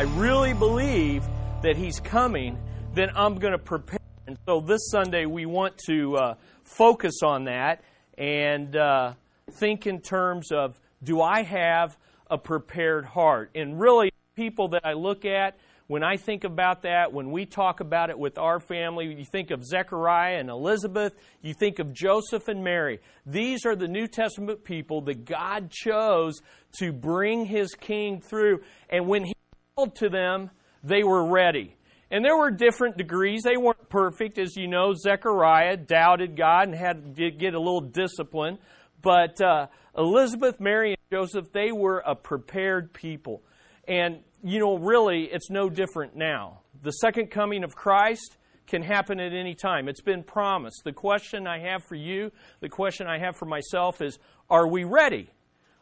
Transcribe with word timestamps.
I 0.00 0.04
really 0.16 0.54
believe 0.54 1.26
that 1.60 1.76
He's 1.76 2.00
coming, 2.00 2.56
then 2.94 3.10
I'm 3.14 3.34
going 3.34 3.52
to 3.52 3.58
prepare. 3.58 3.98
And 4.26 4.38
so 4.46 4.62
this 4.62 4.88
Sunday 4.90 5.26
we 5.26 5.44
want 5.44 5.76
to 5.88 6.16
uh, 6.16 6.34
focus 6.64 7.16
on 7.22 7.44
that 7.44 7.84
and 8.16 8.74
uh, 8.74 9.12
think 9.50 9.86
in 9.86 10.00
terms 10.00 10.52
of 10.52 10.80
do 11.02 11.20
I 11.20 11.42
have 11.42 11.98
a 12.30 12.38
prepared 12.38 13.04
heart? 13.04 13.50
And 13.54 13.78
really, 13.78 14.10
people 14.36 14.68
that 14.68 14.86
I 14.86 14.94
look 14.94 15.26
at, 15.26 15.58
when 15.86 16.02
I 16.02 16.16
think 16.16 16.44
about 16.44 16.80
that, 16.84 17.12
when 17.12 17.30
we 17.30 17.44
talk 17.44 17.80
about 17.80 18.08
it 18.08 18.18
with 18.18 18.38
our 18.38 18.58
family, 18.58 19.14
you 19.14 19.26
think 19.30 19.50
of 19.50 19.62
Zechariah 19.62 20.38
and 20.38 20.48
Elizabeth, 20.48 21.14
you 21.42 21.52
think 21.52 21.78
of 21.78 21.92
Joseph 21.92 22.48
and 22.48 22.64
Mary. 22.64 23.00
These 23.26 23.66
are 23.66 23.76
the 23.76 23.88
New 23.88 24.06
Testament 24.06 24.64
people 24.64 25.02
that 25.02 25.26
God 25.26 25.70
chose 25.70 26.40
to 26.78 26.90
bring 26.90 27.44
his 27.44 27.74
king 27.74 28.22
through. 28.22 28.62
And 28.88 29.06
when 29.06 29.24
he 29.24 29.34
to 29.76 30.08
them, 30.08 30.50
they 30.82 31.02
were 31.02 31.24
ready. 31.24 31.76
And 32.10 32.24
there 32.24 32.36
were 32.36 32.50
different 32.50 32.96
degrees. 32.96 33.42
They 33.42 33.56
weren't 33.56 33.88
perfect. 33.88 34.38
As 34.38 34.56
you 34.56 34.66
know, 34.66 34.94
Zechariah 34.94 35.76
doubted 35.76 36.36
God 36.36 36.68
and 36.68 36.74
had 36.74 37.16
to 37.16 37.30
get 37.30 37.54
a 37.54 37.58
little 37.58 37.80
discipline. 37.80 38.58
But 39.00 39.40
uh, 39.40 39.68
Elizabeth, 39.96 40.60
Mary, 40.60 40.90
and 40.90 40.98
Joseph, 41.10 41.52
they 41.52 41.72
were 41.72 42.02
a 42.04 42.14
prepared 42.14 42.92
people. 42.92 43.42
And 43.86 44.20
you 44.42 44.58
know, 44.58 44.76
really, 44.76 45.24
it's 45.24 45.50
no 45.50 45.68
different 45.68 46.16
now. 46.16 46.60
The 46.82 46.92
second 46.92 47.30
coming 47.30 47.62
of 47.62 47.74
Christ 47.74 48.38
can 48.66 48.82
happen 48.82 49.20
at 49.20 49.32
any 49.32 49.54
time. 49.54 49.88
It's 49.88 50.00
been 50.00 50.22
promised. 50.22 50.82
The 50.84 50.92
question 50.92 51.46
I 51.46 51.58
have 51.60 51.84
for 51.84 51.96
you, 51.96 52.30
the 52.60 52.68
question 52.68 53.06
I 53.06 53.18
have 53.18 53.36
for 53.36 53.46
myself 53.46 54.00
is 54.00 54.18
are 54.48 54.68
we 54.68 54.84
ready? 54.84 55.30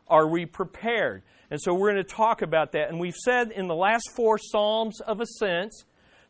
Are 0.08 0.26
we 0.26 0.46
prepared? 0.46 1.22
And 1.50 1.60
so 1.60 1.74
we're 1.74 1.92
going 1.92 2.04
to 2.04 2.14
talk 2.14 2.42
about 2.42 2.72
that. 2.72 2.88
And 2.90 3.00
we've 3.00 3.16
said 3.16 3.52
in 3.52 3.68
the 3.68 3.74
last 3.74 4.10
four 4.14 4.38
Psalms 4.38 5.00
of 5.00 5.20
Ascents, 5.20 5.84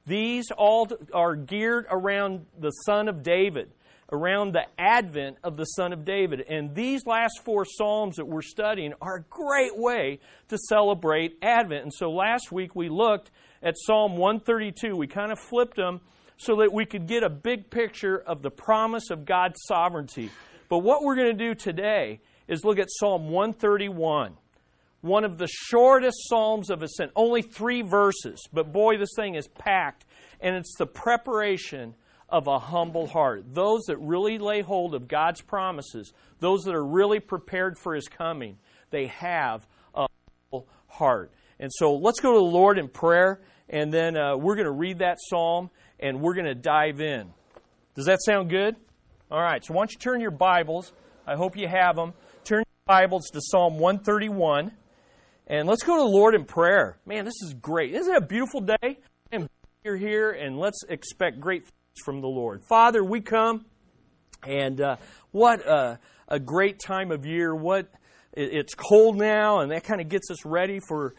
these 0.06 0.50
all 0.56 0.88
are 1.12 1.34
geared 1.34 1.86
around 1.90 2.46
the 2.58 2.70
Son 2.70 3.08
of 3.08 3.22
David 3.22 3.70
around 4.10 4.52
the 4.52 4.64
advent 4.78 5.36
of 5.44 5.56
the 5.56 5.64
Son 5.64 5.92
of 5.92 6.04
David. 6.04 6.40
And 6.48 6.74
these 6.74 7.04
last 7.06 7.40
four 7.44 7.64
Psalms 7.64 8.16
that 8.16 8.26
we're 8.26 8.42
studying 8.42 8.94
are 9.00 9.16
a 9.16 9.22
great 9.28 9.76
way 9.76 10.20
to 10.48 10.58
celebrate 10.68 11.36
Advent. 11.42 11.82
And 11.82 11.92
so 11.92 12.10
last 12.10 12.50
week 12.50 12.74
we 12.74 12.88
looked 12.88 13.30
at 13.62 13.74
Psalm 13.76 14.16
132. 14.16 14.96
We 14.96 15.06
kind 15.06 15.30
of 15.30 15.38
flipped 15.38 15.76
them 15.76 16.00
so 16.38 16.56
that 16.56 16.72
we 16.72 16.86
could 16.86 17.06
get 17.06 17.22
a 17.22 17.28
big 17.28 17.68
picture 17.68 18.18
of 18.18 18.42
the 18.42 18.50
promise 18.50 19.10
of 19.10 19.24
God's 19.24 19.60
sovereignty. 19.66 20.30
But 20.68 20.78
what 20.78 21.02
we're 21.02 21.16
going 21.16 21.36
to 21.36 21.44
do 21.44 21.54
today 21.54 22.20
is 22.46 22.64
look 22.64 22.78
at 22.78 22.88
Psalm 22.90 23.28
131 23.28 24.34
one 25.00 25.24
of 25.24 25.38
the 25.38 25.46
shortest 25.46 26.16
psalms 26.28 26.70
of 26.70 26.82
ascent, 26.82 27.12
only 27.14 27.42
three 27.42 27.82
verses, 27.82 28.42
but 28.52 28.72
boy, 28.72 28.98
this 28.98 29.10
thing 29.16 29.34
is 29.34 29.46
packed, 29.46 30.04
and 30.40 30.56
it's 30.56 30.74
the 30.78 30.86
preparation 30.86 31.94
of 32.28 32.46
a 32.46 32.58
humble 32.58 33.06
heart. 33.06 33.44
Those 33.54 33.82
that 33.86 33.96
really 33.98 34.38
lay 34.38 34.60
hold 34.60 34.94
of 34.94 35.08
God's 35.08 35.40
promises, 35.40 36.12
those 36.40 36.62
that 36.64 36.74
are 36.74 36.84
really 36.84 37.20
prepared 37.20 37.78
for 37.78 37.94
His 37.94 38.08
coming, 38.08 38.58
they 38.90 39.06
have 39.06 39.66
a 39.94 40.06
humble 40.50 40.68
heart. 40.88 41.32
And 41.60 41.70
so 41.72 41.94
let's 41.94 42.20
go 42.20 42.32
to 42.32 42.38
the 42.38 42.44
Lord 42.44 42.78
in 42.78 42.88
prayer, 42.88 43.40
and 43.68 43.92
then 43.92 44.16
uh, 44.16 44.36
we're 44.36 44.56
going 44.56 44.66
to 44.66 44.72
read 44.72 44.98
that 44.98 45.18
psalm 45.28 45.70
and 46.00 46.20
we're 46.20 46.34
going 46.34 46.46
to 46.46 46.54
dive 46.54 47.00
in. 47.00 47.32
Does 47.94 48.06
that 48.06 48.20
sound 48.22 48.50
good? 48.50 48.76
All 49.30 49.42
right, 49.42 49.64
so 49.64 49.74
why 49.74 49.80
don't 49.80 49.92
you 49.92 49.98
turn 49.98 50.20
your 50.20 50.30
Bibles? 50.30 50.92
I 51.26 51.34
hope 51.34 51.56
you 51.56 51.68
have 51.68 51.96
them. 51.96 52.14
Turn 52.44 52.58
your 52.58 52.64
Bibles 52.86 53.28
to 53.30 53.40
Psalm 53.42 53.78
131. 53.78 54.72
And 55.50 55.66
let's 55.66 55.82
go 55.82 55.96
to 55.96 56.02
the 56.02 56.16
Lord 56.16 56.34
in 56.34 56.44
prayer. 56.44 56.98
Man, 57.06 57.24
this 57.24 57.40
is 57.42 57.54
great. 57.54 57.94
Isn't 57.94 58.14
it 58.14 58.22
a 58.22 58.26
beautiful 58.26 58.60
day? 58.60 58.98
And 59.32 59.48
you're 59.82 59.96
here, 59.96 60.30
and 60.30 60.58
let's 60.58 60.84
expect 60.86 61.40
great 61.40 61.62
things 61.62 61.72
from 62.04 62.20
the 62.20 62.28
Lord. 62.28 62.62
Father, 62.68 63.02
we 63.02 63.22
come, 63.22 63.64
and 64.46 64.78
uh, 64.78 64.96
what 65.30 65.66
a, 65.66 65.98
a, 66.28 66.38
great 66.38 66.78
time 66.78 67.10
of 67.10 67.24
year. 67.24 67.54
What 67.54 67.90
it's 68.34 68.74
cold 68.74 69.16
now, 69.16 69.60
and 69.60 69.72
that 69.72 69.84
kind 69.84 70.02
of 70.02 70.10
gets 70.10 70.30
us 70.30 70.44
ready 70.44 70.80
for 70.86 71.14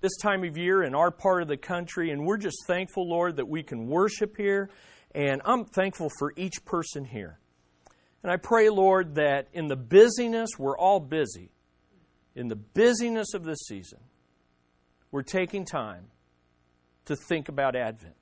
this 0.00 0.16
time 0.22 0.42
of 0.42 0.56
year 0.56 0.82
in 0.82 0.94
our 0.94 1.10
part 1.10 1.42
of 1.42 1.48
the 1.48 1.58
country. 1.58 2.10
And 2.10 2.24
we're 2.24 2.38
just 2.38 2.66
thankful, 2.66 3.06
Lord, 3.06 3.36
that 3.36 3.46
we 3.46 3.62
can 3.62 3.88
worship 3.88 4.38
here. 4.38 4.70
And 5.14 5.42
I'm 5.44 5.66
thankful 5.66 6.08
for 6.18 6.32
each 6.36 6.64
person 6.64 7.04
here. 7.04 7.38
And 8.22 8.32
I 8.32 8.36
pray, 8.36 8.70
Lord, 8.70 9.16
that 9.16 9.48
in 9.52 9.68
the 9.68 9.76
busyness, 9.76 10.50
we're 10.58 10.78
all 10.78 10.98
busy. 10.98 11.50
In 12.36 12.46
the 12.46 12.54
busyness 12.56 13.34
of 13.34 13.42
this 13.42 13.58
season, 13.66 13.98
we're 15.10 15.22
taking 15.22 15.64
time 15.64 16.04
to 17.06 17.16
think 17.16 17.48
about 17.48 17.74
Advent 17.74 18.14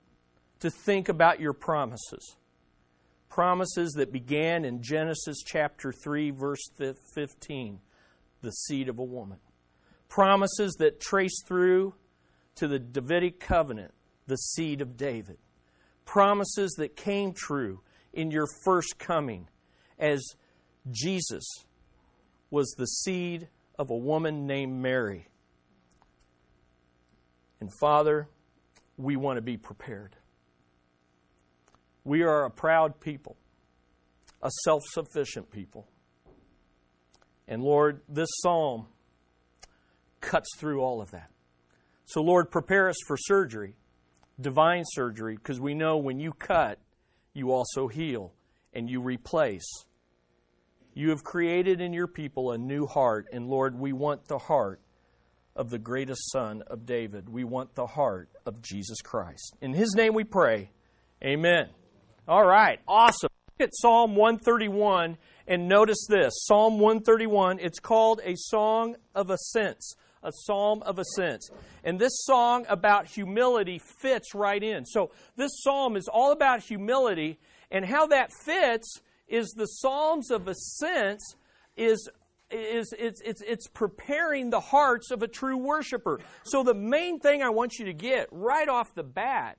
to 0.64 0.70
think 0.70 1.10
about 1.10 1.41
your 1.41 1.52
promises. 1.52 2.36
Promises 3.28 3.92
that 3.98 4.10
began 4.10 4.64
in 4.64 4.82
Genesis 4.82 5.42
chapter 5.44 5.92
3, 5.92 6.30
verse 6.30 6.70
15, 7.14 7.80
the 8.41 8.50
seed 8.50 8.88
of 8.88 8.98
a 8.98 9.04
woman. 9.04 9.36
Promises 10.08 10.75
that 10.78 11.00
trace 11.00 11.42
through 11.46 11.92
to 12.54 12.66
the 12.66 12.78
Davidic 12.78 13.41
covenant, 13.41 13.92
the 14.26 14.36
seed 14.36 14.81
of 14.81 14.96
David. 14.96 15.36
Promises 16.06 16.72
that 16.78 16.96
came 16.96 17.34
true 17.34 17.81
in 18.14 18.31
your 18.31 18.46
first 18.64 18.98
coming 18.98 19.48
as 19.98 20.25
Jesus 20.91 21.44
was 22.50 22.75
the 22.78 22.86
seed 22.86 23.48
of 23.79 23.91
a 23.91 23.97
woman 23.97 24.47
named 24.47 24.81
Mary. 24.81 25.29
And 27.61 27.71
Father, 27.81 28.29
we 28.97 29.17
want 29.17 29.37
to 29.37 29.43
be 29.43 29.57
prepared. 29.57 30.17
We 32.05 32.23
are 32.23 32.45
a 32.45 32.51
proud 32.51 33.01
people, 33.01 33.37
a 34.43 34.51
self 34.65 34.83
sufficient 34.91 35.51
people. 35.51 35.89
And 37.49 37.62
Lord, 37.62 38.01
this 38.09 38.29
psalm 38.43 38.87
cuts 40.21 40.49
through 40.59 40.81
all 40.81 41.01
of 41.01 41.11
that. 41.11 41.31
So, 42.06 42.23
Lord, 42.23 42.51
prepare 42.51 42.89
us 42.89 42.97
for 43.06 43.17
surgery, 43.17 43.77
divine 44.41 44.85
surgery, 44.87 45.37
because 45.37 45.61
we 45.61 45.75
know 45.75 45.97
when 45.97 46.21
you 46.21 46.33
cut, 46.33 46.79
you 47.33 47.51
also 47.53 47.89
heal 47.89 48.33
and 48.73 48.89
you 48.89 49.01
replace. 49.01 49.67
You 50.94 51.10
have 51.10 51.25
created 51.25 51.81
in 51.81 51.93
your 51.93 52.06
people 52.06 52.53
a 52.53 52.59
new 52.59 52.87
heart, 52.87 53.27
and 53.32 53.49
Lord, 53.49 53.78
we 53.78 53.93
want 53.93 54.28
the 54.28 54.38
heart 54.38 54.81
of 55.56 55.71
the 55.71 55.78
greatest 55.78 56.31
son 56.31 56.62
of 56.69 56.87
David. 56.87 57.28
We 57.28 57.43
want 57.43 57.75
the 57.75 57.87
heart 57.87 58.31
of 58.47 58.62
Jesus 58.62 59.03
Christ. 59.03 59.56
In 59.60 59.75
his 59.75 59.94
name 59.97 60.15
we 60.15 60.22
pray. 60.25 60.71
Amen. 61.22 61.69
All 62.28 62.47
right, 62.47 62.78
awesome. 62.87 63.28
Look 63.59 63.69
at 63.69 63.75
Psalm 63.75 64.15
131 64.15 65.16
and 65.47 65.69
notice 65.69 66.06
this 66.09 66.32
Psalm 66.47 66.78
131, 66.78 67.59
it's 67.61 67.78
called 67.78 68.21
a 68.25 68.34
song 68.37 68.97
of 69.15 69.31
ascents, 69.31 69.94
a 70.22 70.31
psalm 70.32 70.82
of 70.82 70.99
ascents. 70.99 71.50
And 71.82 71.99
this 71.99 72.25
song 72.25 72.65
about 72.69 73.06
humility 73.06 73.81
fits 74.00 74.34
right 74.34 74.62
in. 74.62 74.87
So, 74.87 75.11
this 75.37 75.50
psalm 75.62 75.97
is 75.97 76.09
all 76.11 76.32
about 76.32 76.62
humility, 76.62 77.38
and 77.71 77.84
how 77.84 78.06
that 78.06 78.31
fits 78.44 79.00
is 79.29 79.51
the 79.57 79.67
Psalms 79.67 80.31
of 80.31 80.49
ascents 80.49 81.37
is 81.77 82.09
is 82.51 82.95
it's, 82.99 83.21
it's, 83.23 83.43
it's 83.43 83.67
preparing 83.67 84.51
the 84.51 84.61
hearts 84.61 85.11
of 85.11 85.23
a 85.23 85.29
true 85.29 85.57
worshiper. 85.57 86.21
So 86.45 86.62
the 86.62 86.75
main 86.75 87.19
thing 87.19 87.43
I 87.43 87.49
want 87.49 87.79
you 87.79 87.87
to 87.87 87.93
get 87.93 88.29
right 88.31 88.69
off 88.69 88.95
the 88.95 89.03
bat 89.03 89.59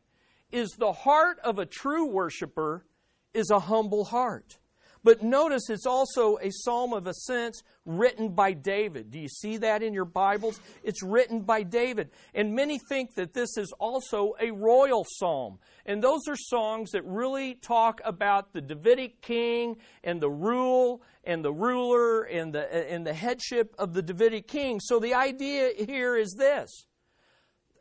is 0.52 0.72
the 0.78 0.94
heart 0.94 1.40
of 1.44 1.60
a 1.60 1.66
true 1.66 2.08
worshiper 2.08 2.86
is 3.34 3.50
a 3.50 3.60
humble 3.60 4.06
heart. 4.06 4.60
But 5.06 5.22
notice 5.22 5.70
it's 5.70 5.86
also 5.86 6.40
a 6.42 6.50
psalm 6.50 6.92
of 6.92 7.06
ascents 7.06 7.62
written 7.86 8.30
by 8.30 8.54
David. 8.54 9.12
Do 9.12 9.20
you 9.20 9.28
see 9.28 9.58
that 9.58 9.84
in 9.84 9.94
your 9.94 10.04
Bibles? 10.04 10.60
It's 10.84 11.04
written 11.04 11.42
by 11.42 11.62
David. 11.62 12.10
And 12.34 12.56
many 12.56 12.80
think 12.90 13.14
that 13.14 13.32
this 13.32 13.56
is 13.56 13.72
also 13.80 14.34
a 14.42 14.50
royal 14.50 15.06
psalm. 15.08 15.60
And 15.86 16.04
those 16.04 16.28
are 16.28 16.36
songs 16.36 16.90
that 16.92 17.06
really 17.06 17.54
talk 17.54 18.02
about 18.04 18.52
the 18.52 18.62
Davidic 18.62 19.22
king 19.22 19.78
and 20.04 20.20
the 20.20 20.32
rule 20.32 21.04
and 21.24 21.46
the 21.46 21.54
ruler 21.54 22.24
and 22.24 22.52
the, 22.52 22.92
and 22.92 23.06
the 23.06 23.14
headship 23.14 23.76
of 23.78 23.94
the 23.94 24.02
Davidic 24.02 24.48
king. 24.48 24.80
So 24.80 24.98
the 24.98 25.14
idea 25.14 25.70
here 25.86 26.18
is 26.18 26.34
this 26.36 26.88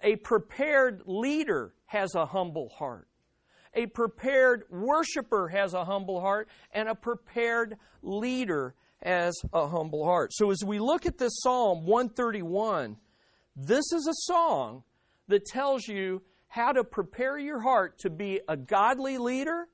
a 0.03 0.17
prepared 0.17 1.05
leader 1.07 1.73
has 1.87 2.15
a 2.15 2.27
humble 2.27 2.69
heart. 2.69 3.09
A 3.75 3.87
prepared 3.87 4.65
worshiper 4.71 5.49
has 5.49 5.75
a 5.75 5.85
humble 5.85 6.21
heart, 6.21 6.49
and 6.73 6.89
a 6.89 6.95
prepared 6.95 7.77
leader 8.03 8.75
has 9.03 9.35
a 9.53 9.69
humble 9.69 10.05
heart. 10.05 10.33
So 10.33 10.51
as 10.51 10.63
we 10.65 10.79
look 10.79 11.07
at 11.07 11.19
this 11.19 11.41
Psalm 11.43 11.85
131, 11.85 12.97
this 13.57 13.93
is 13.93 14.07
a 14.09 14.33
song 14.33 14.85
that 15.29 15.45
tells 15.45 15.87
you 15.87 16.23
how 16.49 16.73
to 16.73 16.85
prepare 16.85 17.39
your 17.39 17.61
heart 17.61 17.99
to 17.99 18.11
be 18.11 18.41
a 18.49 18.57
godly 18.57 19.19
leader 19.19 19.69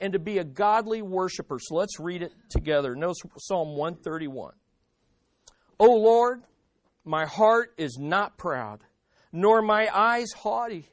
and 0.00 0.12
to 0.14 0.18
be 0.18 0.38
a 0.38 0.44
godly 0.44 1.02
worshiper. 1.02 1.58
So 1.60 1.76
let's 1.76 2.00
read 2.00 2.22
it 2.22 2.32
together. 2.50 2.96
Notice 2.96 3.18
Psalm 3.38 3.76
131. 3.76 4.54
O 5.78 5.86
Lord, 5.86 6.42
my 7.04 7.26
heart 7.26 7.74
is 7.76 7.98
not 8.00 8.38
proud 8.38 8.80
nor 9.32 9.62
my 9.62 9.88
eyes 9.92 10.30
haughty, 10.32 10.88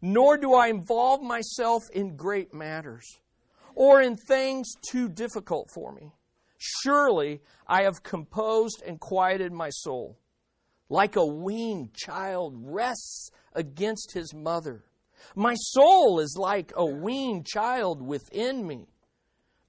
nor 0.00 0.36
do 0.36 0.54
I 0.54 0.68
involve 0.68 1.22
myself 1.22 1.82
in 1.92 2.16
great 2.16 2.54
matters, 2.54 3.18
or 3.74 4.00
in 4.00 4.16
things 4.16 4.74
too 4.90 5.08
difficult 5.08 5.70
for 5.72 5.92
me. 5.92 6.12
Surely 6.58 7.40
I 7.66 7.82
have 7.82 8.02
composed 8.02 8.82
and 8.86 8.98
quieted 8.98 9.52
my 9.52 9.70
soul. 9.70 10.18
Like 10.88 11.16
a 11.16 11.24
weaned 11.24 11.94
child 11.94 12.54
rests 12.56 13.30
against 13.52 14.12
his 14.14 14.34
mother. 14.34 14.84
My 15.34 15.54
soul 15.54 16.20
is 16.20 16.36
like 16.38 16.72
a 16.74 16.84
weaned 16.84 17.46
child 17.46 18.02
within 18.02 18.66
me. 18.66 18.86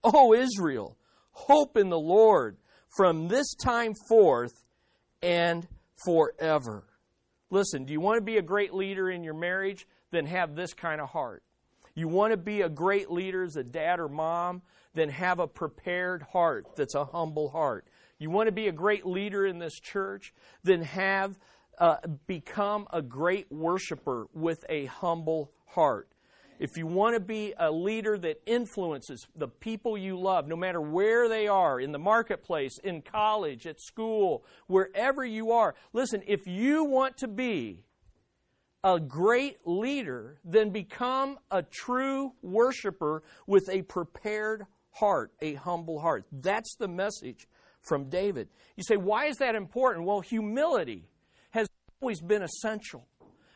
O 0.03 0.33
Israel, 0.33 0.97
hope 1.31 1.77
in 1.77 1.89
the 1.89 1.99
Lord 1.99 2.57
from 2.95 3.27
this 3.27 3.53
time 3.55 3.93
forth 4.07 4.65
and 5.21 5.67
forever. 6.05 6.85
Listen, 7.49 7.83
do 7.83 7.93
you 7.93 7.99
want 7.99 8.17
to 8.17 8.23
be 8.23 8.37
a 8.37 8.41
great 8.41 8.73
leader 8.73 9.09
in 9.09 9.23
your 9.23 9.33
marriage? 9.33 9.87
Then 10.11 10.25
have 10.25 10.55
this 10.55 10.73
kind 10.73 11.01
of 11.01 11.09
heart. 11.09 11.43
You 11.95 12.07
want 12.07 12.31
to 12.31 12.37
be 12.37 12.61
a 12.61 12.69
great 12.69 13.11
leader 13.11 13.43
as 13.43 13.55
a 13.55 13.63
dad 13.63 13.99
or 13.99 14.07
mom? 14.07 14.61
Then 14.93 15.09
have 15.09 15.39
a 15.39 15.47
prepared 15.47 16.23
heart 16.23 16.75
that's 16.75 16.95
a 16.95 17.05
humble 17.05 17.49
heart. 17.49 17.87
You 18.17 18.29
want 18.29 18.47
to 18.47 18.51
be 18.51 18.67
a 18.67 18.71
great 18.71 19.05
leader 19.05 19.45
in 19.45 19.59
this 19.59 19.79
church? 19.79 20.33
Then 20.63 20.81
have 20.81 21.37
uh, 21.77 21.97
become 22.27 22.87
a 22.91 23.01
great 23.01 23.51
worshiper 23.51 24.27
with 24.33 24.65
a 24.69 24.85
humble 24.85 25.51
heart 25.67 26.09
if 26.59 26.77
you 26.77 26.85
want 26.85 27.15
to 27.15 27.21
be 27.21 27.53
a 27.57 27.71
leader 27.71 28.17
that 28.17 28.41
influences 28.45 29.25
the 29.35 29.47
people 29.47 29.97
you 29.97 30.19
love, 30.19 30.47
no 30.47 30.57
matter 30.57 30.81
where 30.81 31.29
they 31.29 31.47
are, 31.47 31.79
in 31.79 31.93
the 31.93 31.99
marketplace, 31.99 32.77
in 32.83 33.01
college, 33.01 33.65
at 33.65 33.79
school, 33.79 34.43
wherever 34.67 35.25
you 35.25 35.53
are, 35.53 35.73
listen, 35.93 36.21
if 36.27 36.45
you 36.45 36.83
want 36.83 37.17
to 37.17 37.27
be 37.27 37.85
a 38.83 38.99
great 38.99 39.57
leader, 39.65 40.39
then 40.43 40.69
become 40.69 41.37
a 41.51 41.63
true 41.63 42.33
worshiper 42.41 43.23
with 43.45 43.69
a 43.69 43.81
prepared 43.83 44.65
heart, 44.91 45.31
a 45.41 45.55
humble 45.55 45.99
heart. 45.99 46.25
That's 46.31 46.75
the 46.75 46.87
message 46.87 47.47
from 47.81 48.09
David. 48.09 48.49
You 48.75 48.83
say, 48.83 48.97
why 48.97 49.25
is 49.25 49.37
that 49.37 49.55
important? 49.55 50.05
Well, 50.05 50.21
humility 50.21 51.09
has 51.51 51.67
always 52.01 52.21
been 52.21 52.41
essential 52.41 53.05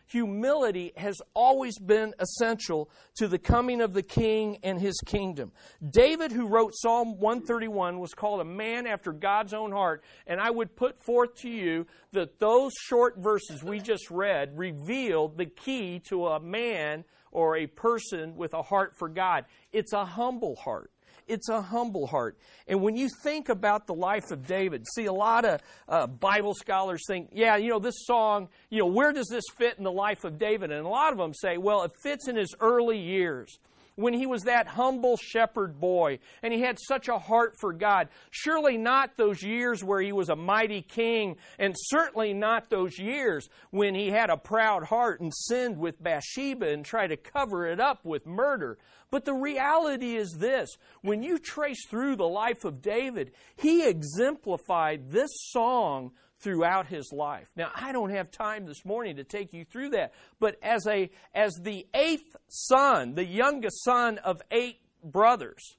humility 0.05 0.93
has 0.97 1.21
always 1.33 1.77
been 1.79 2.13
essential 2.19 2.89
to 3.15 3.27
the 3.27 3.39
coming 3.39 3.81
of 3.81 3.93
the 3.93 4.03
king 4.03 4.57
and 4.63 4.79
his 4.79 4.99
kingdom. 5.05 5.51
David, 5.89 6.31
who 6.31 6.47
wrote 6.47 6.73
Psalm 6.75 7.19
131, 7.19 7.99
was 7.99 8.13
called 8.13 8.41
a 8.41 8.45
man 8.45 8.87
after 8.87 9.11
God's 9.11 9.53
own 9.53 9.71
heart, 9.71 10.03
and 10.27 10.39
I 10.39 10.49
would 10.49 10.75
put 10.75 10.99
forth 11.03 11.35
to 11.41 11.49
you 11.49 11.85
that 12.11 12.39
those 12.39 12.71
short 12.79 13.17
verses 13.17 13.63
we 13.63 13.79
just 13.79 14.09
read 14.09 14.57
revealed 14.57 15.37
the 15.37 15.45
key 15.45 15.99
to 16.09 16.27
a 16.27 16.39
man 16.39 17.03
or 17.31 17.57
a 17.57 17.67
person 17.67 18.35
with 18.35 18.53
a 18.53 18.61
heart 18.61 18.95
for 18.95 19.09
God. 19.09 19.45
It's 19.71 19.93
a 19.93 20.05
humble 20.05 20.55
heart. 20.55 20.91
It's 21.27 21.49
a 21.49 21.61
humble 21.61 22.07
heart. 22.07 22.37
And 22.67 22.81
when 22.81 22.95
you 22.95 23.09
think 23.23 23.49
about 23.49 23.87
the 23.87 23.93
life 23.93 24.31
of 24.31 24.47
David, 24.47 24.85
see, 24.95 25.05
a 25.05 25.13
lot 25.13 25.45
of 25.45 25.61
uh, 25.87 26.07
Bible 26.07 26.53
scholars 26.53 27.03
think, 27.07 27.29
yeah, 27.33 27.57
you 27.57 27.69
know, 27.69 27.79
this 27.79 28.05
song, 28.05 28.49
you 28.69 28.79
know, 28.79 28.87
where 28.87 29.11
does 29.11 29.27
this 29.27 29.45
fit 29.57 29.77
in 29.77 29.83
the 29.83 29.91
life 29.91 30.23
of 30.23 30.37
David? 30.37 30.71
And 30.71 30.85
a 30.85 30.89
lot 30.89 31.11
of 31.11 31.17
them 31.17 31.33
say, 31.33 31.57
well, 31.57 31.83
it 31.83 31.91
fits 32.01 32.27
in 32.27 32.35
his 32.35 32.55
early 32.59 32.99
years 32.99 33.59
when 33.95 34.13
he 34.13 34.25
was 34.25 34.43
that 34.43 34.67
humble 34.67 35.17
shepherd 35.17 35.79
boy 35.79 36.19
and 36.41 36.53
he 36.53 36.61
had 36.61 36.77
such 36.79 37.07
a 37.07 37.19
heart 37.19 37.55
for 37.59 37.73
God. 37.73 38.09
Surely 38.31 38.77
not 38.77 39.17
those 39.17 39.43
years 39.43 39.83
where 39.83 40.01
he 40.01 40.11
was 40.11 40.29
a 40.29 40.35
mighty 40.35 40.81
king, 40.81 41.35
and 41.59 41.75
certainly 41.77 42.33
not 42.33 42.69
those 42.69 42.97
years 42.97 43.49
when 43.71 43.95
he 43.95 44.09
had 44.09 44.29
a 44.29 44.37
proud 44.37 44.83
heart 44.83 45.21
and 45.21 45.33
sinned 45.33 45.77
with 45.77 46.01
Bathsheba 46.01 46.69
and 46.69 46.85
tried 46.85 47.07
to 47.07 47.17
cover 47.17 47.67
it 47.67 47.79
up 47.79 48.03
with 48.03 48.25
murder. 48.25 48.77
But 49.11 49.25
the 49.25 49.33
reality 49.33 50.15
is 50.15 50.37
this 50.39 50.77
when 51.01 51.21
you 51.21 51.37
trace 51.37 51.85
through 51.87 52.15
the 52.15 52.27
life 52.27 52.65
of 52.65 52.81
David, 52.81 53.31
he 53.55 53.87
exemplified 53.87 55.11
this 55.11 55.29
song 55.51 56.13
throughout 56.43 56.87
his 56.87 57.11
life. 57.11 57.47
Now, 57.55 57.71
I 57.73 57.93
don't 57.93 58.11
have 58.11 58.29
time 58.29 58.65
this 58.65 58.83
morning 58.85 59.15
to 59.15 59.23
take 59.23 59.53
you 59.53 59.63
through 59.63 59.91
that, 59.91 60.13
but 60.39 60.57
as 60.61 60.85
a 60.85 61.09
as 61.33 61.53
the 61.61 61.87
eighth 61.93 62.35
son, 62.49 63.15
the 63.15 63.25
youngest 63.25 63.83
son 63.83 64.17
of 64.19 64.41
eight 64.51 64.81
brothers, 65.03 65.77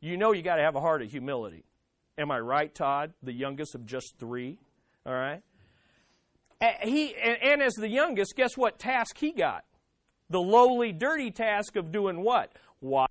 you 0.00 0.16
know 0.16 0.32
you 0.32 0.42
got 0.42 0.56
to 0.56 0.62
have 0.62 0.76
a 0.76 0.80
heart 0.80 1.02
of 1.02 1.10
humility. 1.10 1.64
Am 2.18 2.30
I 2.30 2.38
right, 2.38 2.72
Todd? 2.74 3.12
The 3.22 3.32
youngest 3.32 3.74
of 3.74 3.86
just 3.86 4.14
3, 4.18 4.58
all 5.06 5.14
right? 5.14 5.42
He 6.82 7.14
and 7.14 7.62
as 7.62 7.74
the 7.74 7.88
youngest, 7.88 8.34
guess 8.36 8.56
what 8.56 8.78
task 8.78 9.16
he 9.16 9.30
got? 9.30 9.64
The 10.28 10.40
lowly, 10.40 10.92
dirty 10.92 11.30
task 11.30 11.76
of 11.76 11.92
doing 11.92 12.22
what? 12.22 12.52
Watch 12.80 13.10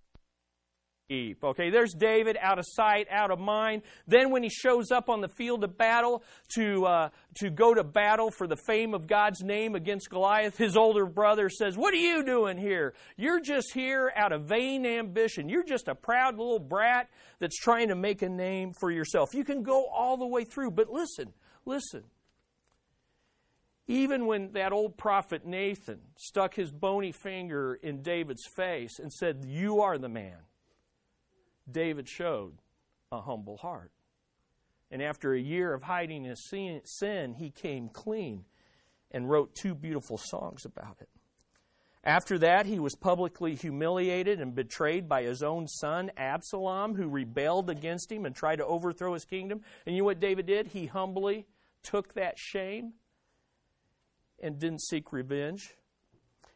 sheep. 1.09 1.43
Okay, 1.43 1.69
there's 1.69 1.93
David 1.93 2.37
out 2.41 2.59
of 2.59 2.65
sight, 2.67 3.07
out 3.09 3.31
of 3.31 3.39
mind. 3.39 3.83
Then 4.07 4.29
when 4.31 4.43
he 4.43 4.49
shows 4.49 4.91
up 4.91 5.09
on 5.09 5.21
the 5.21 5.27
field 5.27 5.63
of 5.63 5.77
battle 5.77 6.23
to, 6.55 6.85
uh, 6.85 7.09
to 7.35 7.49
go 7.49 7.73
to 7.73 7.83
battle 7.83 8.29
for 8.29 8.47
the 8.47 8.57
fame 8.57 8.93
of 8.93 9.07
God's 9.07 9.41
name 9.41 9.75
against 9.75 10.09
Goliath, 10.09 10.57
his 10.57 10.75
older 10.75 11.05
brother 11.05 11.49
says, 11.49 11.77
What 11.77 11.93
are 11.93 11.97
you 11.97 12.23
doing 12.25 12.57
here? 12.57 12.93
You're 13.15 13.39
just 13.39 13.73
here 13.73 14.11
out 14.15 14.33
of 14.33 14.43
vain 14.43 14.85
ambition. 14.85 15.49
You're 15.49 15.63
just 15.63 15.87
a 15.87 15.95
proud 15.95 16.37
little 16.37 16.59
brat 16.59 17.09
that's 17.39 17.57
trying 17.57 17.87
to 17.87 17.95
make 17.95 18.21
a 18.21 18.29
name 18.29 18.73
for 18.73 18.91
yourself. 18.91 19.33
You 19.33 19.43
can 19.43 19.63
go 19.63 19.85
all 19.85 20.17
the 20.17 20.27
way 20.27 20.43
through, 20.43 20.71
but 20.71 20.89
listen, 20.89 21.31
listen. 21.65 22.03
Even 23.89 24.25
when 24.25 24.51
that 24.51 24.73
old 24.73 24.97
prophet 24.97 25.45
Nathan 25.45 25.99
stuck 26.17 26.53
his 26.53 26.73
bony 26.73 27.13
finger 27.13 27.75
in 27.75 28.01
David's 28.01 28.45
face 28.57 28.99
and 28.99 29.13
said, 29.13 29.45
You 29.45 29.79
are 29.79 29.97
the 29.97 30.09
man, 30.09 30.39
David 31.69 32.07
showed 32.07 32.53
a 33.11 33.21
humble 33.21 33.57
heart. 33.57 33.91
And 34.89 35.01
after 35.01 35.33
a 35.33 35.39
year 35.39 35.73
of 35.73 35.83
hiding 35.83 36.23
his 36.23 36.49
sin, 36.49 37.33
he 37.33 37.49
came 37.49 37.89
clean 37.89 38.45
and 39.11 39.29
wrote 39.29 39.55
two 39.55 39.75
beautiful 39.75 40.17
songs 40.17 40.65
about 40.65 40.97
it. 41.01 41.09
After 42.03 42.37
that, 42.39 42.65
he 42.65 42.79
was 42.79 42.95
publicly 42.95 43.55
humiliated 43.55 44.39
and 44.39 44.55
betrayed 44.55 45.09
by 45.09 45.23
his 45.23 45.43
own 45.43 45.67
son, 45.67 46.09
Absalom, 46.15 46.95
who 46.95 47.09
rebelled 47.09 47.69
against 47.69 48.09
him 48.09 48.25
and 48.25 48.33
tried 48.33 48.57
to 48.57 48.65
overthrow 48.65 49.13
his 49.13 49.25
kingdom. 49.25 49.61
And 49.85 49.93
you 49.93 50.03
know 50.03 50.05
what 50.05 50.21
David 50.21 50.45
did? 50.45 50.67
He 50.67 50.85
humbly 50.85 51.47
took 51.83 52.13
that 52.13 52.37
shame 52.37 52.93
and 54.41 54.57
didn't 54.57 54.83
seek 54.83 55.11
revenge. 55.11 55.75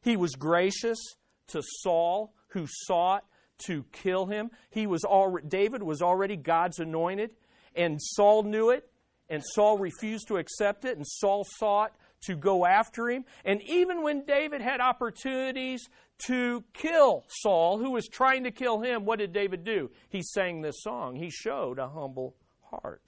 He 0.01 0.15
was 0.15 0.35
gracious 0.35 0.99
to 1.47 1.61
Saul, 1.81 2.33
who 2.49 2.65
sought 2.67 3.25
to 3.65 3.85
kill 3.91 4.25
him. 4.25 4.51
He 4.69 4.87
was 4.87 5.03
already, 5.03 5.47
David 5.47 5.83
was 5.83 6.01
already 6.01 6.35
God's 6.35 6.79
anointed, 6.79 7.31
and 7.75 7.99
Saul 8.01 8.43
knew 8.43 8.69
it, 8.69 8.89
and 9.29 9.41
Saul 9.53 9.77
refused 9.77 10.27
to 10.27 10.37
accept 10.37 10.85
it, 10.85 10.97
and 10.97 11.05
Saul 11.07 11.45
sought 11.57 11.93
to 12.25 12.35
go 12.35 12.65
after 12.65 13.09
him. 13.09 13.25
And 13.45 13.61
even 13.63 14.03
when 14.03 14.25
David 14.25 14.61
had 14.61 14.79
opportunities 14.79 15.87
to 16.27 16.63
kill 16.73 17.25
Saul, 17.41 17.79
who 17.79 17.91
was 17.91 18.07
trying 18.07 18.43
to 18.43 18.51
kill 18.51 18.81
him, 18.81 19.05
what 19.05 19.19
did 19.19 19.33
David 19.33 19.63
do? 19.63 19.89
He 20.09 20.21
sang 20.21 20.61
this 20.61 20.81
song. 20.81 21.15
He 21.15 21.29
showed 21.31 21.79
a 21.79 21.87
humble 21.87 22.35
heart. 22.69 23.01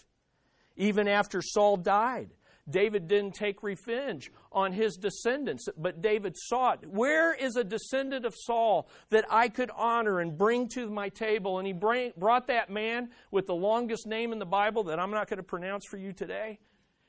Even 0.76 1.08
after 1.08 1.42
Saul 1.42 1.78
died, 1.78 2.32
David 2.70 3.08
didn't 3.08 3.36
take 3.36 3.62
revenge 3.62 4.32
on 4.52 4.72
his 4.72 4.96
descendants, 4.96 5.68
but 5.78 6.02
David 6.02 6.36
sought, 6.38 6.86
Where 6.86 7.34
is 7.34 7.58
a 7.58 7.64
descendant 7.64 8.26
of 8.26 8.34
Saul 8.36 8.88
that 9.10 9.26
I 9.30 9.50
could 9.50 9.70
honor 9.76 10.20
and 10.20 10.38
bring 10.38 10.70
to 10.70 10.90
my 10.90 11.10
table? 11.10 11.60
And 11.60 11.68
he 11.68 11.74
brought 11.74 12.48
that 12.48 12.70
man 12.70 13.10
with 13.32 13.48
the 13.48 13.56
longest 13.56 14.08
name 14.08 14.32
in 14.32 14.40
the 14.40 14.46
Bible 14.46 14.84
that 14.86 15.00
I'm 15.00 15.12
not 15.12 15.28
going 15.28 15.38
to 15.38 15.44
pronounce 15.44 15.86
for 15.90 15.98
you 15.98 16.14
today. 16.14 16.60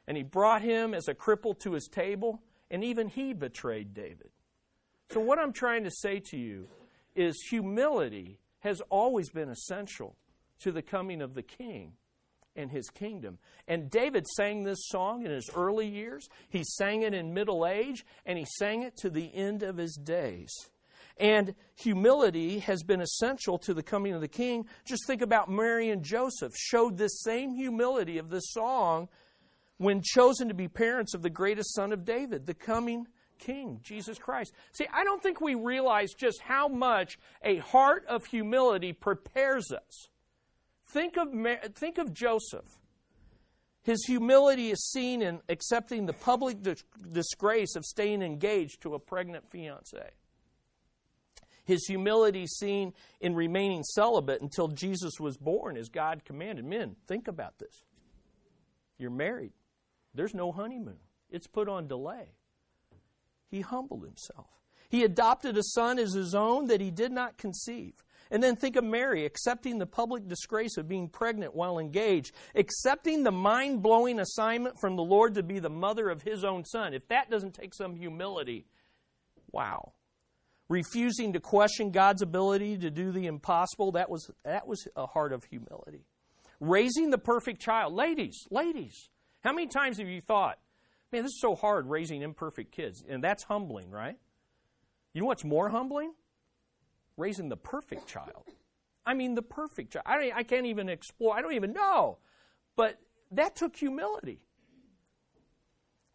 And 0.08 0.16
he 0.16 0.22
brought 0.22 0.62
him 0.62 0.92
as 0.92 1.08
a 1.08 1.14
cripple 1.14 1.58
to 1.60 1.72
his 1.72 1.86
table, 1.86 2.42
and 2.70 2.82
even 2.82 3.08
he 3.08 3.32
betrayed 3.32 3.94
David. 3.94 4.30
So, 5.10 5.20
what 5.20 5.38
I'm 5.38 5.52
trying 5.52 5.84
to 5.84 5.90
say 5.90 6.18
to 6.30 6.36
you 6.36 6.68
is 7.14 7.40
humility 7.48 8.40
has 8.60 8.80
always 8.90 9.30
been 9.30 9.48
essential 9.48 10.16
to 10.60 10.72
the 10.72 10.82
coming 10.82 11.22
of 11.22 11.34
the 11.34 11.42
king 11.42 11.92
and 12.56 12.70
his 12.70 12.88
kingdom. 12.90 13.38
And 13.68 13.90
David 13.90 14.26
sang 14.26 14.62
this 14.62 14.86
song 14.88 15.24
in 15.24 15.30
his 15.30 15.50
early 15.54 15.86
years, 15.86 16.28
he 16.48 16.62
sang 16.64 17.02
it 17.02 17.14
in 17.14 17.34
middle 17.34 17.66
age, 17.66 18.04
and 18.24 18.38
he 18.38 18.46
sang 18.58 18.82
it 18.82 18.96
to 18.98 19.10
the 19.10 19.34
end 19.34 19.62
of 19.62 19.76
his 19.76 19.94
days. 19.96 20.50
And 21.16 21.54
humility 21.76 22.58
has 22.60 22.82
been 22.82 23.00
essential 23.00 23.58
to 23.58 23.74
the 23.74 23.82
coming 23.82 24.14
of 24.14 24.20
the 24.20 24.28
king. 24.28 24.66
Just 24.84 25.06
think 25.06 25.22
about 25.22 25.48
Mary 25.48 25.90
and 25.90 26.02
Joseph 26.02 26.52
showed 26.56 26.96
this 26.98 27.22
same 27.22 27.54
humility 27.54 28.18
of 28.18 28.30
this 28.30 28.50
song 28.50 29.08
when 29.78 30.02
chosen 30.02 30.48
to 30.48 30.54
be 30.54 30.68
parents 30.68 31.14
of 31.14 31.22
the 31.22 31.30
greatest 31.30 31.74
son 31.74 31.92
of 31.92 32.04
David, 32.04 32.46
the 32.46 32.54
coming 32.54 33.06
king, 33.38 33.80
Jesus 33.82 34.18
Christ. 34.18 34.52
See, 34.72 34.86
I 34.92 35.04
don't 35.04 35.22
think 35.22 35.40
we 35.40 35.54
realize 35.54 36.12
just 36.14 36.40
how 36.40 36.68
much 36.68 37.18
a 37.42 37.56
heart 37.58 38.04
of 38.08 38.24
humility 38.26 38.92
prepares 38.92 39.70
us 39.70 40.08
Think 40.94 41.16
of, 41.16 41.28
think 41.74 41.98
of 41.98 42.14
Joseph. 42.14 42.78
His 43.82 44.04
humility 44.06 44.70
is 44.70 44.92
seen 44.92 45.22
in 45.22 45.40
accepting 45.48 46.06
the 46.06 46.12
public 46.12 46.58
disgrace 47.10 47.74
of 47.74 47.84
staying 47.84 48.22
engaged 48.22 48.80
to 48.82 48.94
a 48.94 49.00
pregnant 49.00 49.50
fiancee. 49.50 49.98
His 51.64 51.84
humility 51.86 52.46
seen 52.46 52.92
in 53.20 53.34
remaining 53.34 53.82
celibate 53.82 54.40
until 54.40 54.68
Jesus 54.68 55.18
was 55.18 55.36
born 55.36 55.76
as 55.76 55.88
God 55.88 56.24
commanded. 56.24 56.64
Men, 56.64 56.94
think 57.08 57.26
about 57.26 57.58
this. 57.58 57.84
You're 58.96 59.10
married. 59.10 59.52
There's 60.14 60.34
no 60.34 60.52
honeymoon. 60.52 60.98
It's 61.28 61.48
put 61.48 61.68
on 61.68 61.88
delay. 61.88 62.36
He 63.50 63.62
humbled 63.62 64.04
himself. 64.04 64.46
He 64.88 65.02
adopted 65.02 65.58
a 65.58 65.62
son 65.64 65.98
as 65.98 66.12
his 66.12 66.36
own 66.36 66.68
that 66.68 66.80
he 66.80 66.92
did 66.92 67.10
not 67.10 67.36
conceive. 67.36 68.04
And 68.34 68.42
then 68.42 68.56
think 68.56 68.74
of 68.74 68.82
Mary 68.82 69.24
accepting 69.24 69.78
the 69.78 69.86
public 69.86 70.26
disgrace 70.26 70.76
of 70.76 70.88
being 70.88 71.08
pregnant 71.08 71.54
while 71.54 71.78
engaged, 71.78 72.32
accepting 72.56 73.22
the 73.22 73.30
mind 73.30 73.80
blowing 73.80 74.18
assignment 74.18 74.80
from 74.80 74.96
the 74.96 75.04
Lord 75.04 75.36
to 75.36 75.44
be 75.44 75.60
the 75.60 75.70
mother 75.70 76.10
of 76.10 76.22
his 76.22 76.42
own 76.42 76.64
son. 76.64 76.94
If 76.94 77.06
that 77.08 77.30
doesn't 77.30 77.54
take 77.54 77.72
some 77.72 77.94
humility, 77.94 78.66
wow 79.52 79.92
refusing 80.68 81.32
to 81.34 81.40
question 81.40 81.92
God's 81.92 82.22
ability 82.22 82.78
to 82.78 82.90
do 82.90 83.12
the 83.12 83.26
impossible, 83.26 83.92
that 83.92 84.10
was, 84.10 84.28
that 84.44 84.66
was 84.66 84.88
a 84.96 85.06
heart 85.06 85.32
of 85.32 85.44
humility. 85.44 86.04
Raising 86.58 87.10
the 87.10 87.18
perfect 87.18 87.60
child. 87.60 87.92
Ladies, 87.92 88.46
ladies, 88.50 89.10
how 89.42 89.52
many 89.52 89.66
times 89.66 89.98
have 89.98 90.08
you 90.08 90.20
thought, 90.20 90.58
man, 91.12 91.22
this 91.22 91.32
is 91.32 91.40
so 91.40 91.54
hard 91.54 91.86
raising 91.86 92.22
imperfect 92.22 92.72
kids? 92.72 93.04
And 93.08 93.22
that's 93.22 93.44
humbling, 93.44 93.90
right? 93.90 94.16
You 95.12 95.20
know 95.20 95.26
what's 95.26 95.44
more 95.44 95.68
humbling? 95.68 96.14
Raising 97.16 97.48
the 97.48 97.56
perfect 97.56 98.06
child. 98.06 98.44
I 99.06 99.14
mean, 99.14 99.34
the 99.34 99.42
perfect 99.42 99.92
child. 99.92 100.04
I, 100.06 100.32
I 100.34 100.42
can't 100.42 100.66
even 100.66 100.88
explore, 100.88 101.36
I 101.36 101.42
don't 101.42 101.54
even 101.54 101.72
know. 101.72 102.18
But 102.76 102.98
that 103.32 103.56
took 103.56 103.76
humility. 103.76 104.40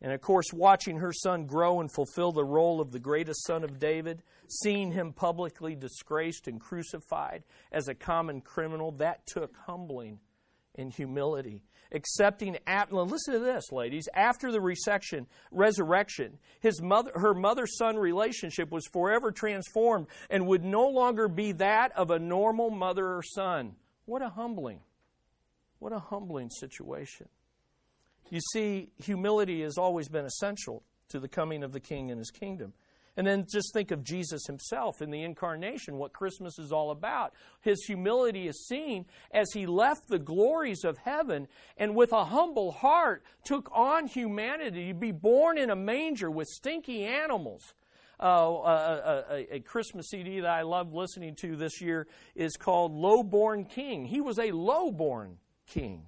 And 0.01 0.13
of 0.13 0.21
course, 0.21 0.53
watching 0.53 0.97
her 0.97 1.11
son 1.11 1.45
grow 1.45 1.81
and 1.81 1.91
fulfill 1.91 2.31
the 2.31 2.43
role 2.43 2.79
of 2.79 2.91
the 2.91 2.99
greatest 2.99 3.45
son 3.45 3.63
of 3.63 3.79
David, 3.79 4.23
seeing 4.47 4.91
him 4.91 5.11
publicly 5.11 5.75
disgraced 5.75 6.47
and 6.47 6.59
crucified 6.59 7.43
as 7.71 7.87
a 7.87 7.95
common 7.95 8.41
criminal, 8.41 8.91
that 8.93 9.25
took 9.25 9.55
humbling 9.65 10.19
and 10.75 10.93
humility. 10.93 11.63
Accepting, 11.91 12.55
at 12.67 12.93
listen 12.93 13.33
to 13.33 13.39
this, 13.39 13.71
ladies. 13.71 14.07
After 14.13 14.51
the 14.51 14.59
resection, 14.59 15.25
resurrection, 15.51 16.37
his 16.59 16.81
mother, 16.81 17.11
her 17.15 17.33
mother-son 17.33 17.97
relationship 17.97 18.71
was 18.71 18.85
forever 18.93 19.31
transformed 19.31 20.05
and 20.29 20.45
would 20.45 20.63
no 20.63 20.87
longer 20.87 21.27
be 21.27 21.51
that 21.53 21.91
of 21.97 22.11
a 22.11 22.19
normal 22.19 22.69
mother 22.69 23.07
or 23.07 23.23
son. 23.23 23.75
What 24.05 24.21
a 24.21 24.29
humbling, 24.29 24.81
what 25.79 25.91
a 25.91 25.99
humbling 25.99 26.51
situation. 26.51 27.27
You 28.29 28.39
see, 28.53 28.89
humility 28.97 29.63
has 29.63 29.79
always 29.79 30.09
been 30.09 30.25
essential 30.25 30.83
to 31.09 31.19
the 31.19 31.27
coming 31.27 31.63
of 31.63 31.73
the 31.73 31.79
King 31.79 32.11
and 32.11 32.19
his 32.19 32.29
kingdom. 32.29 32.73
And 33.19 33.27
then 33.27 33.45
just 33.51 33.73
think 33.73 33.91
of 33.91 34.01
Jesus 34.01 34.45
himself 34.45 35.01
in 35.01 35.11
the 35.11 35.23
incarnation, 35.23 35.97
what 35.97 36.13
Christmas 36.13 36.57
is 36.57 36.71
all 36.71 36.89
about. 36.89 37.33
His 37.59 37.83
humility 37.83 38.47
is 38.47 38.65
seen 38.65 39.07
as 39.33 39.51
he 39.51 39.65
left 39.65 40.07
the 40.07 40.19
glories 40.19 40.85
of 40.85 40.97
heaven 40.99 41.49
and 41.75 41.97
with 41.97 42.13
a 42.13 42.23
humble 42.23 42.71
heart 42.71 43.25
took 43.43 43.69
on 43.73 44.07
humanity 44.07 44.87
to 44.87 44.93
be 44.93 45.11
born 45.11 45.57
in 45.57 45.69
a 45.69 45.75
manger 45.75 46.31
with 46.31 46.47
stinky 46.47 47.03
animals. 47.03 47.73
Uh, 48.21 48.25
a, 48.25 49.23
a, 49.29 49.55
a, 49.55 49.59
Christmas 49.59 50.07
CD 50.11 50.39
that 50.39 50.49
I 50.49 50.61
love 50.61 50.93
listening 50.93 51.35
to 51.41 51.57
this 51.57 51.81
year 51.81 52.07
is 52.35 52.55
called 52.55 52.93
Lowborn 52.93 53.65
King. 53.65 54.05
He 54.05 54.21
was 54.21 54.39
a 54.39 54.53
lowborn 54.53 55.39
king 55.67 56.03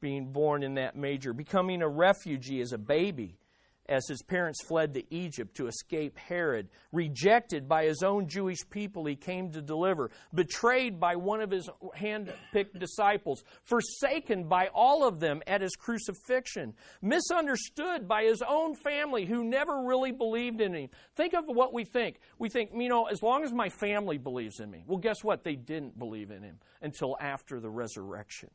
being 0.00 0.32
born 0.32 0.64
in 0.64 0.74
that 0.74 0.96
major, 0.96 1.32
becoming 1.32 1.82
a 1.82 1.88
refugee 1.88 2.60
as 2.60 2.72
a 2.72 2.78
baby 2.78 3.38
as 3.88 4.06
his 4.08 4.22
parents 4.22 4.64
fled 4.66 4.94
to 4.94 5.14
Egypt 5.14 5.56
to 5.56 5.66
escape 5.66 6.18
Herod, 6.18 6.68
rejected 6.92 7.68
by 7.68 7.84
his 7.84 8.02
own 8.02 8.28
Jewish 8.28 8.60
people 8.70 9.04
he 9.04 9.16
came 9.16 9.50
to 9.52 9.60
deliver, 9.60 10.10
betrayed 10.32 10.98
by 10.98 11.16
one 11.16 11.40
of 11.40 11.50
his 11.50 11.68
hand-picked 11.94 12.78
disciples, 12.78 13.44
forsaken 13.62 14.44
by 14.44 14.68
all 14.74 15.06
of 15.06 15.20
them 15.20 15.42
at 15.46 15.60
his 15.60 15.76
crucifixion, 15.76 16.74
misunderstood 17.02 18.08
by 18.08 18.24
his 18.24 18.42
own 18.46 18.74
family 18.74 19.26
who 19.26 19.44
never 19.44 19.82
really 19.84 20.12
believed 20.12 20.60
in 20.60 20.74
him. 20.74 20.88
Think 21.16 21.34
of 21.34 21.44
what 21.46 21.72
we 21.72 21.84
think. 21.84 22.20
We 22.38 22.48
think, 22.48 22.70
you 22.74 22.88
know, 22.88 23.04
as 23.06 23.22
long 23.22 23.44
as 23.44 23.52
my 23.52 23.68
family 23.68 24.18
believes 24.18 24.60
in 24.60 24.70
me. 24.70 24.84
Well, 24.86 24.98
guess 24.98 25.22
what? 25.22 25.44
They 25.44 25.56
didn't 25.56 25.98
believe 25.98 26.30
in 26.30 26.42
him 26.42 26.58
until 26.80 27.16
after 27.20 27.60
the 27.60 27.70
resurrection 27.70 28.50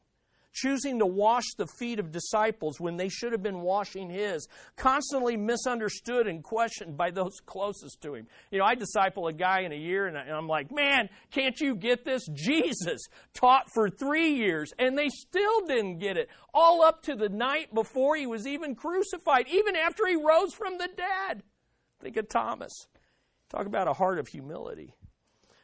choosing 0.54 1.00
to 1.00 1.06
wash 1.06 1.46
the 1.58 1.68
feet 1.68 2.00
of 2.00 2.12
disciples 2.12 2.80
when 2.80 2.98
they 2.98 3.10
should 3.10 3.32
have 3.32 3.44
been 3.44 3.62
washing 3.62 4.10
his, 4.10 4.48
constantly 4.76 5.38
misunderstood 5.38 6.28
and 6.28 6.44
questioned 6.44 6.98
by 6.98 7.12
those 7.12 7.40
closest 7.46 8.02
to 8.02 8.16
him. 8.16 8.28
You 8.52 8.60
know, 8.60 8.66
I 8.66 8.76
disciple 8.76 9.28
a 9.28 9.34
guy 9.34 9.62
in 9.62 9.72
a 9.72 9.76
year 9.76 10.08
and 10.08 10.18
I'm 10.18 10.48
like, 10.48 10.72
man, 10.72 11.10
can't 11.32 11.60
you 11.60 11.76
get 11.76 12.06
this? 12.06 12.26
Jesus 12.34 13.02
taught 13.34 13.72
for 13.74 13.90
three 13.90 14.36
years 14.36 14.72
and 14.78 14.98
they 14.98 15.10
still 15.10 15.66
didn't 15.68 16.00
get 16.00 16.18
it. 16.18 16.30
All 16.54 16.82
up 16.82 17.04
to 17.04 17.16
the 17.16 17.30
night 17.30 17.74
before 17.74 18.16
he 18.16 18.26
was 18.26 18.48
even 18.48 18.76
crucified, 18.76 19.48
even 19.50 19.76
after 19.76 20.06
he 20.08 20.16
rose 20.16 20.54
from 20.54 20.78
the 20.78 20.90
dead. 20.96 21.44
Think 22.02 22.18
of 22.18 22.30
Thomas. 22.30 22.72
Talk 23.50 23.66
about 23.66 23.88
a 23.88 23.94
heart 23.94 24.20
of 24.20 24.28
humility 24.28 24.94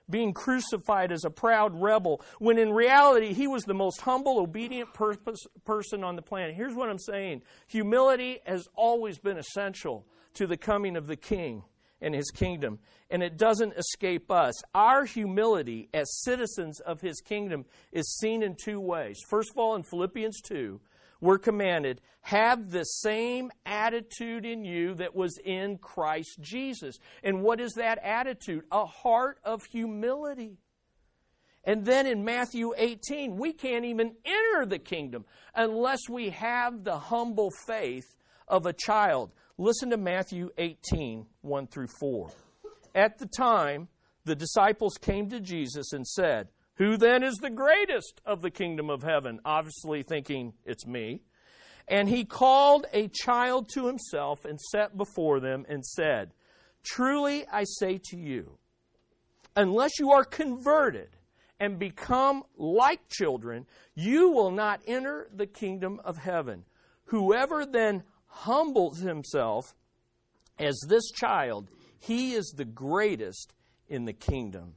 being 0.10 0.34
crucified 0.34 1.12
as 1.12 1.26
a 1.26 1.30
proud 1.30 1.82
rebel, 1.82 2.22
when 2.40 2.58
in 2.58 2.72
reality 2.72 3.34
he 3.34 3.48
was 3.48 3.64
the 3.64 3.74
most 3.74 4.02
humble, 4.02 4.40
obedient 4.40 4.90
person 4.94 6.04
on 6.04 6.16
the 6.16 6.22
planet. 6.22 6.56
Here's 6.56 6.76
what 6.76 6.90
I'm 6.90 7.00
saying 7.00 7.42
humility 7.68 8.40
has 8.46 8.68
always 8.76 9.18
been 9.18 9.38
essential 9.38 10.06
to 10.36 10.48
the 10.48 10.58
coming 10.58 10.96
of 10.96 11.08
the 11.08 11.16
king 11.16 11.64
and 12.02 12.14
his 12.14 12.30
kingdom, 12.30 12.80
and 13.10 13.24
it 13.24 13.38
doesn't 13.38 13.74
escape 13.74 14.30
us. 14.30 14.54
Our 14.74 15.06
humility 15.06 15.90
as 15.94 16.22
citizens 16.24 16.80
of 16.82 17.02
his 17.02 17.22
kingdom 17.22 17.66
is 17.92 18.18
seen 18.18 18.44
in 18.44 18.56
two 18.56 18.80
ways. 18.80 19.20
First 19.30 19.52
of 19.52 19.58
all, 19.58 19.76
in 19.76 19.84
Philippians 19.84 20.42
2, 20.42 20.80
we're 21.22 21.38
commanded, 21.38 22.02
have 22.22 22.72
the 22.72 22.84
same 22.84 23.52
attitude 23.66 24.46
in 24.46 24.66
you 24.66 24.96
that 24.96 25.16
was 25.16 25.38
in 25.44 25.78
Christ 25.78 26.40
Jesus. 26.42 26.98
And 27.24 27.42
what 27.42 27.60
is 27.60 27.74
that 27.74 28.00
attitude? 28.04 28.64
A 28.72 28.86
heart 28.86 29.40
of 29.44 29.64
humility. 29.66 30.58
And 31.64 31.86
then 31.86 32.06
in 32.06 32.24
Matthew 32.24 32.74
18, 32.78 33.38
we 33.38 33.54
can't 33.54 33.86
even 33.86 34.16
enter 34.24 34.66
the 34.66 34.80
kingdom 34.80 35.26
unless 35.56 36.08
we 36.10 36.30
have 36.30 36.84
the 36.84 36.98
humble 36.98 37.50
faith 37.66 38.16
of 38.48 38.66
a 38.66 38.74
child. 38.74 39.32
Listen 39.58 39.90
to 39.90 39.98
Matthew 39.98 40.50
18, 40.58 41.26
1 41.42 41.68
through 41.68 41.88
4. 42.00 42.30
At 42.94 43.18
the 43.18 43.26
time, 43.26 43.88
the 44.26 44.36
disciples 44.36 44.98
came 45.00 45.30
to 45.30 45.40
Jesus 45.40 45.94
and 45.94 46.06
said, 46.06 46.50
who 46.76 46.98
then 46.98 47.24
is 47.24 47.36
the 47.36 47.50
greatest 47.50 48.22
of 48.26 48.42
the 48.42 48.52
kingdom 48.52 48.90
of 48.90 49.04
heaven? 49.04 49.40
Obviously, 49.46 50.04
thinking 50.04 50.54
it's 50.66 50.86
me. 50.86 51.22
And 51.88 52.10
he 52.10 52.26
called 52.26 52.86
a 52.94 53.08
child 53.10 53.70
to 53.70 53.88
himself 53.88 54.44
and 54.44 54.60
set 54.60 54.98
before 54.98 55.40
them 55.40 55.66
and 55.70 55.86
said, 55.86 56.34
Truly 56.84 57.46
I 57.52 57.64
say 57.64 58.00
to 58.10 58.18
you, 58.18 58.58
unless 59.56 60.00
you 60.00 60.12
are 60.12 60.26
converted 60.26 61.10
and 61.60 61.80
become 61.80 62.44
like 62.58 63.08
children, 63.10 63.66
you 63.94 64.30
will 64.30 64.52
not 64.52 64.82
enter 64.86 65.30
the 65.34 65.48
kingdom 65.48 66.02
of 66.04 66.18
heaven. 66.18 66.66
Whoever 67.06 67.66
then 67.66 68.04
humbles 68.28 69.00
himself 69.00 69.74
as 70.60 70.78
this 70.88 71.10
child, 71.12 71.70
he 72.00 72.34
is 72.34 72.54
the 72.56 72.66
greatest 72.66 73.54
in 73.88 74.06
the 74.06 74.14
kingdom 74.14 74.74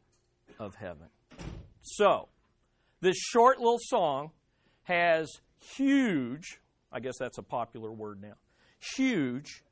of 0.59 0.76
heaven. 0.76 1.09
So, 1.97 2.28
this 3.00 3.16
short 3.16 3.59
little 3.59 3.78
song 3.80 4.30
has 4.85 5.30
huge, 5.76 6.61
I 6.92 7.00
guess 7.00 7.14
that's 7.18 7.38
a 7.38 7.42
popular 7.42 7.92
word 7.92 8.21
now, 8.21 8.35
huge 8.97 9.62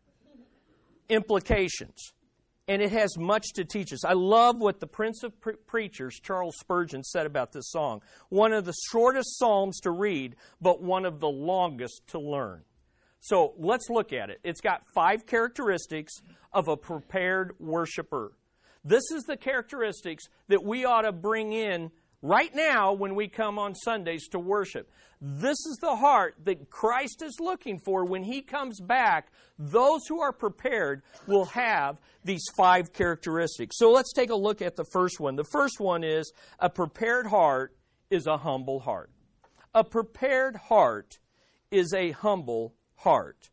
implications. 1.09 2.13
And 2.69 2.83
it 2.83 2.91
has 2.91 3.17
much 3.17 3.45
to 3.55 3.65
teach 3.65 3.93
us. 3.93 4.05
I 4.05 4.15
love 4.15 4.57
what 4.59 4.81
the 4.81 4.89
Prince 4.89 5.23
of 5.23 5.41
Pre- 5.41 5.55
Preachers, 5.69 6.19
Charles 6.21 6.57
Spurgeon, 6.59 7.05
said 7.05 7.25
about 7.25 7.53
this 7.53 7.71
song. 7.71 8.03
One 8.29 8.53
of 8.53 8.65
the 8.65 8.75
shortest 8.91 9.39
psalms 9.39 9.79
to 9.83 9.93
read, 9.93 10.35
but 10.61 10.83
one 10.83 11.05
of 11.05 11.21
the 11.21 11.29
longest 11.29 12.03
to 12.09 12.19
learn. 12.19 12.63
So 13.21 13.55
let's 13.57 13.89
look 13.89 14.13
at 14.13 14.31
it. 14.31 14.41
It's 14.43 14.61
got 14.61 14.83
five 14.93 15.27
characteristics 15.27 16.13
of 16.53 16.67
a 16.67 16.77
prepared 16.77 17.55
worshiper. 17.61 18.33
This 18.85 19.11
is 19.13 19.25
the 19.25 19.37
characteristics 19.37 20.25
that 20.49 20.65
we 20.65 20.85
ought 20.85 21.03
to 21.03 21.13
bring 21.13 21.53
in 21.53 21.91
right 22.27 22.55
now 22.55 22.93
when 22.93 23.15
we 23.15 23.29
come 23.29 23.59
on 23.59 23.75
Sundays 23.75 24.29
to 24.29 24.39
worship. 24.39 24.91
This 25.21 25.57
is 25.67 25.79
the 25.81 25.97
heart 25.97 26.35
that 26.45 26.69
Christ 26.69 27.23
is 27.23 27.37
looking 27.41 27.79
for 27.79 28.05
when 28.05 28.23
he 28.23 28.43
comes 28.43 28.81
back. 28.81 29.29
Those 29.59 30.07
who 30.07 30.21
are 30.21 30.33
prepared 30.33 31.03
will 31.27 31.47
have 31.47 31.99
these 32.25 32.45
five 32.57 32.93
characteristics. 32.93 33.79
So 33.79 33.91
let's 33.91 34.13
take 34.13 34.31
a 34.31 34.37
look 34.37 34.61
at 34.61 34.77
the 34.77 34.85
first 34.93 35.21
one. 35.21 35.37
The 35.37 35.45
first 35.45 35.81
one 35.81 36.05
is 36.05 36.33
a 36.59 36.69
prepared 36.69 37.27
heart 37.27 37.75
is 38.11 38.27
a 38.27 38.37
humble 38.37 38.81
heart. 38.81 39.11
A 39.75 39.85
prepared 39.85 40.57
heart 40.57 41.19
is 41.71 41.93
a 41.95 42.11
humble 42.11 42.75
heart. 42.97 43.51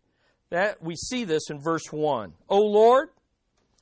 That 0.49 0.81
we 0.81 0.95
see 0.95 1.23
this 1.23 1.49
in 1.49 1.59
verse 1.61 1.91
1. 1.91 2.33
O 2.49 2.59
Lord, 2.59 3.09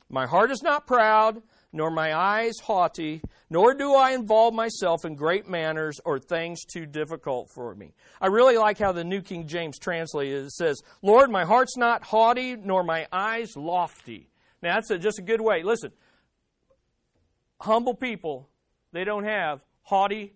my 0.10 0.26
heart 0.26 0.52
is 0.52 0.62
not 0.62 0.88
proud, 0.88 1.42
nor 1.74 1.90
my 1.90 2.14
eyes 2.14 2.60
haughty, 2.64 3.22
nor 3.50 3.74
do 3.74 3.94
I 3.94 4.12
involve 4.12 4.54
myself 4.54 5.06
in 5.06 5.16
great 5.16 5.48
manners 5.48 6.00
or 6.06 6.20
things 6.20 6.66
too 6.66 6.86
difficult 6.86 7.50
for 7.54 7.74
me. 7.76 7.94
I 8.20 8.28
really 8.28 8.58
like 8.58 8.78
how 8.78 8.92
the 8.92 9.04
New 9.04 9.22
King 9.22 9.48
James 9.48 9.80
translates 9.80 10.48
it. 10.48 10.52
says, 10.52 10.82
Lord, 11.02 11.30
my 11.30 11.46
heart's 11.46 11.78
not 11.78 12.04
haughty, 12.04 12.56
nor 12.56 12.84
my 12.84 13.08
eyes 13.12 13.56
lofty. 13.56 14.30
Now, 14.62 14.76
that's 14.76 14.92
a, 14.92 14.98
just 14.98 15.20
a 15.20 15.24
good 15.24 15.42
way. 15.42 15.64
Listen, 15.64 15.92
humble 17.60 17.96
people, 17.96 18.50
they 18.92 19.04
don't 19.04 19.24
have 19.24 19.64
haughty, 19.82 20.34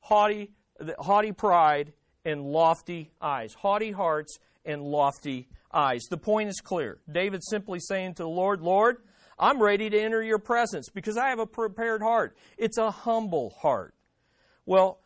haughty, 0.00 0.50
haughty 0.98 1.32
pride 1.32 1.92
and 2.24 2.42
lofty 2.42 3.10
eyes. 3.20 3.54
Haughty 3.54 3.92
hearts 3.92 4.38
and 4.64 4.82
lofty 4.82 5.48
eyes. 5.72 6.02
The 6.10 6.16
point 6.16 6.48
is 6.48 6.60
clear. 6.60 6.98
David's 7.10 7.48
simply 7.48 7.80
saying 7.80 8.14
to 8.14 8.24
the 8.24 8.28
Lord, 8.28 8.60
Lord, 8.60 8.98
I'm 9.38 9.62
ready 9.62 9.90
to 9.90 9.98
enter 9.98 10.22
your 10.22 10.38
presence 10.38 10.88
because 10.88 11.16
I 11.16 11.28
have 11.28 11.38
a 11.38 11.46
prepared 11.46 12.02
heart. 12.02 12.36
It's 12.56 12.78
a 12.78 12.90
humble 12.90 13.50
heart. 13.50 13.94
Well, 14.64 15.00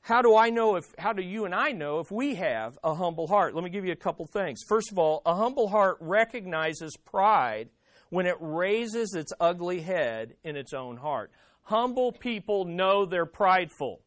how 0.00 0.22
do 0.22 0.36
I 0.36 0.50
know 0.50 0.76
if, 0.76 0.84
how 0.98 1.12
do 1.12 1.22
you 1.22 1.44
and 1.44 1.54
I 1.54 1.72
know 1.72 2.00
if 2.00 2.10
we 2.10 2.34
have 2.34 2.78
a 2.84 2.94
humble 2.94 3.26
heart? 3.26 3.54
Let 3.54 3.64
me 3.64 3.70
give 3.70 3.84
you 3.84 3.92
a 3.92 3.96
couple 3.96 4.26
things. 4.26 4.60
First 4.68 4.92
of 4.92 4.98
all, 4.98 5.22
a 5.24 5.34
humble 5.34 5.68
heart 5.68 5.96
recognizes 6.00 6.96
pride 7.04 7.70
when 8.10 8.26
it 8.26 8.36
raises 8.38 9.14
its 9.14 9.32
ugly 9.40 9.80
head 9.80 10.34
in 10.44 10.56
its 10.56 10.72
own 10.72 10.96
heart. 10.96 11.30
Humble 11.62 12.12
people 12.12 12.66
know 12.66 13.06
they're 13.06 13.24
prideful. 13.24 14.02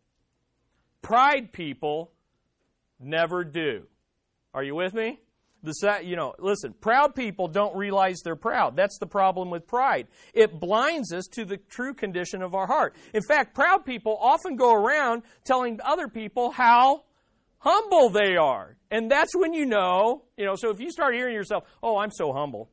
Pride 1.02 1.52
people 1.52 2.12
never 3.00 3.44
do. 3.44 3.88
Are 4.54 4.64
you 4.64 4.76
with 4.76 4.94
me? 4.94 5.20
The, 5.64 6.00
you 6.04 6.16
know, 6.16 6.34
listen, 6.40 6.74
proud 6.80 7.16
people 7.16 7.48
don't 7.48 7.76
realize 7.76 8.22
they're 8.24 8.36
proud. 8.36 8.76
That's 8.76 8.98
the 9.00 9.08
problem 9.08 9.50
with 9.50 9.68
pride. 9.68 10.08
It 10.34 10.60
blinds 10.60 11.12
us 11.12 11.26
to 11.34 11.46
the 11.46 11.58
true 11.58 11.94
condition 11.94 12.42
of 12.42 12.54
our 12.54 12.68
heart. 12.68 12.96
In 13.14 13.22
fact, 13.28 13.56
proud 13.56 13.86
people 13.86 14.18
often 14.22 14.56
go 14.56 14.74
around 14.74 15.24
telling 15.46 15.80
other 15.84 16.08
people 16.08 16.52
how 16.52 17.04
humble 17.58 18.10
they 18.10 18.38
are. 18.38 18.78
And 18.92 19.12
that's 19.12 19.36
when 19.36 19.54
you 19.54 19.66
know, 19.66 20.24
you 20.38 20.46
know, 20.46 20.56
so 20.56 20.70
if 20.70 20.80
you 20.80 20.92
start 20.92 21.16
hearing 21.16 21.34
yourself, 21.34 21.66
oh, 21.82 21.98
I'm 21.98 22.12
so 22.12 22.32
humble. 22.32 22.70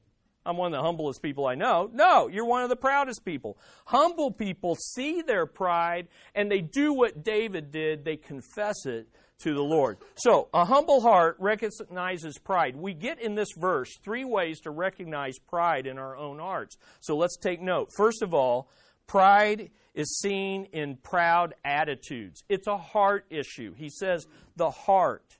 I'm 0.46 0.56
one 0.58 0.74
of 0.74 0.78
the 0.78 0.82
humblest 0.82 1.22
people 1.22 1.46
I 1.46 1.54
know. 1.54 1.88
No, 1.92 2.28
you're 2.28 2.44
one 2.44 2.62
of 2.62 2.68
the 2.68 2.76
proudest 2.76 3.24
people. 3.24 3.56
Humble 3.86 4.30
people 4.30 4.76
see 4.76 5.22
their 5.22 5.46
pride 5.46 6.08
and 6.34 6.50
they 6.50 6.60
do 6.60 6.92
what 6.92 7.24
David 7.24 7.72
did. 7.72 8.04
They 8.04 8.16
confess 8.16 8.84
it 8.84 9.08
to 9.40 9.54
the 9.54 9.62
Lord. 9.62 9.98
So, 10.16 10.48
a 10.54 10.64
humble 10.64 11.00
heart 11.00 11.36
recognizes 11.38 12.38
pride. 12.38 12.76
We 12.76 12.94
get 12.94 13.20
in 13.20 13.34
this 13.34 13.50
verse 13.56 13.90
three 14.02 14.24
ways 14.24 14.60
to 14.60 14.70
recognize 14.70 15.38
pride 15.38 15.86
in 15.86 15.98
our 15.98 16.16
own 16.16 16.38
hearts. 16.38 16.76
So, 17.00 17.16
let's 17.16 17.36
take 17.36 17.60
note. 17.60 17.90
First 17.96 18.22
of 18.22 18.32
all, 18.32 18.68
pride 19.06 19.70
is 19.94 20.18
seen 20.18 20.66
in 20.72 20.96
proud 20.96 21.54
attitudes. 21.64 22.42
It's 22.48 22.66
a 22.66 22.76
heart 22.76 23.26
issue. 23.30 23.74
He 23.74 23.90
says, 23.90 24.26
the 24.56 24.70
heart. 24.70 25.38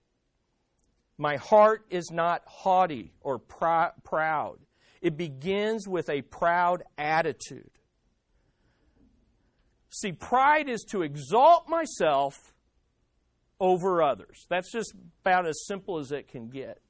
My 1.18 1.36
heart 1.36 1.84
is 1.90 2.10
not 2.10 2.42
haughty 2.46 3.12
or 3.20 3.38
pr- 3.38 3.94
proud. 4.02 4.58
It 5.00 5.16
begins 5.16 5.86
with 5.86 6.08
a 6.08 6.22
proud 6.22 6.82
attitude. 6.98 7.70
See, 9.90 10.12
pride 10.12 10.68
is 10.68 10.84
to 10.90 11.02
exalt 11.02 11.68
myself 11.68 12.53
over 13.64 14.02
others. 14.02 14.44
That's 14.50 14.70
just 14.70 14.94
about 15.22 15.46
as 15.46 15.64
simple 15.66 15.98
as 15.98 16.12
it 16.12 16.28
can 16.28 16.50
get. 16.50 16.80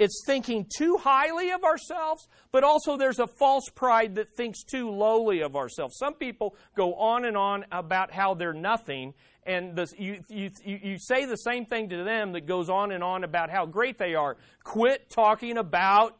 It's 0.00 0.22
thinking 0.26 0.66
too 0.76 0.96
highly 0.96 1.50
of 1.50 1.64
ourselves, 1.64 2.28
but 2.52 2.64
also 2.64 2.96
there's 2.96 3.18
a 3.18 3.26
false 3.26 3.68
pride 3.74 4.16
that 4.16 4.32
thinks 4.34 4.62
too 4.62 4.90
lowly 4.90 5.40
of 5.40 5.56
ourselves. 5.56 5.96
Some 5.96 6.14
people 6.14 6.56
go 6.76 6.94
on 6.94 7.24
and 7.24 7.36
on 7.36 7.64
about 7.70 8.12
how 8.12 8.34
they're 8.34 8.52
nothing, 8.52 9.14
and 9.44 9.74
the, 9.76 9.88
you, 9.98 10.20
you, 10.28 10.50
you 10.64 10.98
say 10.98 11.24
the 11.24 11.36
same 11.36 11.64
thing 11.64 11.88
to 11.88 12.04
them 12.04 12.32
that 12.32 12.46
goes 12.46 12.68
on 12.68 12.92
and 12.92 13.02
on 13.02 13.24
about 13.24 13.50
how 13.50 13.66
great 13.66 13.98
they 13.98 14.14
are. 14.14 14.36
Quit 14.62 15.10
talking 15.10 15.58
about 15.58 16.16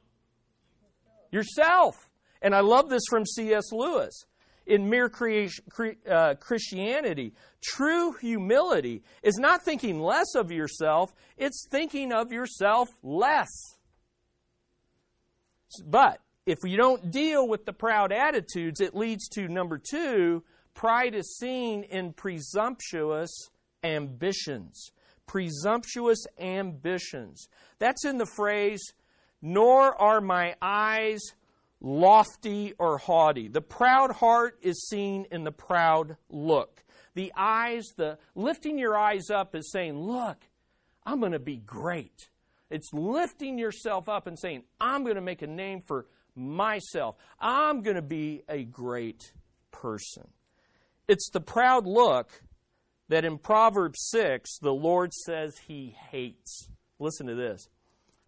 yourself. 1.30 1.94
And 2.42 2.54
I 2.54 2.60
love 2.60 2.88
this 2.88 3.02
from 3.08 3.26
C.S. 3.26 3.72
Lewis 3.72 4.24
in 4.68 4.88
mere 4.88 5.10
uh, 6.10 6.34
Christianity. 6.34 7.32
True 7.62 8.12
humility 8.12 9.02
is 9.22 9.38
not 9.38 9.62
thinking 9.64 9.98
less 9.98 10.34
of 10.36 10.52
yourself, 10.52 11.12
it's 11.36 11.66
thinking 11.70 12.12
of 12.12 12.30
yourself 12.30 12.88
less. 13.02 13.48
But 15.84 16.20
if 16.46 16.58
you 16.64 16.76
don't 16.76 17.10
deal 17.10 17.48
with 17.48 17.64
the 17.64 17.72
proud 17.72 18.12
attitudes, 18.12 18.80
it 18.80 18.94
leads 18.94 19.28
to 19.30 19.48
number 19.48 19.78
two 19.78 20.44
pride 20.74 21.14
is 21.14 21.36
seen 21.38 21.82
in 21.84 22.12
presumptuous 22.12 23.30
ambitions. 23.82 24.92
Presumptuous 25.26 26.24
ambitions. 26.38 27.48
That's 27.78 28.04
in 28.04 28.18
the 28.18 28.26
phrase, 28.36 28.82
nor 29.42 30.00
are 30.00 30.20
my 30.20 30.54
eyes 30.62 31.20
lofty 31.80 32.74
or 32.78 32.98
haughty. 32.98 33.48
The 33.48 33.60
proud 33.60 34.12
heart 34.12 34.58
is 34.62 34.88
seen 34.88 35.26
in 35.30 35.44
the 35.44 35.52
proud 35.52 36.16
look. 36.28 36.84
The 37.14 37.32
eyes, 37.36 37.84
the 37.96 38.18
lifting 38.34 38.78
your 38.78 38.96
eyes 38.96 39.30
up 39.30 39.54
is 39.54 39.70
saying, 39.70 39.98
Look, 39.98 40.38
I'm 41.04 41.20
going 41.20 41.32
to 41.32 41.38
be 41.38 41.56
great. 41.56 42.28
It's 42.70 42.92
lifting 42.92 43.58
yourself 43.58 44.08
up 44.08 44.26
and 44.26 44.38
saying, 44.38 44.64
I'm 44.80 45.04
going 45.04 45.16
to 45.16 45.22
make 45.22 45.42
a 45.42 45.46
name 45.46 45.82
for 45.86 46.06
myself. 46.34 47.16
I'm 47.40 47.82
going 47.82 47.96
to 47.96 48.02
be 48.02 48.42
a 48.48 48.62
great 48.64 49.32
person. 49.70 50.28
It's 51.08 51.30
the 51.30 51.40
proud 51.40 51.86
look 51.86 52.42
that 53.08 53.24
in 53.24 53.38
Proverbs 53.38 53.98
6, 54.10 54.58
the 54.58 54.72
Lord 54.72 55.12
says 55.14 55.56
he 55.66 55.96
hates. 56.10 56.68
Listen 56.98 57.26
to 57.26 57.34
this 57.34 57.68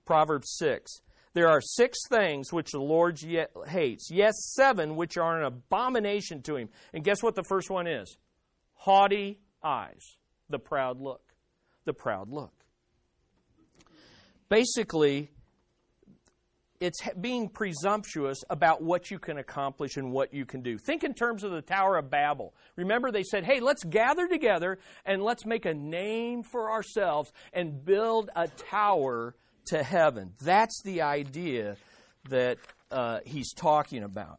Proverbs 0.06 0.54
6. 0.56 1.02
There 1.32 1.48
are 1.48 1.60
six 1.60 1.98
things 2.08 2.52
which 2.52 2.72
the 2.72 2.80
Lord 2.80 3.20
hates. 3.68 4.08
Yes, 4.10 4.34
seven 4.56 4.96
which 4.96 5.16
are 5.16 5.38
an 5.38 5.44
abomination 5.44 6.42
to 6.42 6.56
him. 6.56 6.68
And 6.92 7.04
guess 7.04 7.22
what 7.22 7.34
the 7.36 7.44
first 7.44 7.70
one 7.70 7.86
is? 7.86 8.16
Haughty 8.74 9.38
eyes. 9.62 10.18
The 10.48 10.58
proud 10.58 11.00
look. 11.00 11.22
The 11.84 11.92
proud 11.92 12.30
look. 12.30 12.52
Basically, 14.48 15.30
it's 16.80 16.98
being 17.20 17.48
presumptuous 17.48 18.42
about 18.48 18.82
what 18.82 19.10
you 19.10 19.18
can 19.18 19.38
accomplish 19.38 19.96
and 19.96 20.10
what 20.10 20.34
you 20.34 20.44
can 20.44 20.62
do. 20.62 20.78
Think 20.78 21.04
in 21.04 21.14
terms 21.14 21.44
of 21.44 21.52
the 21.52 21.62
Tower 21.62 21.96
of 21.96 22.10
Babel. 22.10 22.54
Remember, 22.74 23.12
they 23.12 23.22
said, 23.22 23.44
hey, 23.44 23.60
let's 23.60 23.84
gather 23.84 24.26
together 24.26 24.78
and 25.04 25.22
let's 25.22 25.46
make 25.46 25.66
a 25.66 25.74
name 25.74 26.42
for 26.42 26.72
ourselves 26.72 27.32
and 27.52 27.84
build 27.84 28.30
a 28.34 28.48
tower 28.48 29.36
to 29.66 29.82
heaven. 29.82 30.32
That's 30.42 30.82
the 30.84 31.02
idea 31.02 31.76
that 32.28 32.58
uh, 32.90 33.20
he's 33.24 33.52
talking 33.52 34.02
about. 34.02 34.38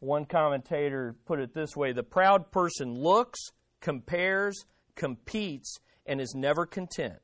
One 0.00 0.24
commentator 0.24 1.14
put 1.26 1.38
it 1.38 1.54
this 1.54 1.76
way 1.76 1.92
the 1.92 2.02
proud 2.02 2.50
person 2.50 2.94
looks, 2.94 3.38
compares, 3.80 4.64
competes, 4.96 5.78
and 6.06 6.20
is 6.20 6.34
never 6.34 6.66
content. 6.66 7.20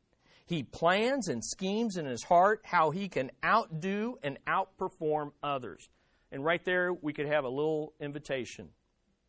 He 0.46 0.62
plans 0.62 1.28
and 1.28 1.44
schemes 1.44 1.96
in 1.96 2.06
his 2.06 2.22
heart 2.22 2.62
how 2.64 2.90
he 2.90 3.08
can 3.08 3.30
outdo 3.44 4.18
and 4.22 4.38
outperform 4.46 5.32
others. 5.42 5.90
And 6.32 6.44
right 6.44 6.64
there, 6.64 6.92
we 6.92 7.12
could 7.12 7.26
have 7.26 7.44
a 7.44 7.48
little 7.48 7.92
invitation. 8.00 8.70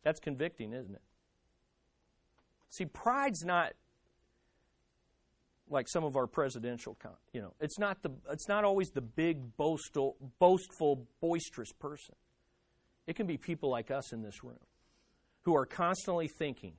That's 0.02 0.20
convicting, 0.20 0.72
isn't 0.72 0.94
it? 0.94 1.02
See, 2.70 2.86
pride's 2.86 3.44
not 3.44 3.72
like 5.70 5.88
some 5.88 6.04
of 6.04 6.16
our 6.16 6.26
presidential, 6.26 6.96
you 7.32 7.40
know, 7.40 7.54
it's 7.60 7.78
not 7.78 8.02
the 8.02 8.10
it's 8.30 8.48
not 8.48 8.64
always 8.64 8.88
the 8.90 9.00
big 9.00 9.56
boastful, 9.56 10.16
boastful, 10.38 11.06
boisterous 11.20 11.72
person. 11.72 12.16
It 13.06 13.16
can 13.16 13.26
be 13.26 13.38
people 13.38 13.70
like 13.70 13.90
us 13.90 14.12
in 14.12 14.22
this 14.22 14.44
room 14.44 14.58
who 15.42 15.56
are 15.56 15.64
constantly 15.64 16.28
thinking, 16.28 16.74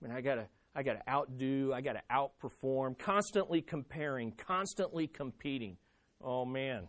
I 0.00 0.06
mean, 0.06 0.16
I 0.16 0.20
gotta 0.22 0.48
I 0.74 0.82
gotta 0.82 1.02
outdo, 1.08 1.72
I 1.74 1.82
gotta 1.82 2.02
outperform, 2.10 2.98
constantly 2.98 3.60
comparing, 3.60 4.32
constantly 4.32 5.06
competing. 5.06 5.76
Oh 6.22 6.44
man. 6.44 6.88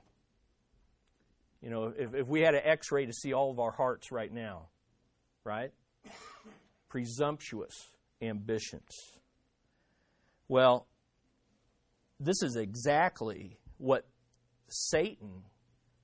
You 1.62 1.70
know, 1.70 1.94
if, 1.96 2.16
if 2.16 2.28
we 2.28 2.42
had 2.42 2.56
an 2.56 2.62
x 2.64 2.92
ray 2.92 3.06
to 3.06 3.14
see 3.14 3.34
all 3.34 3.52
of 3.52 3.60
our 3.60 3.72
hearts 3.72 4.12
right 4.12 4.32
now, 4.32 4.70
right? 5.44 5.72
Presumptuous 6.90 7.92
ambitions. 8.22 8.90
Well, 10.48 10.88
this 12.24 12.44
is 12.44 12.56
exactly 12.56 13.58
what 13.78 14.06
Satan, 14.70 15.44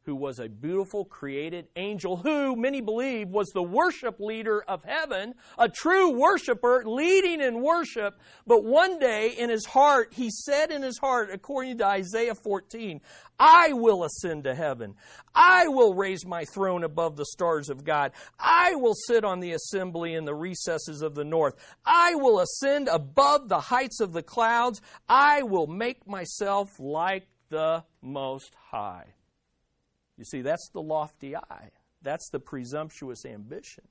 who 0.07 0.15
was 0.15 0.39
a 0.39 0.47
beautiful 0.47 1.03
created 1.03 1.67
angel 1.75 2.15
who 2.15 2.55
many 2.55 2.79
believe 2.79 3.27
was 3.27 3.49
the 3.49 3.61
worship 3.61 4.21
leader 4.21 4.63
of 4.65 4.81
heaven, 4.85 5.35
a 5.59 5.67
true 5.67 6.17
worshiper 6.17 6.83
leading 6.85 7.41
in 7.41 7.61
worship. 7.61 8.17
But 8.47 8.63
one 8.63 8.99
day 8.99 9.35
in 9.37 9.49
his 9.49 9.65
heart, 9.65 10.13
he 10.13 10.29
said 10.31 10.71
in 10.71 10.81
his 10.81 10.97
heart, 10.97 11.29
according 11.29 11.79
to 11.79 11.85
Isaiah 11.85 12.35
14, 12.35 13.01
I 13.37 13.73
will 13.73 14.05
ascend 14.05 14.45
to 14.45 14.55
heaven. 14.55 14.95
I 15.35 15.67
will 15.67 15.93
raise 15.93 16.25
my 16.25 16.45
throne 16.45 16.85
above 16.85 17.17
the 17.17 17.25
stars 17.25 17.69
of 17.69 17.83
God. 17.83 18.13
I 18.39 18.75
will 18.75 18.95
sit 18.95 19.25
on 19.25 19.41
the 19.41 19.51
assembly 19.51 20.13
in 20.13 20.23
the 20.23 20.33
recesses 20.33 21.01
of 21.01 21.15
the 21.15 21.25
north. 21.25 21.55
I 21.85 22.15
will 22.15 22.39
ascend 22.39 22.87
above 22.87 23.49
the 23.49 23.59
heights 23.59 23.99
of 23.99 24.13
the 24.13 24.23
clouds. 24.23 24.81
I 25.09 25.43
will 25.43 25.67
make 25.67 26.07
myself 26.07 26.79
like 26.79 27.27
the 27.49 27.83
Most 28.01 28.55
High. 28.71 29.16
You 30.17 30.25
see, 30.25 30.41
that's 30.41 30.69
the 30.73 30.81
lofty 30.81 31.35
eye. 31.35 31.69
That's 32.01 32.29
the 32.29 32.39
presumptuous 32.39 33.25
ambition. 33.25 33.83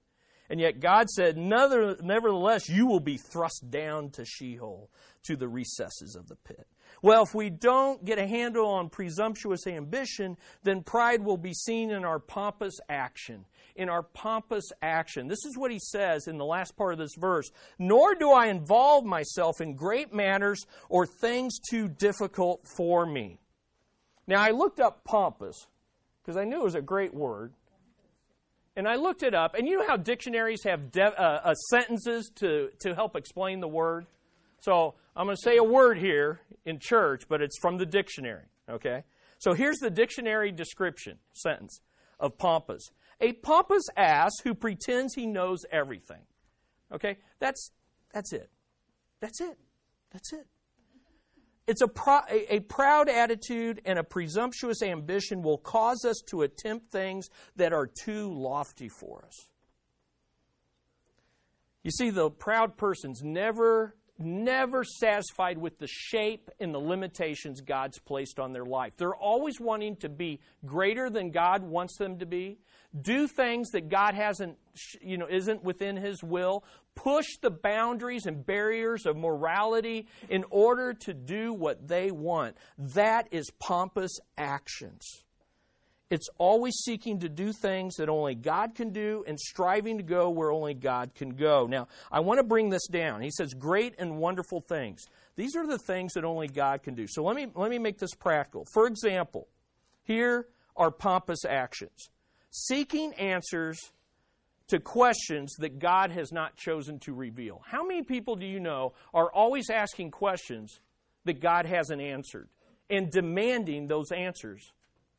And 0.48 0.60
yet 0.60 0.80
God 0.80 1.08
said, 1.10 1.36
Nevertheless, 1.36 2.68
you 2.68 2.86
will 2.86 3.00
be 3.00 3.16
thrust 3.16 3.70
down 3.70 4.10
to 4.10 4.24
Sheol, 4.24 4.90
to 5.24 5.36
the 5.36 5.48
recesses 5.48 6.14
of 6.14 6.28
the 6.28 6.36
pit. 6.36 6.66
Well, 7.02 7.24
if 7.24 7.34
we 7.34 7.50
don't 7.50 8.04
get 8.04 8.18
a 8.18 8.26
handle 8.26 8.68
on 8.68 8.88
presumptuous 8.88 9.66
ambition, 9.66 10.36
then 10.62 10.82
pride 10.82 11.24
will 11.24 11.36
be 11.36 11.52
seen 11.52 11.90
in 11.90 12.04
our 12.04 12.20
pompous 12.20 12.78
action. 12.88 13.44
In 13.74 13.88
our 13.88 14.02
pompous 14.02 14.70
action. 14.80 15.26
This 15.26 15.44
is 15.44 15.58
what 15.58 15.70
he 15.70 15.80
says 15.80 16.28
in 16.28 16.38
the 16.38 16.44
last 16.44 16.76
part 16.76 16.92
of 16.92 16.98
this 16.98 17.14
verse. 17.18 17.50
Nor 17.78 18.14
do 18.14 18.30
I 18.30 18.46
involve 18.46 19.04
myself 19.04 19.60
in 19.60 19.74
great 19.74 20.14
matters 20.14 20.64
or 20.88 21.06
things 21.06 21.58
too 21.58 21.88
difficult 21.88 22.66
for 22.76 23.04
me. 23.04 23.40
Now, 24.28 24.40
I 24.40 24.50
looked 24.50 24.80
up 24.80 25.04
pompous 25.04 25.66
because 26.26 26.36
I 26.36 26.44
knew 26.44 26.60
it 26.60 26.64
was 26.64 26.74
a 26.74 26.82
great 26.82 27.14
word. 27.14 27.52
And 28.74 28.88
I 28.88 28.96
looked 28.96 29.22
it 29.22 29.32
up, 29.32 29.54
and 29.54 29.66
you 29.66 29.78
know 29.78 29.86
how 29.86 29.96
dictionaries 29.96 30.64
have 30.64 30.90
de- 30.90 31.02
uh, 31.02 31.40
uh, 31.44 31.54
sentences 31.70 32.30
to, 32.36 32.70
to 32.80 32.94
help 32.94 33.16
explain 33.16 33.60
the 33.60 33.68
word? 33.68 34.06
So 34.58 34.94
I'm 35.14 35.26
going 35.26 35.36
to 35.36 35.42
say 35.42 35.56
a 35.56 35.64
word 35.64 35.98
here 35.98 36.40
in 36.66 36.78
church, 36.80 37.22
but 37.28 37.40
it's 37.40 37.56
from 37.58 37.78
the 37.78 37.86
dictionary, 37.86 38.44
okay? 38.68 39.04
So 39.38 39.54
here's 39.54 39.78
the 39.78 39.88
dictionary 39.88 40.50
description 40.50 41.18
sentence 41.32 41.80
of 42.18 42.36
pompous 42.36 42.90
a 43.18 43.32
pompous 43.32 43.84
ass 43.96 44.32
who 44.44 44.54
pretends 44.54 45.14
he 45.14 45.24
knows 45.26 45.60
everything. 45.72 46.20
Okay? 46.92 47.16
That's, 47.38 47.70
that's 48.12 48.34
it. 48.34 48.50
That's 49.20 49.40
it. 49.40 49.56
That's 50.12 50.34
it. 50.34 50.46
It's 51.66 51.82
a, 51.82 51.88
pro, 51.88 52.20
a, 52.30 52.56
a, 52.56 52.60
proud 52.60 53.08
attitude 53.08 53.82
and 53.84 53.98
a 53.98 54.04
presumptuous 54.04 54.82
ambition 54.82 55.42
will 55.42 55.58
cause 55.58 56.04
us 56.04 56.22
to 56.30 56.42
attempt 56.42 56.92
things 56.92 57.28
that 57.56 57.72
are 57.72 57.86
too 57.88 58.32
lofty 58.32 58.88
for 58.88 59.24
us. 59.26 59.48
You 61.82 61.90
see, 61.90 62.10
the 62.10 62.30
proud 62.30 62.76
person's 62.76 63.22
never, 63.22 63.96
never 64.18 64.84
satisfied 64.84 65.58
with 65.58 65.78
the 65.78 65.86
shape 65.86 66.50
and 66.60 66.74
the 66.74 66.78
limitations 66.78 67.60
God's 67.60 67.98
placed 67.98 68.38
on 68.38 68.52
their 68.52 68.64
life. 68.64 68.96
They're 68.96 69.14
always 69.14 69.60
wanting 69.60 69.96
to 69.96 70.08
be 70.08 70.40
greater 70.64 71.10
than 71.10 71.30
God 71.30 71.62
wants 71.62 71.96
them 71.98 72.18
to 72.18 72.26
be, 72.26 72.58
do 73.00 73.26
things 73.26 73.70
that 73.70 73.88
God 73.88 74.14
hasn't, 74.14 74.56
you 75.00 75.18
know, 75.18 75.26
isn't 75.28 75.62
within 75.62 75.96
His 75.96 76.22
will, 76.22 76.64
push 76.94 77.26
the 77.42 77.50
boundaries 77.50 78.26
and 78.26 78.44
barriers 78.44 79.06
of 79.06 79.16
morality 79.16 80.06
in 80.28 80.44
order 80.50 80.94
to 80.94 81.12
do 81.12 81.52
what 81.52 81.86
they 81.86 82.10
want. 82.10 82.56
That 82.78 83.28
is 83.30 83.50
pompous 83.58 84.18
actions. 84.38 85.25
It's 86.08 86.28
always 86.38 86.74
seeking 86.84 87.18
to 87.20 87.28
do 87.28 87.52
things 87.52 87.96
that 87.96 88.08
only 88.08 88.36
God 88.36 88.76
can 88.76 88.90
do 88.90 89.24
and 89.26 89.38
striving 89.40 89.96
to 89.96 90.04
go 90.04 90.30
where 90.30 90.52
only 90.52 90.74
God 90.74 91.14
can 91.14 91.30
go. 91.30 91.66
Now, 91.66 91.88
I 92.12 92.20
want 92.20 92.38
to 92.38 92.44
bring 92.44 92.70
this 92.70 92.86
down. 92.86 93.22
He 93.22 93.30
says, 93.30 93.54
great 93.54 93.94
and 93.98 94.18
wonderful 94.18 94.60
things. 94.60 95.04
These 95.34 95.56
are 95.56 95.66
the 95.66 95.78
things 95.78 96.12
that 96.12 96.24
only 96.24 96.46
God 96.46 96.84
can 96.84 96.94
do. 96.94 97.06
So 97.08 97.24
let 97.24 97.34
me, 97.34 97.48
let 97.54 97.70
me 97.70 97.78
make 97.78 97.98
this 97.98 98.14
practical. 98.14 98.66
For 98.72 98.86
example, 98.86 99.48
here 100.04 100.46
are 100.76 100.92
pompous 100.92 101.44
actions 101.44 102.10
seeking 102.56 103.12
answers 103.14 103.78
to 104.68 104.80
questions 104.80 105.54
that 105.58 105.78
God 105.78 106.10
has 106.10 106.32
not 106.32 106.56
chosen 106.56 106.98
to 107.00 107.12
reveal. 107.12 107.62
How 107.66 107.86
many 107.86 108.02
people 108.02 108.34
do 108.34 108.46
you 108.46 108.58
know 108.58 108.94
are 109.14 109.30
always 109.30 109.70
asking 109.70 110.10
questions 110.10 110.80
that 111.24 111.40
God 111.40 111.66
hasn't 111.66 112.00
answered 112.00 112.48
and 112.90 113.10
demanding 113.10 113.86
those 113.86 114.10
answers 114.10 114.72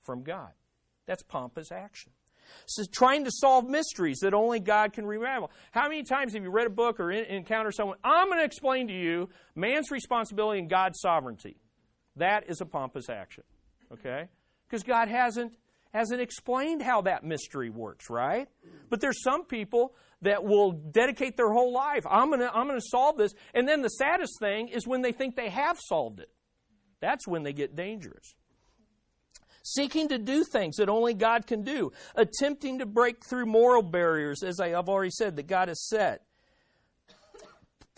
from 0.04 0.24
God? 0.24 0.52
That's 1.08 1.24
pompous 1.24 1.72
action. 1.72 2.12
So 2.66 2.84
trying 2.92 3.26
to 3.26 3.32
solve 3.32 3.68
mysteries 3.68 4.20
that 4.20 4.34
only 4.34 4.60
God 4.60 4.94
can 4.94 5.06
reveal. 5.06 5.52
How 5.72 5.90
many 5.90 6.04
times 6.04 6.34
have 6.34 6.44
you 6.44 6.50
read 6.50 6.68
a 6.68 6.72
book 6.72 7.00
or 7.00 7.12
in, 7.12 7.26
encountered 7.26 7.76
someone? 7.76 7.98
I'm 8.04 8.28
going 8.28 8.40
to 8.40 8.46
explain 8.46 8.88
to 8.88 8.94
you 8.94 9.30
man's 9.56 9.92
responsibility 9.92 10.60
and 10.60 10.70
God's 10.70 11.00
sovereignty. 11.02 11.58
That 12.16 12.50
is 12.50 12.62
a 12.62 12.66
pompous 12.66 13.10
action. 13.10 13.44
Okay? 13.92 14.28
Because 14.68 14.84
God 14.84 15.08
hasn't 15.08 15.54
hasn't 15.94 16.22
explained 16.22 16.82
how 16.82 17.02
that 17.02 17.24
mystery 17.24 17.70
works, 17.70 18.10
right? 18.10 18.48
But 18.90 19.00
there's 19.00 19.24
some 19.24 19.46
people 19.46 19.96
that 20.22 20.44
will 20.44 20.74
dedicate 20.74 21.38
their 21.38 21.52
whole 21.52 21.74
life. 21.74 22.04
I'm 22.10 22.28
going 22.28 22.42
to 22.42 22.54
I'm 22.54 22.68
going 22.68 22.80
to 22.80 22.88
solve 22.90 23.18
this. 23.18 23.34
And 23.54 23.68
then 23.68 23.82
the 23.82 23.90
saddest 23.90 24.34
thing 24.40 24.68
is 24.68 24.86
when 24.86 25.02
they 25.02 25.12
think 25.12 25.36
they 25.36 25.50
have 25.50 25.78
solved 25.80 26.20
it. 26.20 26.30
That's 27.00 27.28
when 27.28 27.44
they 27.44 27.54
get 27.54 27.76
dangerous. 27.76 28.36
Seeking 29.74 30.08
to 30.10 30.18
do 30.18 30.44
things 30.44 30.78
that 30.78 30.90
only 30.90 31.14
God 31.14 31.46
can 31.48 31.64
do, 31.64 31.92
attempting 32.16 32.80
to 32.80 32.86
break 32.86 33.26
through 33.26 33.46
moral 33.46 33.84
barriers, 33.84 34.44
as 34.44 34.60
I 34.60 34.70
have 34.70 34.88
already 34.88 35.12
said, 35.12 35.36
that 35.36 35.48
God 35.48 35.68
has 35.68 35.88
set 35.88 36.24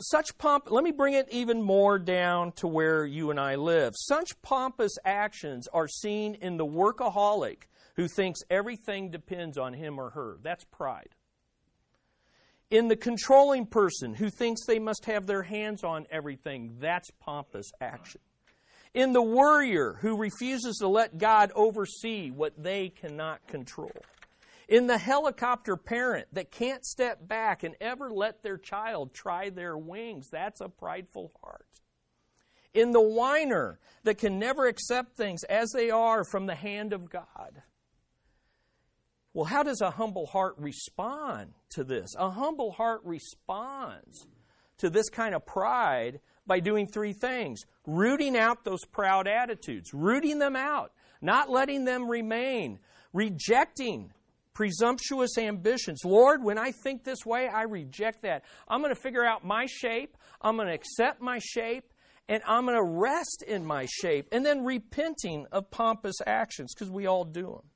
such 0.02 0.38
pomp, 0.38 0.72
let 0.72 0.84
me 0.84 0.92
bring 0.92 1.14
it 1.14 1.28
even 1.32 1.62
more 1.62 2.00
down 2.00 2.52
to 2.54 2.68
where 2.68 3.06
you 3.06 3.32
and 3.32 3.40
I 3.40 3.56
live. 3.56 3.94
Such 3.98 4.42
pompous 4.42 4.94
actions 5.04 5.68
are 5.74 5.88
seen 5.88 6.36
in 6.36 6.58
the 6.58 6.66
workaholic 6.66 7.64
who 7.96 8.08
thinks 8.08 8.40
everything 8.50 9.12
depends 9.12 9.58
on 9.58 9.74
him 9.74 10.00
or 10.00 10.12
her. 10.12 10.38
That's 10.42 10.64
pride. 10.66 11.10
In 12.72 12.88
the 12.88 12.96
controlling 12.96 13.66
person 13.66 14.14
who 14.14 14.30
thinks 14.30 14.66
they 14.66 14.80
must 14.80 15.06
have 15.06 15.26
their 15.26 15.44
hands 15.44 15.84
on 15.84 16.06
everything, 16.12 16.78
that's 16.80 17.10
pompous 17.20 17.72
action. 17.82 18.22
In 18.94 19.14
the 19.14 19.22
worrier 19.22 19.98
who 20.02 20.18
refuses 20.18 20.78
to 20.78 20.88
let 20.88 21.18
God 21.18 21.52
oversee 21.56 22.32
what 22.32 22.62
they 22.62 22.90
cannot 22.90 23.46
control. 23.48 23.92
In 24.68 24.88
the 24.88 24.98
helicopter 24.98 25.76
parent 25.76 26.28
that 26.34 26.52
can't 26.52 26.86
step 26.86 27.28
back 27.28 27.64
and 27.64 27.76
ever 27.82 28.12
let 28.12 28.44
their 28.44 28.58
child 28.58 29.14
try 29.14 29.50
their 29.50 29.78
wings, 29.78 30.30
that's 30.32 30.62
a 30.62 30.70
prideful 30.70 31.32
heart. 31.42 31.66
In 32.74 32.92
the 32.92 33.02
whiner 33.02 33.80
that 34.04 34.20
can 34.20 34.38
never 34.38 34.68
accept 34.68 35.18
things 35.18 35.44
as 35.44 35.72
they 35.72 35.90
are 35.90 36.24
from 36.24 36.46
the 36.46 36.56
hand 36.56 36.94
of 36.94 37.10
God. 37.10 37.64
Well, 39.34 39.46
how 39.46 39.64
does 39.64 39.82
a 39.82 39.92
humble 39.92 40.28
heart 40.28 40.56
respond 40.58 41.54
to 41.72 41.84
this? 41.84 42.16
A 42.18 42.30
humble 42.30 42.72
heart 42.72 43.02
responds 43.04 44.28
to 44.78 44.90
this 44.90 45.10
kind 45.10 45.36
of 45.36 45.46
pride 45.46 46.20
by 46.50 46.60
doing 46.60 46.88
three 46.88 47.14
things 47.14 47.62
rooting 47.86 48.36
out 48.38 48.66
those 48.66 48.84
proud 48.92 49.28
attitudes, 49.28 49.94
rooting 49.94 50.40
them 50.40 50.56
out, 50.56 50.92
not 51.22 51.50
letting 51.50 51.86
them 51.86 52.10
remain, 52.10 52.80
rejecting 53.14 54.12
presumptuous 54.54 55.38
ambitions. 55.38 56.02
Lord, 56.04 56.44
when 56.44 56.58
I 56.58 56.72
think 56.84 57.04
this 57.04 57.26
way, 57.26 57.48
I 57.48 57.62
reject 57.62 58.24
that. 58.24 58.44
I'm 58.68 58.82
going 58.82 58.94
to 58.94 59.02
figure 59.02 59.26
out 59.26 59.46
my 59.46 59.66
shape, 59.68 60.18
I'm 60.42 60.58
going 60.58 60.68
to 60.68 60.74
accept 60.74 61.22
my 61.22 61.40
shape, 61.40 61.94
and 62.28 62.44
I'm 62.46 62.66
going 62.66 62.76
to 62.76 62.84
rest 62.84 63.44
in 63.48 63.66
my 63.66 63.88
shape. 63.90 64.28
And 64.32 64.46
then 64.46 64.66
repenting 64.66 65.46
of 65.52 65.72
pompous 65.72 66.18
actions, 66.28 66.74
because 66.74 66.92
we 66.92 67.08
all 67.08 67.24
do 67.24 67.44
them. 67.44 67.70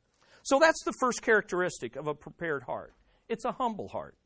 So 0.44 0.60
that's 0.60 0.84
the 0.84 0.94
first 1.00 1.22
characteristic 1.22 1.96
of 1.96 2.08
a 2.08 2.14
prepared 2.14 2.64
heart 2.64 2.94
it's 3.30 3.46
a 3.46 3.52
humble 3.54 3.88
heart. 3.88 4.18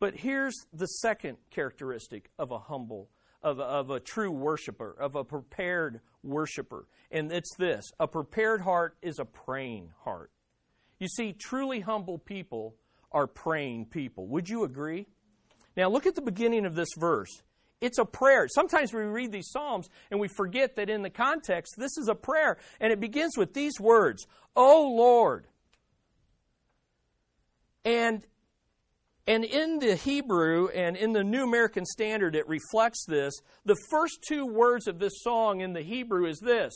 But 0.00 0.14
here's 0.14 0.54
the 0.72 0.86
second 0.86 1.38
characteristic 1.50 2.30
of 2.38 2.50
a 2.52 2.58
humble, 2.58 3.10
of 3.44 3.60
a, 3.60 3.62
of 3.62 3.90
a 3.90 4.00
true 4.00 4.32
worshiper, 4.32 4.96
of 4.98 5.14
a 5.14 5.22
prepared 5.22 6.00
worshiper. 6.24 6.88
And 7.12 7.30
it's 7.30 7.54
this 7.56 7.84
a 8.00 8.08
prepared 8.08 8.62
heart 8.62 8.96
is 9.02 9.20
a 9.20 9.24
praying 9.24 9.90
heart. 10.02 10.32
You 10.98 11.06
see, 11.06 11.34
truly 11.34 11.80
humble 11.80 12.18
people 12.18 12.74
are 13.12 13.26
praying 13.26 13.86
people. 13.86 14.26
Would 14.28 14.48
you 14.48 14.64
agree? 14.64 15.06
Now, 15.76 15.88
look 15.90 16.06
at 16.06 16.14
the 16.14 16.22
beginning 16.22 16.66
of 16.66 16.74
this 16.74 16.88
verse. 16.98 17.42
It's 17.80 17.98
a 17.98 18.04
prayer. 18.04 18.46
Sometimes 18.48 18.94
we 18.94 19.02
read 19.02 19.30
these 19.30 19.50
Psalms 19.50 19.88
and 20.10 20.18
we 20.18 20.28
forget 20.28 20.76
that 20.76 20.88
in 20.88 21.02
the 21.02 21.10
context, 21.10 21.74
this 21.76 21.98
is 21.98 22.08
a 22.08 22.14
prayer. 22.14 22.56
And 22.80 22.92
it 22.92 23.00
begins 23.00 23.36
with 23.36 23.52
these 23.52 23.78
words 23.78 24.26
O 24.56 24.94
Lord. 24.96 25.46
And, 27.84 28.24
and 29.26 29.44
in 29.44 29.78
the 29.78 29.96
Hebrew 29.96 30.68
and 30.68 30.96
in 30.96 31.12
the 31.12 31.24
New 31.24 31.44
American 31.44 31.86
Standard, 31.86 32.36
it 32.36 32.46
reflects 32.46 33.04
this. 33.06 33.32
The 33.64 33.76
first 33.90 34.18
two 34.28 34.46
words 34.46 34.86
of 34.86 34.98
this 34.98 35.22
song 35.22 35.60
in 35.60 35.72
the 35.72 35.82
Hebrew 35.82 36.26
is 36.26 36.38
this 36.40 36.74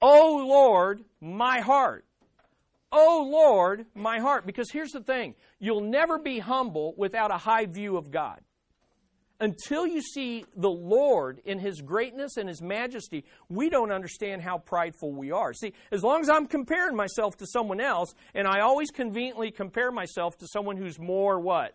O 0.00 0.44
Lord, 0.46 1.04
my 1.20 1.60
heart. 1.60 2.04
Oh 2.92 3.28
Lord, 3.30 3.86
my 3.94 4.18
heart. 4.18 4.46
Because 4.46 4.70
here's 4.70 4.92
the 4.92 5.00
thing 5.00 5.34
you'll 5.58 5.80
never 5.80 6.18
be 6.18 6.38
humble 6.38 6.94
without 6.96 7.32
a 7.32 7.38
high 7.38 7.66
view 7.66 7.96
of 7.96 8.10
God. 8.10 8.40
Until 9.40 9.86
you 9.86 10.00
see 10.00 10.44
the 10.56 10.70
Lord 10.70 11.40
in 11.44 11.58
His 11.58 11.80
greatness 11.80 12.36
and 12.36 12.48
His 12.48 12.62
majesty, 12.62 13.24
we 13.48 13.68
don't 13.70 13.90
understand 13.90 14.42
how 14.42 14.58
prideful 14.58 15.12
we 15.12 15.32
are. 15.32 15.52
See, 15.52 15.72
as 15.90 16.02
long 16.02 16.20
as 16.20 16.28
I'm 16.28 16.46
comparing 16.46 16.94
myself 16.94 17.36
to 17.38 17.46
someone 17.46 17.80
else, 17.80 18.14
and 18.34 18.46
I 18.46 18.60
always 18.60 18.90
conveniently 18.90 19.50
compare 19.50 19.90
myself 19.90 20.38
to 20.38 20.46
someone 20.46 20.76
who's 20.76 20.98
more 20.98 21.40
what? 21.40 21.74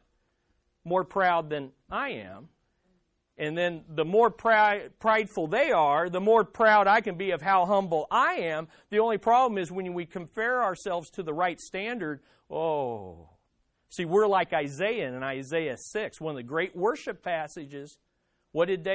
More 0.85 1.03
proud 1.03 1.49
than 1.49 1.71
I 1.91 2.11
am, 2.11 2.47
and 3.37 3.57
then 3.57 3.83
the 3.89 4.05
more 4.05 4.31
prideful 4.31 5.47
they 5.47 5.71
are, 5.71 6.09
the 6.09 6.21
more 6.21 6.43
proud 6.43 6.87
I 6.87 7.01
can 7.01 7.17
be 7.17 7.31
of 7.31 7.41
how 7.41 7.65
humble 7.65 8.07
I 8.09 8.35
am. 8.35 8.67
The 8.89 8.99
only 8.99 9.17
problem 9.17 9.57
is 9.59 9.71
when 9.71 9.93
we 9.93 10.05
compare 10.05 10.63
ourselves 10.63 11.09
to 11.11 11.23
the 11.23 11.33
right 11.33 11.59
standard, 11.59 12.21
oh. 12.49 13.29
See, 13.89 14.05
we're 14.05 14.27
like 14.27 14.53
Isaiah 14.53 15.07
in 15.07 15.23
Isaiah 15.23 15.77
6, 15.77 16.19
one 16.19 16.31
of 16.31 16.37
the 16.37 16.43
great 16.43 16.75
worship 16.75 17.23
passages. 17.23 17.97
What 18.51 18.67
did, 18.67 18.87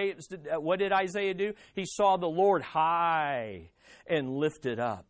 what 0.56 0.78
did 0.78 0.92
Isaiah 0.92 1.34
do? 1.34 1.54
He 1.74 1.84
saw 1.86 2.16
the 2.16 2.26
Lord 2.26 2.62
high 2.62 3.70
and 4.06 4.36
lifted 4.36 4.78
up. 4.78 5.06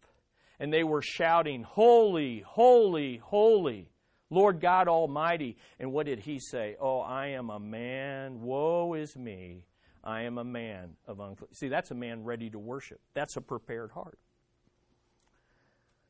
And 0.60 0.72
they 0.72 0.84
were 0.84 1.02
shouting, 1.02 1.64
Holy, 1.64 2.44
holy, 2.46 3.16
holy 3.16 3.90
Lord 4.30 4.60
God 4.60 4.88
Almighty. 4.88 5.56
And 5.78 5.92
what 5.92 6.06
did 6.06 6.20
he 6.20 6.38
say? 6.38 6.76
Oh, 6.80 7.00
I 7.00 7.28
am 7.28 7.50
a 7.50 7.58
man. 7.58 8.40
Woe 8.40 8.94
is 8.94 9.16
me. 9.16 9.66
I 10.04 10.22
am 10.22 10.38
a 10.38 10.44
man 10.44 10.96
of 11.06 11.20
unclean. 11.20 11.52
See, 11.54 11.68
that's 11.68 11.90
a 11.90 11.94
man 11.94 12.24
ready 12.24 12.50
to 12.50 12.58
worship. 12.58 13.00
That's 13.14 13.36
a 13.36 13.40
prepared 13.40 13.92
heart. 13.92 14.18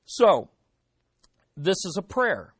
So, 0.04 0.48
this 1.56 1.76
is 1.84 1.96
a 1.98 2.02
prayer. 2.02 2.54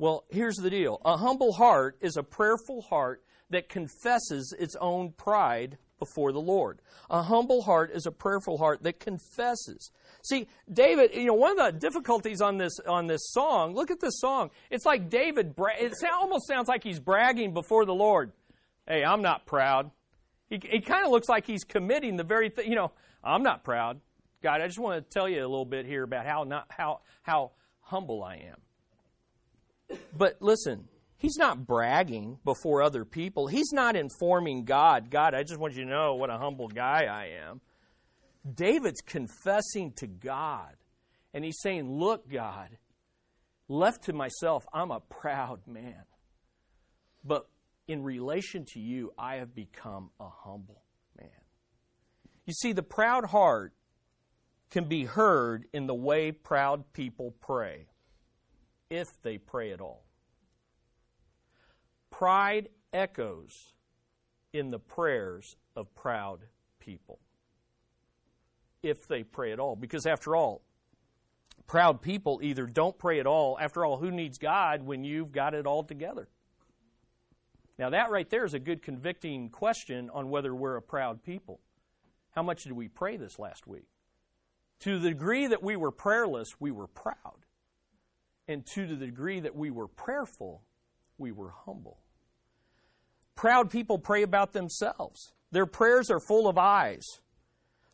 Well, 0.00 0.24
here's 0.30 0.56
the 0.56 0.70
deal 0.70 0.98
a 1.04 1.18
humble 1.18 1.52
heart 1.52 1.98
is 2.00 2.16
a 2.16 2.22
prayerful 2.22 2.80
heart 2.80 3.22
that 3.50 3.68
confesses 3.68 4.54
its 4.58 4.74
own 4.80 5.12
pride 5.12 5.76
before 5.98 6.32
the 6.32 6.40
Lord. 6.40 6.80
A 7.10 7.22
humble 7.22 7.60
heart 7.60 7.90
is 7.92 8.06
a 8.06 8.10
prayerful 8.10 8.56
heart 8.56 8.82
that 8.84 8.98
confesses. 8.98 9.90
See, 10.22 10.48
David, 10.72 11.14
you 11.14 11.26
know, 11.26 11.34
one 11.34 11.60
of 11.60 11.74
the 11.74 11.78
difficulties 11.78 12.40
on 12.40 12.56
this 12.56 12.80
on 12.88 13.08
this 13.08 13.30
song, 13.32 13.74
look 13.74 13.90
at 13.90 14.00
this 14.00 14.20
song. 14.20 14.50
It's 14.70 14.86
like 14.86 15.10
David 15.10 15.54
it 15.58 15.92
almost 16.10 16.48
sounds 16.48 16.66
like 16.66 16.82
he's 16.82 16.98
bragging 16.98 17.52
before 17.52 17.84
the 17.84 17.92
Lord. 17.92 18.32
Hey, 18.88 19.04
I'm 19.04 19.20
not 19.20 19.44
proud. 19.44 19.90
He, 20.48 20.58
he 20.64 20.80
kind 20.80 21.04
of 21.04 21.10
looks 21.10 21.28
like 21.28 21.46
he's 21.46 21.62
committing 21.62 22.16
the 22.16 22.24
very 22.24 22.48
thing, 22.48 22.70
you 22.70 22.74
know, 22.74 22.92
I'm 23.22 23.42
not 23.42 23.64
proud. 23.64 24.00
God, 24.42 24.62
I 24.62 24.66
just 24.66 24.78
want 24.78 25.04
to 25.04 25.12
tell 25.12 25.28
you 25.28 25.40
a 25.40 25.46
little 25.46 25.66
bit 25.66 25.84
here 25.84 26.04
about 26.04 26.24
how 26.24 26.44
not 26.44 26.68
how 26.70 27.00
how 27.22 27.50
humble 27.82 28.24
I 28.24 28.36
am. 28.36 28.56
But 30.16 30.36
listen, 30.40 30.88
He's 31.20 31.36
not 31.36 31.66
bragging 31.66 32.38
before 32.44 32.82
other 32.82 33.04
people. 33.04 33.46
He's 33.46 33.72
not 33.72 33.94
informing 33.94 34.64
God, 34.64 35.10
God, 35.10 35.34
I 35.34 35.42
just 35.42 35.60
want 35.60 35.74
you 35.74 35.84
to 35.84 35.90
know 35.90 36.14
what 36.14 36.30
a 36.30 36.38
humble 36.38 36.68
guy 36.68 37.04
I 37.04 37.32
am. 37.46 37.60
David's 38.54 39.02
confessing 39.02 39.92
to 39.96 40.06
God. 40.06 40.76
And 41.34 41.44
he's 41.44 41.60
saying, 41.60 41.90
Look, 41.90 42.30
God, 42.30 42.70
left 43.68 44.04
to 44.04 44.14
myself, 44.14 44.64
I'm 44.72 44.90
a 44.90 45.00
proud 45.00 45.60
man. 45.66 46.04
But 47.22 47.46
in 47.86 48.02
relation 48.02 48.64
to 48.72 48.80
you, 48.80 49.12
I 49.18 49.36
have 49.36 49.54
become 49.54 50.10
a 50.18 50.28
humble 50.28 50.82
man. 51.18 51.28
You 52.46 52.54
see, 52.54 52.72
the 52.72 52.82
proud 52.82 53.26
heart 53.26 53.74
can 54.70 54.84
be 54.84 55.04
heard 55.04 55.66
in 55.74 55.86
the 55.86 55.94
way 55.94 56.32
proud 56.32 56.92
people 56.94 57.34
pray, 57.42 57.88
if 58.90 59.20
they 59.22 59.38
pray 59.38 59.72
at 59.72 59.80
all. 59.80 60.04
Pride 62.10 62.68
echoes 62.92 63.72
in 64.52 64.70
the 64.70 64.78
prayers 64.78 65.56
of 65.76 65.94
proud 65.94 66.40
people, 66.80 67.20
if 68.82 69.06
they 69.06 69.22
pray 69.22 69.52
at 69.52 69.60
all. 69.60 69.76
Because 69.76 70.06
after 70.06 70.34
all, 70.34 70.62
proud 71.66 72.02
people 72.02 72.40
either 72.42 72.66
don't 72.66 72.98
pray 72.98 73.20
at 73.20 73.26
all. 73.26 73.56
After 73.60 73.84
all, 73.84 73.96
who 73.96 74.10
needs 74.10 74.38
God 74.38 74.82
when 74.82 75.04
you've 75.04 75.32
got 75.32 75.54
it 75.54 75.66
all 75.66 75.84
together? 75.84 76.28
Now, 77.78 77.90
that 77.90 78.10
right 78.10 78.28
there 78.28 78.44
is 78.44 78.52
a 78.52 78.58
good 78.58 78.82
convicting 78.82 79.48
question 79.48 80.10
on 80.12 80.28
whether 80.28 80.54
we're 80.54 80.76
a 80.76 80.82
proud 80.82 81.22
people. 81.22 81.60
How 82.32 82.42
much 82.42 82.64
did 82.64 82.72
we 82.72 82.88
pray 82.88 83.16
this 83.16 83.38
last 83.38 83.66
week? 83.66 83.86
To 84.80 84.98
the 84.98 85.10
degree 85.10 85.46
that 85.46 85.62
we 85.62 85.76
were 85.76 85.90
prayerless, 85.90 86.56
we 86.60 86.70
were 86.70 86.86
proud. 86.86 87.46
And 88.50 88.66
to 88.74 88.84
the 88.84 88.96
degree 88.96 89.38
that 89.38 89.54
we 89.54 89.70
were 89.70 89.86
prayerful, 89.86 90.60
we 91.18 91.30
were 91.30 91.52
humble. 91.66 91.98
Proud 93.36 93.70
people 93.70 93.96
pray 93.96 94.24
about 94.24 94.52
themselves. 94.52 95.32
Their 95.52 95.66
prayers 95.66 96.10
are 96.10 96.18
full 96.18 96.48
of 96.48 96.58
eyes. 96.58 97.04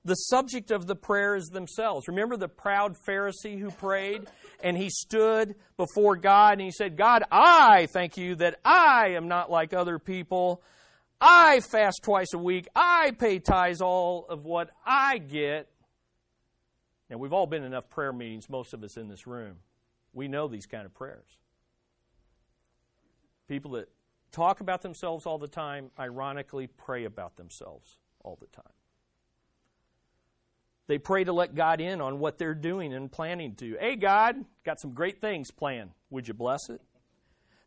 The 0.03 0.15
subject 0.15 0.71
of 0.71 0.87
the 0.87 0.97
prayer 0.97 1.37
is 1.37 1.49
themselves. 1.49 2.09
Remember 2.09 2.39
the 2.39 2.49
proud 2.49 2.97
Pharisee 3.07 3.59
who 3.59 3.71
prayed 3.71 4.23
and 4.63 4.79
he 4.79 4.89
stood 4.89 5.57
before 5.77 6.17
God 6.17 6.53
and 6.53 6.63
he 6.63 6.71
said, 6.71 6.97
God, 6.97 7.25
I 7.31 7.87
thank 7.93 8.17
you 8.17 8.37
that 8.37 8.59
I 8.65 9.09
am 9.09 9.29
not 9.29 9.51
like 9.51 9.75
other 9.75 9.99
people. 9.99 10.63
I 11.21 11.61
fast 11.61 12.01
twice 12.03 12.33
a 12.33 12.39
week. 12.39 12.67
I 12.75 13.11
pay 13.11 13.41
tithes 13.41 13.83
all 13.83 14.25
of 14.27 14.47
what 14.47 14.71
I 14.87 15.19
get. 15.19 15.69
Now, 17.11 17.19
we've 17.19 17.35
all 17.35 17.47
been 17.47 17.61
in 17.61 17.67
enough 17.67 17.91
prayer 17.91 18.15
meetings, 18.15 18.49
most 18.49 18.73
of 18.73 18.83
us 18.83 18.97
in 18.97 19.09
this 19.09 19.27
room. 19.27 19.57
We 20.17 20.29
know 20.29 20.49
these 20.49 20.65
kind 20.65 20.87
of 20.87 20.95
prayers. 20.95 21.29
People 23.49 23.73
that 23.73 23.91
talk 24.33 24.61
about 24.61 24.81
themselves 24.81 25.27
all 25.27 25.37
the 25.37 25.47
time, 25.47 25.91
ironically, 25.99 26.69
pray 26.69 27.05
about 27.05 27.37
themselves 27.37 27.99
all 28.25 28.39
the 28.41 28.47
time. 28.47 28.73
They 30.87 30.97
pray 30.97 31.25
to 31.25 31.35
let 31.35 31.55
God 31.55 31.83
in 31.83 32.01
on 32.01 32.19
what 32.19 32.39
they're 32.39 32.55
doing 32.55 32.95
and 32.95 33.13
planning 33.13 33.57
to. 33.57 33.77
Hey, 33.79 33.97
God, 33.97 34.37
got 34.65 34.81
some 34.81 34.95
great 34.95 35.21
things 35.21 35.51
planned. 35.51 35.91
Would 36.09 36.29
you 36.29 36.35
bless 36.35 36.71
it? 36.71 36.81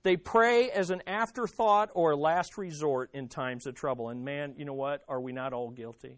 They 0.01 0.17
pray 0.17 0.71
as 0.71 0.89
an 0.89 1.03
afterthought 1.05 1.91
or 1.93 2.12
a 2.12 2.15
last 2.15 2.57
resort 2.57 3.12
in 3.13 3.27
times 3.27 3.67
of 3.67 3.75
trouble. 3.75 4.09
And 4.09 4.25
man, 4.25 4.55
you 4.57 4.65
know 4.65 4.73
what? 4.73 5.03
Are 5.07 5.21
we 5.21 5.33
not 5.33 5.53
all 5.53 5.69
guilty? 5.69 6.17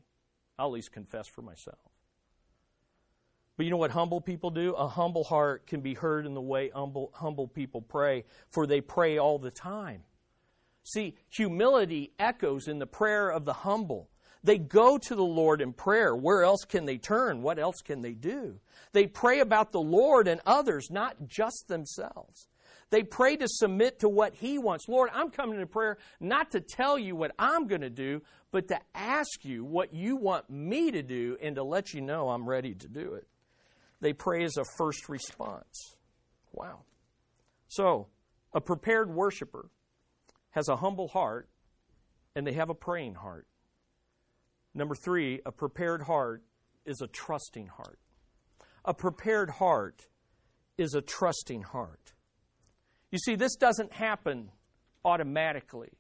I'll 0.58 0.68
at 0.68 0.72
least 0.72 0.94
confess 0.94 1.28
for 1.28 1.42
myself. 1.42 1.91
But 3.58 3.66
you 3.66 3.70
know 3.70 3.78
what 3.78 3.92
humble 3.92 4.22
people 4.22 4.50
do? 4.50 4.74
A 4.74 4.88
humble 4.88 5.24
heart 5.24 5.68
can 5.68 5.82
be 5.82 5.94
heard 5.94 6.26
in 6.26 6.34
the 6.34 6.42
way 6.42 6.70
humble, 6.70 7.12
humble 7.14 7.48
people 7.48 7.82
pray, 7.82 8.24
for 8.50 8.66
they 8.66 8.82
pray 8.82 9.18
all 9.18 9.38
the 9.38 9.52
time. 9.52 10.04
See, 10.84 11.16
humility 11.30 12.14
echoes 12.18 12.68
in 12.68 12.80
the 12.80 12.88
prayer 12.88 13.30
of 13.30 13.46
the 13.46 13.54
humble. 13.54 14.10
They 14.44 14.58
go 14.58 14.98
to 14.98 15.16
the 15.16 15.24
Lord 15.24 15.62
in 15.62 15.74
prayer. 15.74 16.16
Where 16.16 16.44
else 16.44 16.66
can 16.66 16.86
they 16.86 16.98
turn? 16.98 17.44
What 17.44 17.60
else 17.60 17.82
can 17.82 18.02
they 18.02 18.14
do? 18.14 18.60
They 18.92 19.06
pray 19.06 19.40
about 19.40 19.72
the 19.72 19.82
Lord 19.82 20.28
and 20.28 20.42
others, 20.46 20.90
not 20.90 21.28
just 21.28 21.68
themselves. 21.68 22.48
They 22.90 23.04
pray 23.04 23.38
to 23.38 23.48
submit 23.48 24.00
to 24.00 24.10
what 24.10 24.34
He 24.34 24.58
wants. 24.58 24.90
Lord, 24.90 25.12
I'm 25.14 25.30
coming 25.30 25.60
to 25.60 25.68
prayer 25.68 25.98
not 26.20 26.52
to 26.52 26.60
tell 26.60 26.98
you 26.98 27.16
what 27.16 27.32
I'm 27.38 27.68
going 27.68 27.82
to 27.82 27.90
do, 27.90 28.22
but 28.52 28.68
to 28.70 28.80
ask 28.96 29.46
you 29.46 29.64
what 29.64 29.94
you 29.94 30.18
want 30.18 30.50
me 30.50 30.92
to 30.92 31.04
do 31.04 31.38
and 31.42 31.56
to 31.56 31.64
let 31.64 31.94
you 31.94 32.02
know 32.02 32.30
I'm 32.30 32.50
ready 32.50 32.74
to 32.74 32.88
do 32.88 33.14
it. 33.14 33.28
They 34.02 34.14
pray 34.14 34.44
as 34.44 34.58
a 34.58 34.66
first 34.78 35.08
response. 35.08 35.96
Wow. 36.52 36.82
So, 37.68 38.08
a 38.54 38.60
prepared 38.60 39.14
worshiper 39.14 39.70
has 40.52 40.68
a 40.68 40.76
humble 40.76 41.08
heart 41.08 41.48
and 42.36 42.46
they 42.46 42.54
have 42.54 42.70
a 42.70 42.76
praying 42.76 43.16
heart. 43.16 43.48
Number 44.74 44.96
three, 44.96 45.42
a 45.46 45.52
prepared 45.52 46.02
heart 46.02 46.44
is 46.86 47.02
a 47.02 47.08
trusting 47.08 47.68
heart. 47.68 48.00
A 48.84 48.94
prepared 48.94 49.50
heart 49.50 50.08
is 50.78 50.96
a 50.96 51.02
trusting 51.02 51.62
heart. 51.62 52.14
You 53.12 53.20
see, 53.20 53.36
this 53.36 53.56
doesn't 53.56 53.94
happen 53.94 54.50
automatically. 55.06 55.92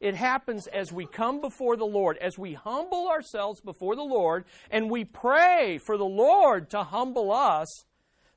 It 0.00 0.14
happens 0.14 0.66
as 0.68 0.92
we 0.92 1.06
come 1.06 1.40
before 1.40 1.76
the 1.76 1.84
Lord, 1.84 2.18
as 2.18 2.38
we 2.38 2.54
humble 2.54 3.08
ourselves 3.08 3.60
before 3.60 3.96
the 3.96 4.02
Lord, 4.02 4.44
and 4.70 4.90
we 4.90 5.04
pray 5.04 5.78
for 5.84 5.96
the 5.96 6.04
Lord 6.04 6.70
to 6.70 6.84
humble 6.84 7.32
us, 7.32 7.66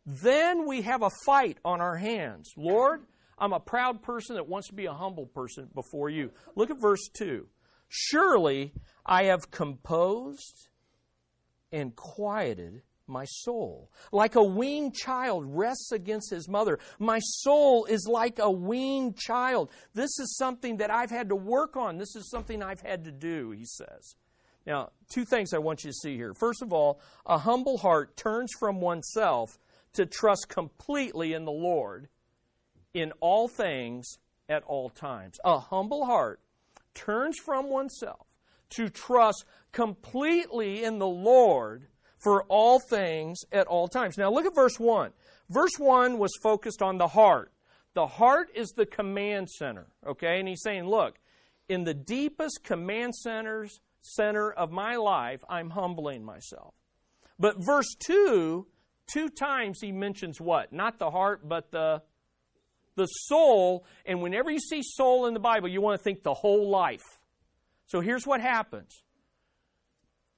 then 0.05 0.67
we 0.67 0.81
have 0.81 1.03
a 1.03 1.11
fight 1.25 1.59
on 1.63 1.79
our 1.79 1.97
hands. 1.97 2.51
Lord, 2.57 3.05
I'm 3.37 3.53
a 3.53 3.59
proud 3.59 4.01
person 4.01 4.35
that 4.35 4.47
wants 4.47 4.69
to 4.69 4.73
be 4.73 4.85
a 4.85 4.93
humble 4.93 5.27
person 5.27 5.69
before 5.73 6.09
you. 6.09 6.31
Look 6.55 6.71
at 6.71 6.81
verse 6.81 7.07
2. 7.13 7.47
Surely 7.89 8.73
I 9.05 9.25
have 9.25 9.51
composed 9.51 10.69
and 11.71 11.95
quieted 11.95 12.81
my 13.11 13.25
soul. 13.25 13.91
Like 14.11 14.35
a 14.35 14.43
weaned 14.43 14.95
child 14.95 15.45
rests 15.47 15.91
against 15.91 16.31
his 16.31 16.47
mother. 16.49 16.79
My 16.97 17.19
soul 17.19 17.85
is 17.85 18.07
like 18.09 18.39
a 18.39 18.49
weaned 18.49 19.17
child. 19.17 19.69
This 19.93 20.17
is 20.19 20.35
something 20.37 20.77
that 20.77 20.89
I've 20.89 21.11
had 21.11 21.29
to 21.29 21.35
work 21.35 21.77
on. 21.77 21.97
This 21.97 22.15
is 22.15 22.29
something 22.29 22.63
I've 22.63 22.81
had 22.81 23.03
to 23.03 23.11
do, 23.11 23.51
he 23.51 23.65
says. 23.65 24.15
Now, 24.65 24.91
two 25.09 25.25
things 25.25 25.53
I 25.53 25.57
want 25.57 25.83
you 25.83 25.89
to 25.89 25.95
see 25.95 26.15
here. 26.15 26.33
First 26.33 26.61
of 26.61 26.71
all, 26.71 26.99
a 27.25 27.37
humble 27.37 27.77
heart 27.77 28.15
turns 28.15 28.51
from 28.59 28.79
oneself 28.79 29.59
to 29.93 30.05
trust 30.05 30.47
completely 30.49 31.33
in 31.33 31.45
the 31.45 31.51
Lord 31.51 32.07
in 32.93 33.11
all 33.19 33.47
things 33.47 34.17
at 34.49 34.63
all 34.63 34.89
times. 34.89 35.39
A 35.43 35.59
humble 35.59 36.05
heart 36.05 36.39
turns 36.93 37.37
from 37.37 37.69
oneself 37.69 38.27
to 38.71 38.89
trust 38.89 39.45
completely 39.71 40.83
in 40.83 40.99
the 40.99 41.07
Lord 41.07 41.87
for 42.23 42.43
all 42.43 42.79
things 42.79 43.39
at 43.51 43.67
all 43.67 43.87
times. 43.87 44.17
Now 44.17 44.31
look 44.31 44.45
at 44.45 44.55
verse 44.55 44.79
1. 44.79 45.11
Verse 45.49 45.77
1 45.77 46.17
was 46.17 46.31
focused 46.41 46.81
on 46.81 46.97
the 46.97 47.07
heart. 47.07 47.51
The 47.93 48.07
heart 48.07 48.49
is 48.55 48.69
the 48.69 48.85
command 48.85 49.49
center, 49.49 49.87
okay? 50.07 50.39
And 50.39 50.47
he's 50.47 50.61
saying, 50.63 50.87
look, 50.87 51.19
in 51.67 51.83
the 51.83 51.93
deepest 51.93 52.63
command 52.63 53.15
centers 53.15 53.81
center 54.01 54.51
of 54.51 54.71
my 54.71 54.95
life, 54.95 55.41
I'm 55.49 55.71
humbling 55.71 56.23
myself. 56.23 56.73
But 57.37 57.57
verse 57.57 57.95
2, 58.05 58.65
two 59.11 59.29
times 59.29 59.79
he 59.81 59.91
mentions 59.91 60.39
what? 60.39 60.71
Not 60.71 60.99
the 60.99 61.11
heart, 61.11 61.47
but 61.47 61.71
the 61.71 62.01
the 62.97 63.05
soul, 63.05 63.85
and 64.05 64.21
whenever 64.21 64.51
you 64.51 64.59
see 64.59 64.81
soul 64.83 65.25
in 65.25 65.33
the 65.33 65.39
Bible, 65.39 65.69
you 65.69 65.81
want 65.81 65.97
to 65.97 66.03
think 66.03 66.23
the 66.23 66.33
whole 66.33 66.69
life. 66.69 67.19
So 67.87 68.01
here's 68.01 68.27
what 68.27 68.41
happens. 68.41 69.01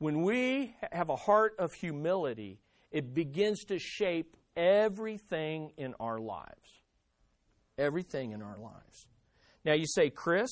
When 0.04 0.24
we 0.24 0.76
have 0.92 1.08
a 1.08 1.16
heart 1.16 1.56
of 1.60 1.72
humility, 1.72 2.60
it 2.92 3.14
begins 3.14 3.64
to 3.70 3.80
shape 3.80 4.36
everything 4.54 5.72
in 5.78 5.96
our 5.98 6.20
lives. 6.20 6.82
Everything 7.78 8.34
in 8.34 8.42
our 8.42 8.58
lives. 8.58 9.08
Now 9.64 9.72
you 9.72 9.86
say, 9.88 10.10
Chris, 10.10 10.50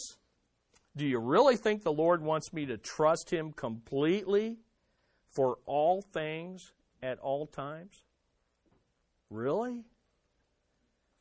do 0.95 1.05
you 1.05 1.19
really 1.19 1.57
think 1.57 1.83
the 1.83 1.91
Lord 1.91 2.21
wants 2.23 2.53
me 2.53 2.65
to 2.67 2.77
trust 2.77 3.29
Him 3.29 3.51
completely 3.51 4.55
for 5.35 5.57
all 5.65 6.01
things 6.01 6.71
at 7.03 7.19
all 7.19 7.45
times? 7.45 8.05
Really? 9.29 9.83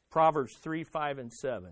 Proverbs 0.08 0.56
3, 0.62 0.84
5, 0.84 1.18
and 1.18 1.32
7. 1.32 1.70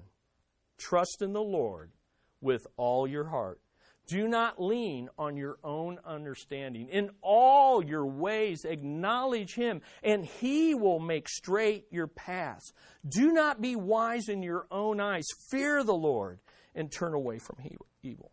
Trust 0.77 1.23
in 1.23 1.33
the 1.35 1.41
Lord 1.41 1.93
with 2.41 2.67
all 2.77 3.07
your 3.07 3.29
heart. 3.29 3.61
Do 4.09 4.27
not 4.27 4.61
lean 4.61 5.11
on 5.19 5.37
your 5.37 5.59
own 5.63 5.99
understanding. 6.05 6.89
In 6.89 7.11
all 7.21 7.85
your 7.85 8.07
ways, 8.07 8.65
acknowledge 8.65 9.55
Him, 9.55 9.83
and 10.03 10.25
He 10.25 10.75
will 10.75 10.99
make 10.99 11.29
straight 11.29 11.85
your 11.91 12.07
paths. 12.07 12.73
Do 13.07 13.33
not 13.33 13.61
be 13.61 13.77
wise 13.77 14.29
in 14.29 14.43
your 14.43 14.67
own 14.71 14.99
eyes. 14.99 15.27
Fear 15.51 15.85
the 15.85 15.95
Lord 15.95 16.41
and 16.75 16.91
turn 16.91 17.13
away 17.13 17.39
from 17.39 17.59
evil. 18.03 18.33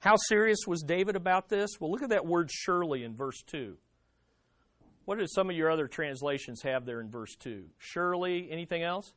How 0.00 0.16
serious 0.16 0.58
was 0.66 0.82
David 0.82 1.16
about 1.16 1.48
this? 1.48 1.70
Well, 1.80 1.90
look 1.90 2.02
at 2.02 2.10
that 2.10 2.26
word 2.26 2.50
surely 2.50 3.02
in 3.02 3.16
verse 3.16 3.42
2. 3.46 3.78
What 5.06 5.18
do 5.18 5.26
some 5.26 5.48
of 5.48 5.56
your 5.56 5.70
other 5.70 5.88
translations 5.88 6.62
have 6.62 6.84
there 6.84 7.00
in 7.00 7.10
verse 7.10 7.34
2? 7.36 7.64
Surely, 7.78 8.48
anything 8.50 8.82
else? 8.82 9.12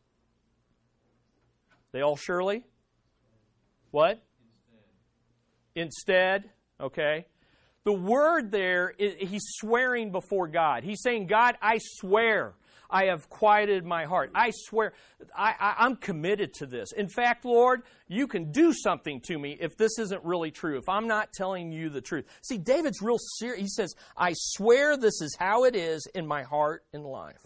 They 1.91 2.01
all 2.01 2.15
surely? 2.15 2.65
What? 3.91 4.23
Instead. 5.75 6.49
Okay. 6.79 7.25
The 7.83 7.93
word 7.93 8.51
there, 8.51 8.93
he's 8.97 9.43
swearing 9.55 10.11
before 10.11 10.47
God. 10.47 10.83
He's 10.83 11.01
saying, 11.01 11.27
God, 11.27 11.55
I 11.61 11.79
swear 11.81 12.53
I 12.93 13.05
have 13.05 13.27
quieted 13.27 13.83
my 13.83 14.05
heart. 14.05 14.29
I 14.35 14.51
swear, 14.53 14.93
I, 15.35 15.75
am 15.79 15.95
committed 15.95 16.53
to 16.55 16.67
this. 16.67 16.91
In 16.93 17.09
fact, 17.09 17.43
Lord, 17.43 17.81
you 18.07 18.27
can 18.27 18.51
do 18.51 18.71
something 18.71 19.19
to 19.21 19.37
me 19.37 19.57
if 19.59 19.75
this 19.75 19.97
isn't 19.97 20.23
really 20.23 20.51
true, 20.51 20.77
if 20.77 20.87
I'm 20.87 21.07
not 21.07 21.33
telling 21.33 21.71
you 21.71 21.89
the 21.89 22.01
truth. 22.01 22.25
See, 22.43 22.59
David's 22.59 23.01
real 23.01 23.17
serious. 23.39 23.61
He 23.61 23.67
says, 23.67 23.95
I 24.15 24.33
swear 24.35 24.95
this 24.95 25.21
is 25.21 25.35
how 25.37 25.63
it 25.63 25.75
is 25.75 26.07
in 26.13 26.27
my 26.27 26.43
heart 26.43 26.85
and 26.93 27.03
life. 27.03 27.41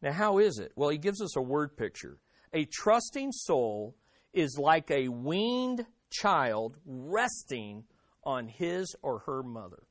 Now, 0.00 0.12
how 0.12 0.38
is 0.38 0.58
it? 0.58 0.72
Well, 0.74 0.88
he 0.88 0.98
gives 0.98 1.20
us 1.20 1.36
a 1.36 1.42
word 1.42 1.76
picture. 1.76 2.18
A 2.54 2.64
trusting 2.64 3.30
soul 3.30 3.94
is 4.32 4.56
like 4.58 4.90
a 4.90 5.08
weaned 5.08 5.84
child 6.20 6.78
resting 6.86 7.84
on 8.22 8.48
his 8.48 8.94
or 9.02 9.20
her 9.20 9.42
mother. 9.42 9.82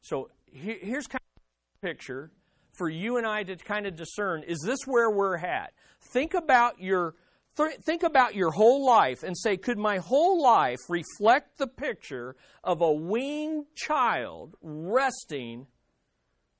So 0.00 0.30
here's 0.52 1.06
kind 1.06 1.20
of 1.36 1.42
a 1.82 1.86
picture 1.86 2.30
for 2.72 2.88
you 2.88 3.16
and 3.16 3.26
I 3.26 3.42
to 3.44 3.56
kind 3.56 3.86
of 3.86 3.96
discern 3.96 4.42
is 4.46 4.60
this 4.64 4.80
where 4.86 5.10
we're 5.10 5.36
at? 5.36 5.72
Think 6.12 6.34
about 6.34 6.80
your 6.80 7.14
th- 7.56 7.78
think 7.84 8.02
about 8.02 8.34
your 8.34 8.50
whole 8.50 8.84
life 8.84 9.22
and 9.22 9.36
say 9.36 9.56
could 9.56 9.78
my 9.78 9.98
whole 9.98 10.42
life 10.42 10.78
reflect 10.88 11.58
the 11.58 11.66
picture 11.66 12.36
of 12.62 12.80
a 12.80 12.92
weaned 12.92 13.66
child 13.74 14.56
resting 14.62 15.66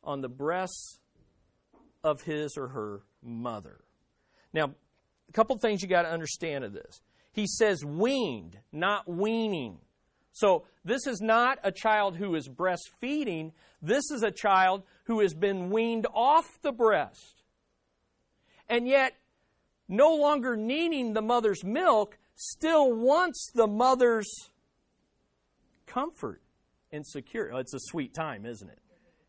on 0.03 0.21
the 0.21 0.29
breasts 0.29 0.99
of 2.03 2.23
his 2.23 2.57
or 2.57 2.69
her 2.69 3.03
mother. 3.23 3.81
Now, 4.53 4.75
a 5.29 5.33
couple 5.33 5.57
things 5.59 5.83
you 5.83 5.89
got 5.89 6.03
to 6.03 6.11
understand 6.11 6.65
of 6.65 6.73
this. 6.73 7.01
He 7.35 7.47
says 7.47 7.85
weaned, 7.85 8.59
not 8.73 9.07
weaning. 9.09 9.79
So, 10.33 10.65
this 10.85 11.07
is 11.07 11.21
not 11.21 11.59
a 11.63 11.73
child 11.73 12.17
who 12.17 12.35
is 12.35 12.49
breastfeeding. 12.49 13.53
This 13.83 14.11
is 14.11 14.23
a 14.23 14.31
child 14.31 14.83
who 15.05 15.21
has 15.21 15.35
been 15.35 15.71
weaned 15.71 16.07
off 16.15 16.47
the 16.63 16.73
breast. 16.73 17.43
And 18.69 18.89
yet, 18.89 19.15
no 19.89 20.15
longer 20.15 20.57
needing 20.57 21.13
the 21.13 21.23
mother's 21.23 21.63
milk, 21.63 22.19
still 22.37 22.93
wants 22.93 23.51
the 23.55 23.67
mother's 23.67 24.29
comfort 25.87 26.41
and 26.93 27.07
security. 27.07 27.53
Oh, 27.55 27.59
it's 27.59 27.75
a 27.75 27.81
sweet 27.81 28.15
time, 28.15 28.47
isn't 28.47 28.69
it? 28.69 28.79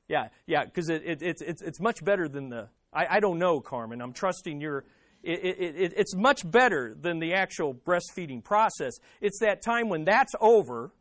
Yeah, 0.07 0.29
yeah, 0.45 0.65
because 0.65 0.89
it, 0.89 1.01
it, 1.03 1.21
it's, 1.21 1.41
it's, 1.41 1.61
it's 1.61 1.79
much 1.79 2.03
better 2.05 2.27
than 2.27 2.49
the. 2.49 2.69
I, 2.93 3.17
I 3.17 3.19
don't 3.19 3.39
know, 3.39 3.59
Carmen. 3.59 4.01
I'm 4.01 4.13
trusting 4.13 4.61
your. 4.61 4.85
It, 5.25 5.59
it, 5.59 5.93
it's 5.97 6.15
much 6.15 6.49
better 6.49 6.95
than 6.99 7.17
the 7.17 7.33
actual 7.33 7.73
breastfeeding 7.73 8.43
process. 8.43 8.93
It's 9.21 9.39
that 9.39 9.63
time 9.63 9.89
when 9.89 10.05
that's 10.05 10.33
over, 10.39 10.91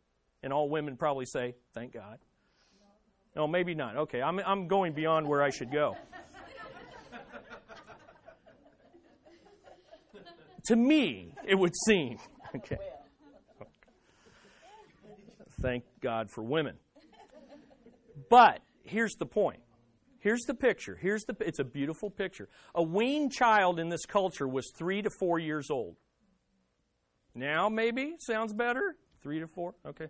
and 0.41 0.51
all 0.51 0.67
women 0.67 0.97
probably 0.97 1.25
say, 1.25 1.53
Thank 1.75 1.93
God. 1.93 2.17
No, 3.35 3.47
maybe 3.47 3.75
not. 3.75 3.97
Okay, 3.97 4.21
I'm, 4.21 4.39
I'm 4.39 4.67
going 4.67 4.93
beyond 4.93 5.27
where 5.27 5.43
I 5.43 5.51
should 5.51 5.71
go. 5.71 5.95
to 10.65 10.75
me, 10.75 11.33
it 11.47 11.55
would 11.55 11.73
seem. 11.85 12.17
Okay. 12.55 12.77
Thank 15.61 15.83
God 15.99 16.31
for 16.31 16.41
women. 16.41 16.75
But 18.29 18.61
here's 18.83 19.15
the 19.15 19.25
point. 19.25 19.59
Here's 20.25 20.45
the 20.45 20.55
picture. 20.55 20.97
Here's 20.99 21.23
the 21.25 21.35
it's 21.39 21.59
a 21.59 21.63
beautiful 21.63 22.09
picture. 22.09 22.49
A 22.73 22.81
weaned 22.81 23.31
child 23.31 23.79
in 23.79 23.89
this 23.89 24.07
culture 24.07 24.47
was 24.47 24.71
3 24.75 25.03
to 25.03 25.11
4 25.11 25.37
years 25.37 25.69
old. 25.69 25.97
Now 27.35 27.69
maybe 27.69 28.15
sounds 28.17 28.51
better? 28.51 28.95
3 29.21 29.41
to 29.41 29.47
4. 29.47 29.75
Okay. 29.85 30.07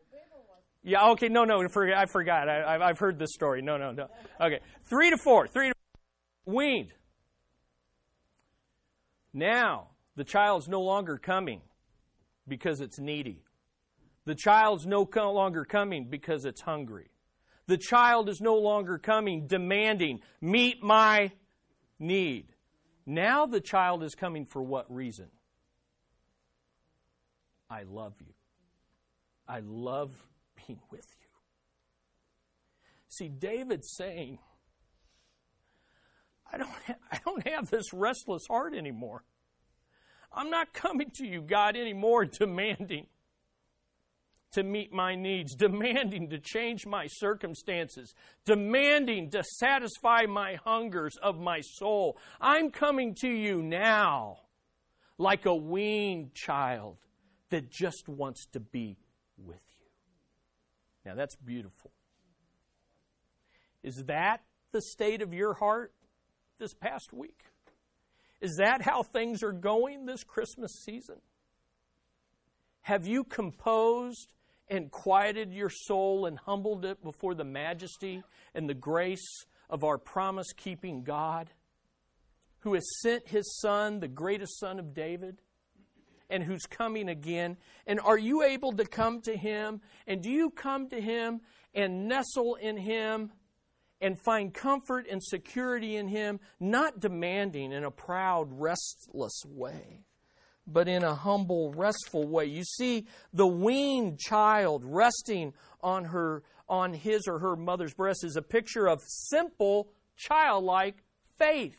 Yeah, 0.84 1.10
okay, 1.10 1.28
no, 1.28 1.44
no, 1.44 1.62
I 1.62 2.06
forgot. 2.06 2.48
I, 2.48 2.88
have 2.88 2.98
heard 2.98 3.20
this 3.20 3.34
story. 3.34 3.62
No, 3.62 3.76
no, 3.76 3.92
no. 3.92 4.08
Okay, 4.40 4.60
three 4.86 5.10
to 5.10 5.18
four, 5.18 5.48
three 5.48 5.70
to 5.70 5.74
four. 6.46 6.54
weaned. 6.54 6.94
Now, 9.34 9.90
the 10.16 10.24
child's 10.24 10.70
no 10.70 10.80
longer 10.80 11.18
coming 11.18 11.62
because 12.48 12.80
it's 12.80 13.00
needy. 13.00 13.44
The 14.24 14.36
child's 14.36 14.86
no 14.86 15.06
longer 15.16 15.66
coming 15.66 16.08
because 16.10 16.46
it's 16.46 16.62
hungry. 16.62 17.10
The 17.68 17.78
child 17.78 18.30
is 18.30 18.42
no 18.42 18.56
longer 18.56 18.98
coming 18.98 19.48
demanding, 19.48 20.22
meet 20.40 20.84
my 20.84 21.32
need. 22.00 22.48
Now 23.06 23.46
the 23.46 23.62
child 23.62 24.04
is 24.04 24.16
coming 24.16 24.46
for 24.46 24.62
what 24.62 24.92
reason? 24.94 25.28
I 27.70 27.84
love 27.84 28.14
you. 28.20 28.34
I 29.48 29.62
love 29.64 30.14
being 30.56 30.80
with 30.92 31.08
you. 31.20 31.28
See, 33.10 33.30
David's 33.30 33.96
saying, 33.96 34.40
I 36.52 36.58
don't, 36.58 36.70
ha- 36.70 36.96
I 37.12 37.20
don't 37.26 37.48
have 37.48 37.70
this 37.70 37.94
restless 37.94 38.44
heart 38.50 38.76
anymore. 38.76 39.24
I'm 40.32 40.50
not 40.50 40.74
coming 40.74 41.12
to 41.16 41.26
you, 41.26 41.42
God, 41.42 41.76
anymore 41.76 42.26
demanding 42.40 43.08
to 44.56 44.64
meet 44.64 44.92
my 44.92 45.16
needs, 45.16 45.54
demanding 45.54 46.30
to 46.30 46.40
change 46.40 46.86
my 46.86 47.08
circumstances, 47.08 48.14
demanding 48.46 49.30
to 49.30 49.44
satisfy 49.60 50.24
my 50.28 50.56
hungers 50.64 51.16
of 51.22 51.40
my 51.40 51.60
soul. 51.62 52.18
I'm 52.42 52.72
coming 52.72 53.16
to 53.22 53.30
you 53.30 53.62
now 53.62 54.38
like 55.18 55.46
a 55.46 55.56
weaned 55.56 56.34
child 56.34 56.98
that 57.50 57.70
just 57.70 58.08
wants 58.08 58.46
to 58.54 58.60
be 58.60 58.98
with 59.38 59.62
you. 59.80 59.88
Now 61.06 61.16
that's 61.16 61.36
beautiful. 61.36 61.92
Is 63.84 64.06
that 64.06 64.42
the 64.72 64.82
state 64.82 65.22
of 65.22 65.34
your 65.34 65.54
heart 65.54 65.94
this 66.60 66.74
past 66.74 67.14
week? 67.14 67.44
Is 68.40 68.56
that 68.58 68.82
how 68.82 69.04
things 69.04 69.44
are 69.44 69.52
going 69.52 70.06
this 70.06 70.24
Christmas 70.24 70.72
season? 70.84 71.18
Have 72.82 73.08
you 73.08 73.24
composed 73.24 74.35
and 74.68 74.92
quieted 74.92 75.54
your 75.54 75.70
soul 75.70 76.26
and 76.26 76.40
humbled 76.40 76.86
it 76.86 77.04
before 77.04 77.36
the 77.36 77.44
majesty 77.44 78.24
and 78.54 78.70
the 78.70 78.74
grace 78.74 79.46
of 79.70 79.84
our 79.84 79.98
promise 79.98 80.52
keeping 80.54 81.04
God 81.04 81.50
who 82.60 82.74
has 82.74 83.00
sent 83.02 83.28
his 83.28 83.60
son, 83.60 84.00
the 84.00 84.08
greatest 84.08 84.60
son 84.60 84.80
of 84.80 84.94
David, 84.94 85.38
and 86.32 86.44
who's 86.44 86.66
coming 86.66 87.10
again? 87.10 87.58
And 87.86 88.00
are 88.00 88.18
you 88.18 88.42
able 88.42 88.74
to 88.74 88.86
come 88.86 89.22
to 89.22 89.38
him? 89.38 89.82
And 90.08 90.24
do 90.24 90.32
you 90.32 90.50
come 90.50 90.90
to 90.90 91.00
him 91.00 91.42
and 91.76 92.08
nestle 92.08 92.56
in 92.56 92.78
him 92.78 93.32
and 94.02 94.20
find 94.20 94.52
comfort 94.52 95.06
and 95.10 95.24
security 95.24 95.96
in 95.96 96.08
him, 96.08 96.40
not 96.60 97.00
demanding 97.00 97.72
in 97.72 97.84
a 97.84 97.92
proud, 97.92 98.48
restless 98.52 99.44
way? 99.46 100.06
But 100.68 100.88
in 100.88 101.04
a 101.04 101.16
humble, 101.16 101.72
restful 101.72 102.28
way. 102.28 102.46
You 102.46 102.64
see 102.64 103.06
the 103.34 103.48
weaned 103.48 104.20
child 104.20 104.84
resting 104.86 105.54
on 105.82 106.06
her 106.06 106.44
on 106.68 106.94
his 106.94 107.28
or 107.28 107.40
her 107.40 107.56
mother's 107.56 107.94
breast 107.94 108.24
is 108.24 108.36
a 108.36 108.42
picture 108.42 108.88
of 108.88 109.00
simple 109.06 109.90
childlike 110.18 111.04
faith. 111.38 111.78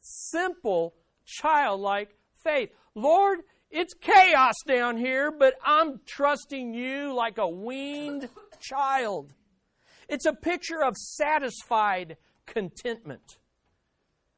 Simple 0.00 0.94
childlike 1.24 2.16
faith. 2.42 2.70
Lord, 2.94 3.40
it's 3.70 3.94
chaos 3.94 4.54
down 4.66 4.96
here, 4.96 5.30
but 5.30 5.54
I'm 5.64 6.00
trusting 6.06 6.74
you 6.74 7.14
like 7.14 7.38
a 7.38 7.48
weaned 7.48 8.28
child. 8.60 9.32
It's 10.08 10.26
a 10.26 10.32
picture 10.32 10.82
of 10.82 10.96
satisfied 10.96 12.16
contentment. 12.46 13.38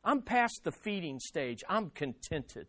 I'm 0.05 0.23
past 0.23 0.61
the 0.63 0.73
feeding 0.73 1.19
stage. 1.19 1.65
I'm 1.69 1.91
contented. 1.91 2.69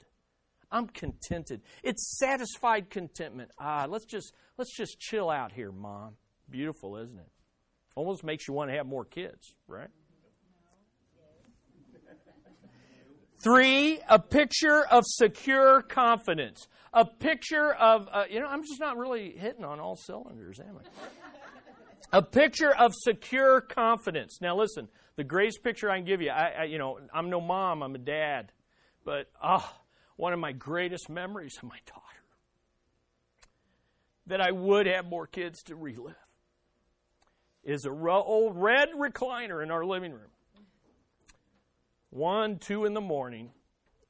I'm 0.71 0.87
contented. 0.87 1.61
It's 1.83 2.17
satisfied 2.17 2.89
contentment. 2.89 3.51
Ah, 3.57 3.85
let's 3.87 4.05
just 4.05 4.33
let's 4.57 4.75
just 4.75 4.99
chill 4.99 5.29
out 5.29 5.51
here, 5.51 5.71
mom. 5.71 6.15
Beautiful, 6.49 6.97
isn't 6.97 7.17
it? 7.17 7.29
Almost 7.95 8.23
makes 8.23 8.47
you 8.47 8.53
want 8.53 8.69
to 8.69 8.77
have 8.77 8.85
more 8.85 9.05
kids, 9.05 9.55
right? 9.67 9.89
Three, 13.39 13.99
a 14.09 14.19
picture 14.19 14.85
of 14.85 15.03
secure 15.05 15.81
confidence. 15.83 16.67
A 16.93 17.05
picture 17.05 17.71
of, 17.73 18.07
uh, 18.11 18.23
you 18.29 18.39
know, 18.39 18.47
I'm 18.47 18.63
just 18.63 18.79
not 18.79 18.97
really 18.97 19.31
hitting 19.37 19.63
on 19.63 19.79
all 19.79 19.95
cylinders, 19.95 20.59
am 20.59 20.79
I? 20.79 22.17
a 22.17 22.21
picture 22.21 22.73
of 22.75 22.93
secure 22.95 23.61
confidence. 23.61 24.39
Now, 24.41 24.55
listen, 24.57 24.87
the 25.17 25.23
greatest 25.23 25.63
picture 25.63 25.89
I 25.89 25.97
can 25.97 26.05
give 26.05 26.21
you, 26.21 26.31
I, 26.31 26.53
I 26.61 26.63
you 26.63 26.79
know, 26.79 26.99
I'm 27.13 27.29
no 27.29 27.39
mom, 27.39 27.83
I'm 27.83 27.93
a 27.93 27.99
dad, 27.99 28.51
but 29.05 29.29
ah, 29.41 29.63
oh, 29.63 29.81
one 30.17 30.33
of 30.33 30.39
my 30.39 30.51
greatest 30.51 31.09
memories 31.09 31.57
of 31.57 31.69
my 31.69 31.79
daughter 31.85 32.03
that 34.25 34.41
I 34.41 34.51
would 34.51 34.87
have 34.87 35.05
more 35.05 35.25
kids 35.25 35.63
to 35.63 35.75
relive 35.75 36.15
is 37.63 37.85
a 37.85 37.91
old 37.91 38.55
red 38.55 38.89
recliner 38.97 39.63
in 39.63 39.71
our 39.71 39.85
living 39.85 40.11
room. 40.11 40.31
One, 42.09 42.57
two 42.57 42.85
in 42.85 42.93
the 42.93 43.01
morning, 43.01 43.51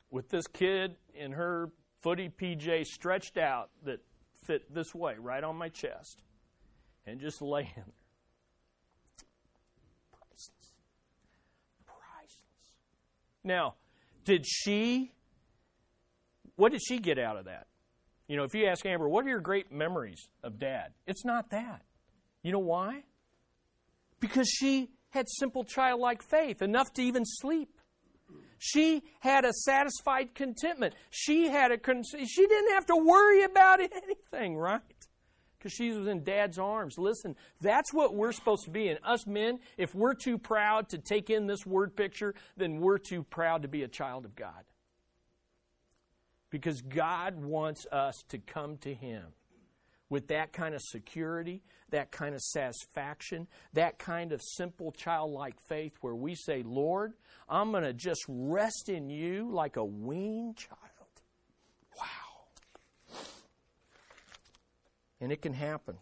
with 0.10 0.30
this 0.30 0.48
kid 0.48 0.96
in 1.14 1.34
her 1.34 1.70
footy 2.02 2.30
PJ 2.30 2.86
stretched 2.86 3.38
out 3.38 3.70
that 3.84 4.00
fit 4.46 4.74
this 4.74 4.96
way, 4.96 5.16
right 5.20 5.44
on 5.44 5.56
my 5.56 5.70
chest, 5.70 6.24
and 7.06 7.20
just 7.20 7.42
laying 7.42 7.72
there. 7.76 7.86
Priceless. 10.12 10.74
Priceless. 11.86 12.42
Now, 13.44 13.76
did 14.24 14.46
she 14.46 15.12
what 16.58 16.72
did 16.72 16.82
she 16.86 17.00
get 17.00 17.18
out 17.18 17.38
of 17.38 17.46
that? 17.46 17.68
You 18.28 18.36
know, 18.36 18.44
if 18.44 18.54
you 18.54 18.66
ask 18.66 18.86
Amber, 18.86 19.08
what 19.08 19.26
are 19.26 19.30
your 19.30 19.40
great 19.40 19.72
memories 19.72 20.28
of 20.44 20.60
dad? 20.60 20.92
It's 21.06 21.24
not 21.24 21.52
that. 21.52 21.84
You 22.44 22.52
know 22.52 22.60
why? 22.60 23.04
Because 24.20 24.50
she 24.50 24.90
had 25.12 25.28
simple 25.30 25.64
childlike 25.64 26.22
faith, 26.22 26.62
enough 26.62 26.92
to 26.94 27.02
even 27.02 27.24
sleep. 27.26 27.70
She 28.60 29.04
had 29.20 29.46
a 29.46 29.54
satisfied 29.54 30.34
contentment. 30.34 30.96
She 31.12 31.48
had 31.48 31.72
a 31.72 31.78
she 31.78 32.48
didn't 32.48 32.74
have 32.74 32.88
to 32.88 32.96
worry 32.96 33.44
about 33.44 33.80
anything, 34.04 34.58
right? 34.58 34.82
Because 35.58 35.74
she 35.74 35.92
was 35.92 36.08
in 36.08 36.24
dad's 36.24 36.58
arms. 36.58 36.96
Listen, 36.98 37.36
that's 37.62 37.94
what 37.94 38.16
we're 38.16 38.32
supposed 38.32 38.66
to 38.66 38.72
be. 38.72 38.90
And 38.90 39.00
us 39.04 39.26
men, 39.28 39.60
if 39.78 39.94
we're 39.96 40.16
too 40.16 40.38
proud 40.38 40.90
to 40.90 40.98
take 40.98 41.30
in 41.30 41.46
this 41.46 41.66
word 41.66 41.96
picture, 41.96 42.34
then 42.58 42.80
we're 42.80 42.98
too 42.98 43.24
proud 43.24 43.62
to 43.62 43.68
be 43.68 43.84
a 43.84 43.88
child 43.88 44.26
of 44.26 44.36
God 44.36 44.64
because 46.58 46.82
God 46.82 47.36
wants 47.36 47.86
us 47.92 48.24
to 48.30 48.40
come 48.40 48.78
to 48.78 48.92
Him 48.92 49.26
with 50.10 50.30
that 50.30 50.54
kind 50.54 50.74
of 50.74 50.82
security, 50.82 51.62
that 51.92 52.12
kind 52.12 52.34
of 52.34 52.42
satisfaction, 52.42 53.48
that 53.74 54.00
kind 54.00 54.32
of 54.32 54.42
simple 54.42 54.92
childlike 54.92 55.54
faith 55.70 55.94
where 56.02 56.16
we 56.16 56.34
say, 56.34 56.64
Lord, 56.64 57.14
I'm 57.48 57.70
going 57.70 57.84
to 57.84 57.94
just 57.94 58.26
rest 58.28 58.90
in 58.90 59.12
you 59.12 59.52
like 59.52 59.76
a 59.76 59.86
weaned 59.86 60.58
child. 60.58 60.80
Wow. 61.96 63.14
And 65.22 65.32
it 65.32 65.44
can 65.44 65.54
happen. 65.54 65.98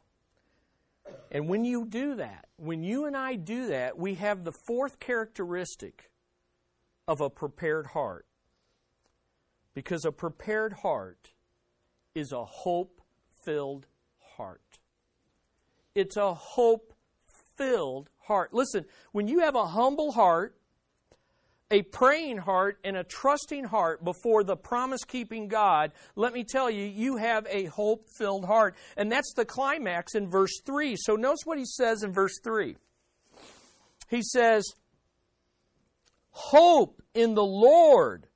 And 1.32 1.50
when 1.50 1.66
you 1.66 1.86
do 1.86 2.16
that, 2.16 2.46
when 2.56 2.82
you 2.82 3.08
and 3.08 3.18
I 3.18 3.36
do 3.36 3.68
that, 3.68 3.98
we 3.98 4.14
have 4.16 4.46
the 4.46 4.54
fourth 4.54 5.02
characteristic 5.02 6.12
of 7.10 7.20
a 7.20 7.30
prepared 7.30 7.88
heart. 7.88 8.26
Because 9.76 10.06
a 10.06 10.12
prepared 10.12 10.74
heart 10.74 11.32
is 12.16 12.32
a 12.32 12.44
hope 12.44 13.02
filled 13.44 13.86
heart. 14.38 14.62
It's 15.94 16.18
a 16.18 16.34
hope 16.34 16.94
filled 17.58 18.10
heart. 18.20 18.54
Listen, 18.54 18.86
when 19.12 19.28
you 19.28 19.40
have 19.42 19.56
a 19.56 19.66
humble 19.66 20.12
heart, 20.12 20.58
a 21.72 21.82
praying 21.82 22.38
heart, 22.38 22.80
and 22.84 22.96
a 22.96 23.04
trusting 23.04 23.66
heart 23.66 24.04
before 24.04 24.44
the 24.44 24.56
promise 24.56 25.04
keeping 25.04 25.48
God, 25.48 25.92
let 26.16 26.32
me 26.34 26.44
tell 26.44 26.70
you, 26.70 26.86
you 26.86 27.18
have 27.18 27.46
a 27.50 27.66
hope 27.66 28.08
filled 28.18 28.46
heart. 28.46 28.76
And 28.98 29.12
that's 29.12 29.34
the 29.36 29.46
climax 29.46 30.16
in 30.16 30.30
verse 30.30 30.62
3. 30.66 30.96
So 30.98 31.16
notice 31.16 31.42
what 31.44 31.58
he 31.58 31.66
says 31.66 32.04
in 32.04 32.14
verse 32.14 32.40
3. 32.44 32.78
He 34.10 34.22
says, 34.22 34.64
Hope 36.30 37.02
in 37.14 37.34
the 37.34 37.44
Lord 37.44 38.28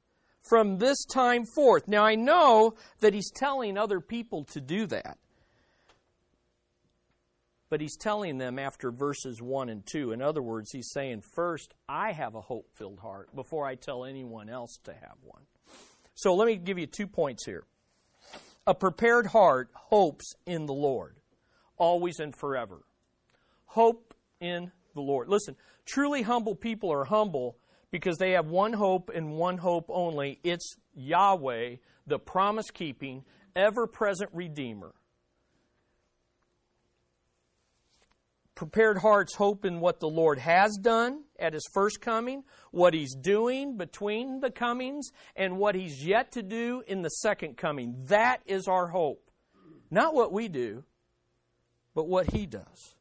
from 0.50 0.80
this 0.80 1.06
time 1.06 1.45
forth. 1.45 1.88
Now 1.88 2.04
I 2.04 2.16
know 2.16 2.74
that 3.02 3.14
he's 3.14 3.32
telling 3.32 3.78
other 3.78 4.02
people 4.02 4.43
to 4.45 4.60
do 4.60 4.88
that. 4.88 5.18
But 7.70 7.82
he's 7.82 7.95
telling 7.95 8.39
them 8.39 8.58
after 8.58 8.91
verses 8.91 9.43
1 9.43 9.70
and 9.70 9.86
2. 9.86 10.12
In 10.12 10.24
other 10.24 10.41
words, 10.41 10.72
he's 10.72 10.89
saying, 10.91 11.22
first, 11.22 11.76
I 11.88 12.14
have 12.14 12.34
a 12.34 12.41
hope 12.41 12.68
filled 12.74 13.00
heart 13.00 13.34
before 13.36 13.68
I 13.68 13.76
tell 13.76 14.06
anyone 14.06 14.50
else 14.50 14.80
to 14.86 14.91
have 14.91 15.18
one. 15.22 15.43
So 16.16 16.34
let 16.34 16.47
me 16.47 16.56
give 16.56 16.80
you 16.80 16.88
two 16.88 17.06
points 17.06 17.45
here. 17.45 17.64
A 18.66 18.74
prepared 18.74 19.28
heart 19.28 19.70
hopes 19.74 20.34
in 20.47 20.66
the 20.66 20.74
Lord, 20.74 21.18
always 21.78 22.20
and 22.20 22.36
forever. 22.36 22.82
Hope 23.66 24.16
in 24.41 24.72
the 24.95 25.02
Lord. 25.02 25.30
Listen, 25.30 25.56
truly 25.86 26.24
humble 26.24 26.56
people 26.56 26.91
are 26.91 27.06
humble 27.06 27.56
because 27.92 28.18
they 28.18 28.32
have 28.32 28.48
one 28.48 28.74
hope 28.74 29.10
and 29.14 29.34
one 29.34 29.58
hope 29.58 29.86
only. 29.90 30.40
It's 30.44 30.76
Yahweh, 30.94 31.78
the 32.08 32.20
promise 32.20 32.72
keeping, 32.72 33.24
ever 33.56 33.88
present 33.88 34.30
Redeemer. 34.34 34.94
Prepared 38.60 38.98
hearts 38.98 39.36
hope 39.36 39.64
in 39.64 39.80
what 39.80 40.02
the 40.02 40.10
Lord 40.10 40.38
has 40.38 40.78
done 40.82 41.24
at 41.40 41.54
His 41.54 41.66
first 41.74 42.02
coming, 42.02 42.44
what 42.72 42.94
He's 42.94 43.16
doing 43.16 43.78
between 43.78 44.42
the 44.42 44.52
comings, 44.52 45.12
and 45.34 45.58
what 45.58 45.76
He's 45.76 46.06
yet 46.06 46.34
to 46.34 46.44
do 46.44 46.84
in 46.86 47.02
the 47.02 47.10
second 47.10 47.56
coming. 47.56 47.96
That 48.08 48.42
is 48.46 48.68
our 48.68 48.88
hope. 48.88 49.32
Not 49.90 50.14
what 50.14 50.34
we 50.34 50.50
do, 50.50 50.84
but 51.96 52.10
what 52.10 52.34
He 52.34 52.46
does. 52.46 52.96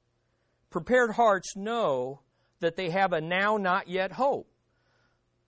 Prepared 0.70 1.10
hearts 1.10 1.56
know 1.56 2.20
that 2.60 2.76
they 2.76 2.90
have 2.90 3.12
a 3.12 3.20
now 3.20 3.56
not 3.56 3.88
yet 3.88 4.12
hope. 4.12 4.48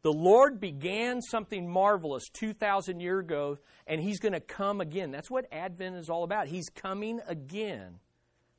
The 0.02 0.12
Lord 0.12 0.60
began 0.60 1.20
something 1.20 1.70
marvelous 1.70 2.28
2,000 2.32 3.00
years 3.00 3.20
ago, 3.20 3.58
and 3.86 4.00
He's 4.00 4.18
going 4.18 4.32
to 4.32 4.40
come 4.40 4.80
again. 4.80 5.10
That's 5.10 5.30
what 5.30 5.46
Advent 5.52 5.96
is 5.96 6.08
all 6.08 6.24
about. 6.24 6.48
He's 6.48 6.70
coming 6.70 7.20
again 7.26 7.98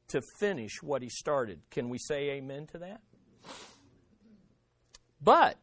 to 0.09 0.21
finish 0.39 0.83
what 0.83 1.01
He 1.01 1.09
started. 1.09 1.61
Can 1.71 1.89
we 1.89 1.97
say 1.97 2.31
amen 2.31 2.67
to 2.67 2.79
that? 2.79 3.01
But 5.19 5.57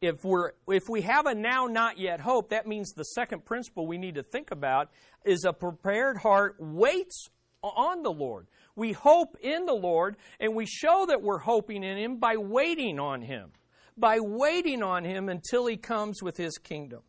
if 0.00 0.24
we're 0.24 0.52
if 0.68 0.88
we 0.88 1.02
have 1.02 1.26
a 1.26 1.34
now 1.34 1.66
not 1.66 1.98
yet 1.98 2.20
hope, 2.20 2.50
that 2.50 2.66
means 2.66 2.92
the 2.92 3.04
second 3.04 3.44
principle 3.44 3.86
we 3.86 3.98
need 3.98 4.16
to 4.16 4.22
think 4.22 4.50
about 4.50 4.90
is 5.24 5.44
a 5.44 5.52
prepared 5.52 6.16
heart 6.18 6.56
waits 6.58 7.28
on 7.62 8.02
the 8.02 8.12
Lord. 8.12 8.46
We 8.76 8.92
hope 8.92 9.36
in 9.40 9.66
the 9.66 9.74
Lord, 9.74 10.16
and 10.38 10.54
we 10.54 10.66
show 10.66 11.06
that 11.06 11.22
we're 11.22 11.38
hoping 11.38 11.82
in 11.82 11.96
Him 11.96 12.18
by 12.18 12.36
waiting 12.36 13.00
on 13.00 13.22
Him 13.22 13.52
by 13.96 14.18
waiting 14.20 14.82
on 14.82 15.04
him 15.04 15.28
until 15.28 15.66
he 15.66 15.76
comes 15.76 16.22
with 16.22 16.36
his 16.36 16.58
kingdom. 16.58 17.02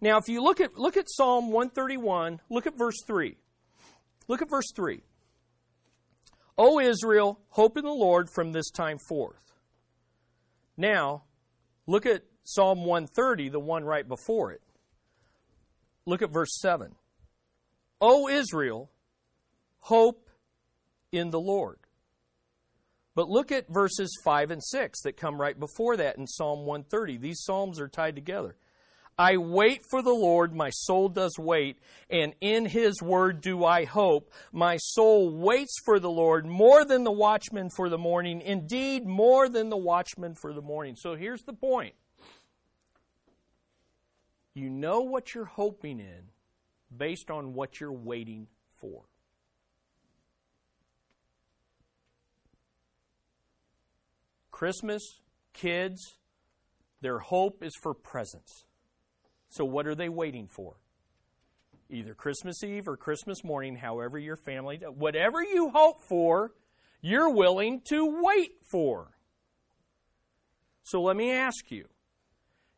Now, 0.00 0.18
if 0.18 0.28
you 0.28 0.42
look 0.42 0.60
at, 0.60 0.76
look 0.76 0.96
at 0.96 1.08
Psalm 1.08 1.50
131, 1.50 2.40
look 2.50 2.66
at 2.66 2.76
verse 2.76 2.96
3. 3.06 3.36
Look 4.28 4.42
at 4.42 4.50
verse 4.50 4.70
3. 4.74 5.02
O 6.56 6.78
Israel, 6.78 7.40
hope 7.48 7.76
in 7.76 7.84
the 7.84 7.90
Lord 7.90 8.28
from 8.30 8.52
this 8.52 8.70
time 8.70 8.98
forth. 9.08 9.54
Now, 10.76 11.24
look 11.86 12.06
at 12.06 12.22
Psalm 12.44 12.84
130, 12.84 13.48
the 13.48 13.60
one 13.60 13.84
right 13.84 14.06
before 14.06 14.52
it. 14.52 14.60
Look 16.06 16.22
at 16.22 16.30
verse 16.30 16.58
7. 16.60 16.94
O 18.00 18.28
Israel, 18.28 18.90
hope 19.80 20.28
in 21.10 21.30
the 21.30 21.40
Lord. 21.40 21.78
But 23.14 23.28
look 23.28 23.52
at 23.52 23.68
verses 23.68 24.16
5 24.24 24.50
and 24.50 24.62
6 24.62 25.02
that 25.02 25.16
come 25.16 25.40
right 25.40 25.58
before 25.58 25.96
that 25.96 26.18
in 26.18 26.26
Psalm 26.26 26.66
130. 26.66 27.18
These 27.18 27.42
Psalms 27.42 27.78
are 27.78 27.88
tied 27.88 28.16
together. 28.16 28.56
I 29.16 29.36
wait 29.36 29.82
for 29.88 30.02
the 30.02 30.12
Lord, 30.12 30.54
my 30.54 30.70
soul 30.70 31.08
does 31.08 31.38
wait, 31.38 31.78
and 32.10 32.34
in 32.40 32.66
his 32.66 33.00
word 33.00 33.40
do 33.40 33.64
I 33.64 33.84
hope. 33.84 34.32
My 34.50 34.76
soul 34.76 35.30
waits 35.30 35.76
for 35.84 36.00
the 36.00 36.10
Lord 36.10 36.46
more 36.46 36.84
than 36.84 37.04
the 37.04 37.12
watchman 37.12 37.70
for 37.76 37.88
the 37.88 37.98
morning, 37.98 38.40
indeed, 38.40 39.06
more 39.06 39.48
than 39.48 39.68
the 39.70 39.76
watchman 39.76 40.34
for 40.34 40.52
the 40.52 40.62
morning. 40.62 40.96
So 40.96 41.14
here's 41.14 41.42
the 41.42 41.52
point 41.52 41.94
you 44.54 44.68
know 44.68 45.00
what 45.00 45.34
you're 45.34 45.44
hoping 45.44 46.00
in 46.00 46.30
based 46.96 47.30
on 47.30 47.54
what 47.54 47.80
you're 47.80 47.92
waiting 47.92 48.48
for. 48.80 49.02
Christmas, 54.64 55.20
kids, 55.52 56.16
their 57.02 57.18
hope 57.18 57.62
is 57.62 57.74
for 57.82 57.92
presents. 57.92 58.64
So, 59.50 59.62
what 59.62 59.86
are 59.86 59.94
they 59.94 60.08
waiting 60.08 60.48
for? 60.48 60.76
Either 61.90 62.14
Christmas 62.14 62.64
Eve 62.64 62.88
or 62.88 62.96
Christmas 62.96 63.44
morning, 63.44 63.76
however 63.76 64.18
your 64.18 64.38
family, 64.38 64.80
whatever 64.96 65.44
you 65.44 65.68
hope 65.68 66.00
for, 66.08 66.52
you're 67.02 67.28
willing 67.28 67.82
to 67.90 68.22
wait 68.22 68.52
for. 68.62 69.10
So, 70.82 71.02
let 71.02 71.14
me 71.14 71.30
ask 71.30 71.70
you. 71.70 71.84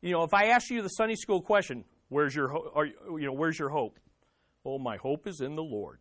You 0.02 0.10
know, 0.10 0.24
if 0.24 0.34
I 0.34 0.46
ask 0.46 0.68
you 0.70 0.82
the 0.82 0.88
Sunday 0.88 1.14
school 1.14 1.40
question, 1.40 1.84
where's 2.08 2.34
your, 2.34 2.48
ho- 2.48 2.72
are, 2.74 2.86
you 2.86 3.26
know, 3.26 3.32
where's 3.32 3.60
your 3.60 3.70
hope? 3.70 4.00
Well, 4.64 4.80
my 4.80 4.96
hope 4.96 5.28
is 5.28 5.40
in 5.40 5.54
the 5.54 5.62
Lord. 5.62 6.00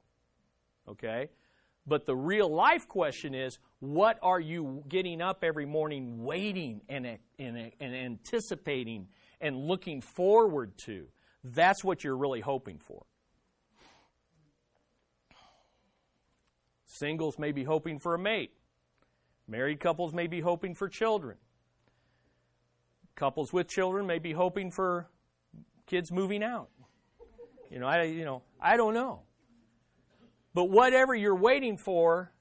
Okay? 0.89 1.29
But 1.88 2.05
the 2.05 2.15
real 2.15 2.49
life 2.49 2.88
question 2.88 3.36
is 3.36 3.59
what 3.79 4.17
are 4.23 4.39
you 4.39 4.83
getting 4.88 5.21
up 5.21 5.43
every 5.43 5.65
morning 5.65 6.23
waiting 6.23 6.81
and, 6.89 7.05
and, 7.38 7.71
and 7.79 7.95
anticipating 7.95 9.07
and 9.39 9.55
looking 9.67 10.01
forward 10.01 10.77
to? 10.86 11.07
That's 11.43 11.83
what 11.83 12.03
you're 12.03 12.17
really 12.17 12.41
hoping 12.41 12.79
for. 12.79 13.05
Singles 16.86 17.38
may 17.38 17.51
be 17.51 17.63
hoping 17.63 17.99
for 17.99 18.15
a 18.15 18.19
mate. 18.19 18.51
Married 19.47 19.79
couples 19.79 20.13
may 20.13 20.27
be 20.27 20.39
hoping 20.39 20.73
for 20.73 20.89
children. 20.89 21.38
Couples 23.15 23.53
with 23.53 23.67
children 23.67 24.07
may 24.07 24.17
be 24.17 24.31
hoping 24.31 24.71
for 24.71 25.07
kids 25.86 26.11
moving 26.11 26.41
out. 26.41 26.69
You 27.69 27.79
know, 27.79 27.88
I 27.88 28.03
you 28.03 28.25
know, 28.25 28.43
I 28.59 28.77
don't 28.77 28.93
know. 28.93 29.21
But 30.56 30.70
whatever 30.70 31.14
you're 31.14 31.36
waiting 31.36 31.78
for, 31.78 32.32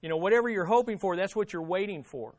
you 0.00 0.08
know, 0.08 0.16
whatever 0.16 0.48
you're 0.48 0.64
hoping 0.64 0.96
for, 0.96 1.16
that's 1.16 1.36
what 1.36 1.52
you're 1.52 1.62
waiting 1.62 2.02
for. 2.02 2.34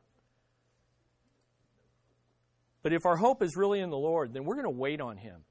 But 2.81 2.93
if 2.93 3.05
our 3.05 3.15
hope 3.15 3.43
is 3.43 3.55
really 3.55 3.79
in 3.79 3.91
the 3.91 3.97
Lord, 3.97 4.33
then 4.33 4.43
we're 4.43 4.55
going 4.55 4.65
to 4.65 4.71
wait 4.71 4.99
on 4.99 5.17
Him. 5.17 5.41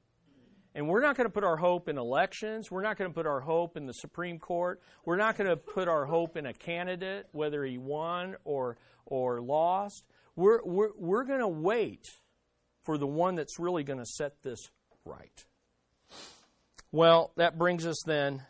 And 0.74 0.88
we're 0.88 1.00
not 1.00 1.16
going 1.16 1.28
to 1.28 1.32
put 1.32 1.44
our 1.44 1.56
hope 1.56 1.88
in 1.88 1.96
elections. 1.96 2.72
We're 2.72 2.82
not 2.82 2.98
going 2.98 3.08
to 3.08 3.14
put 3.14 3.26
our 3.26 3.40
hope 3.40 3.76
in 3.76 3.86
the 3.86 3.94
Supreme 3.94 4.40
Court. 4.40 4.82
We're 5.04 5.16
not 5.16 5.38
going 5.38 5.48
to 5.48 5.56
put 5.56 5.86
our 5.86 6.06
hope 6.06 6.36
in 6.36 6.46
a 6.46 6.52
candidate, 6.52 7.28
whether 7.30 7.64
he 7.64 7.78
won 7.78 8.34
or, 8.44 8.76
or 9.06 9.40
lost. 9.40 10.04
We're, 10.34 10.58
we're, 10.64 10.90
we're 10.98 11.24
going 11.24 11.40
to 11.40 11.48
wait 11.48 12.04
for 12.84 12.98
the 12.98 13.06
one 13.06 13.36
that's 13.36 13.60
really 13.60 13.84
going 13.84 14.00
to 14.00 14.06
set 14.06 14.42
this 14.42 14.70
right. 15.04 15.44
Well, 16.90 17.30
that 17.36 17.56
brings 17.58 17.86
us 17.86 18.02
then 18.04 18.42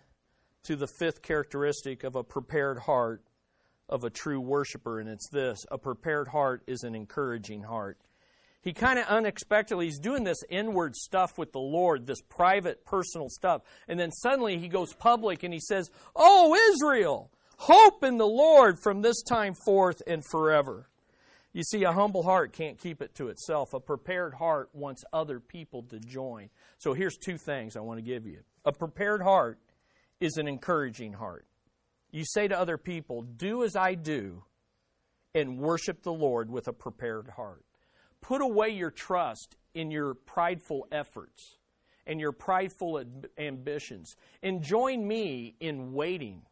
to 0.67 0.77
the 0.77 0.87
fifth 0.87 1.23
characteristic 1.23 2.05
of 2.05 2.17
a 2.17 2.25
prepared 2.25 2.79
heart 2.81 3.23
of 3.89 4.05
a 4.05 4.11
true 4.11 4.41
worshiper, 4.41 4.99
and 4.99 5.09
it's 5.09 5.29
this 5.31 5.65
a 5.71 5.79
prepared 5.79 6.29
heart 6.29 6.63
is 6.67 6.83
an 6.83 6.95
encouraging 6.95 7.63
heart. 7.63 7.99
He 8.63 8.73
kind 8.73 8.99
of 8.99 9.07
unexpectedly, 9.07 9.87
he's 9.87 10.01
doing 10.01 10.25
this 10.25 10.43
inward 10.51 10.97
stuff 10.97 11.39
with 11.39 11.53
the 11.53 11.61
Lord, 11.61 12.05
this 12.05 12.21
private, 12.29 12.85
personal 12.85 13.29
stuff. 13.29 13.63
And 13.87 13.99
then 13.99 14.11
suddenly 14.11 14.59
he 14.59 14.67
goes 14.67 14.93
public 14.93 15.45
and 15.45 15.55
he 15.55 15.61
says, 15.61 15.89
Oh, 16.17 16.57
Israel, 16.73 17.31
hope 17.59 18.03
in 18.03 18.19
the 18.19 18.27
Lord 18.27 18.81
from 18.83 19.03
this 19.03 19.23
time 19.23 19.55
forth 19.55 20.03
and 20.09 20.25
forever. 20.25 20.89
You 21.53 21.63
see, 21.63 21.85
a 21.85 21.93
humble 21.93 22.25
heart 22.25 22.53
can't 22.53 22.77
keep 22.77 23.01
it 23.01 23.15
to 23.15 23.29
itself. 23.29 23.73
A 23.73 23.79
prepared 23.79 24.35
heart 24.35 24.71
wants 24.73 25.05
other 25.13 25.39
people 25.39 25.85
to 25.85 26.01
join. 26.01 26.51
So 26.79 26.93
here's 26.93 27.17
two 27.17 27.39
things 27.39 27.77
I 27.77 27.81
want 27.81 27.99
to 27.99 28.03
give 28.03 28.27
you. 28.27 28.41
A 28.65 28.73
prepared 28.73 29.23
heart 29.23 29.61
is 30.21 30.37
an 30.37 30.49
encouraging 30.49 31.13
heart. 31.13 31.47
You 32.11 32.25
say 32.25 32.49
to 32.49 32.59
other 32.59 32.79
people, 32.79 33.23
Do 33.23 33.65
as 33.65 33.77
I 33.77 33.95
do, 33.95 34.43
and 35.35 35.59
worship 35.59 36.03
the 36.03 36.13
Lord 36.13 36.51
with 36.51 36.69
a 36.69 36.73
prepared 36.73 37.29
heart. 37.29 37.65
Put 38.21 38.41
away 38.41 38.71
your 38.71 38.91
trust 38.91 39.57
in 39.75 39.91
your 39.91 40.15
prideful 40.15 40.89
efforts 40.91 41.59
and 42.07 42.21
your 42.21 42.33
prideful 42.33 43.03
ambitions, 43.37 44.15
and 44.43 44.63
join 44.63 45.07
me 45.07 45.57
in 45.59 45.93
waiting 45.93 46.43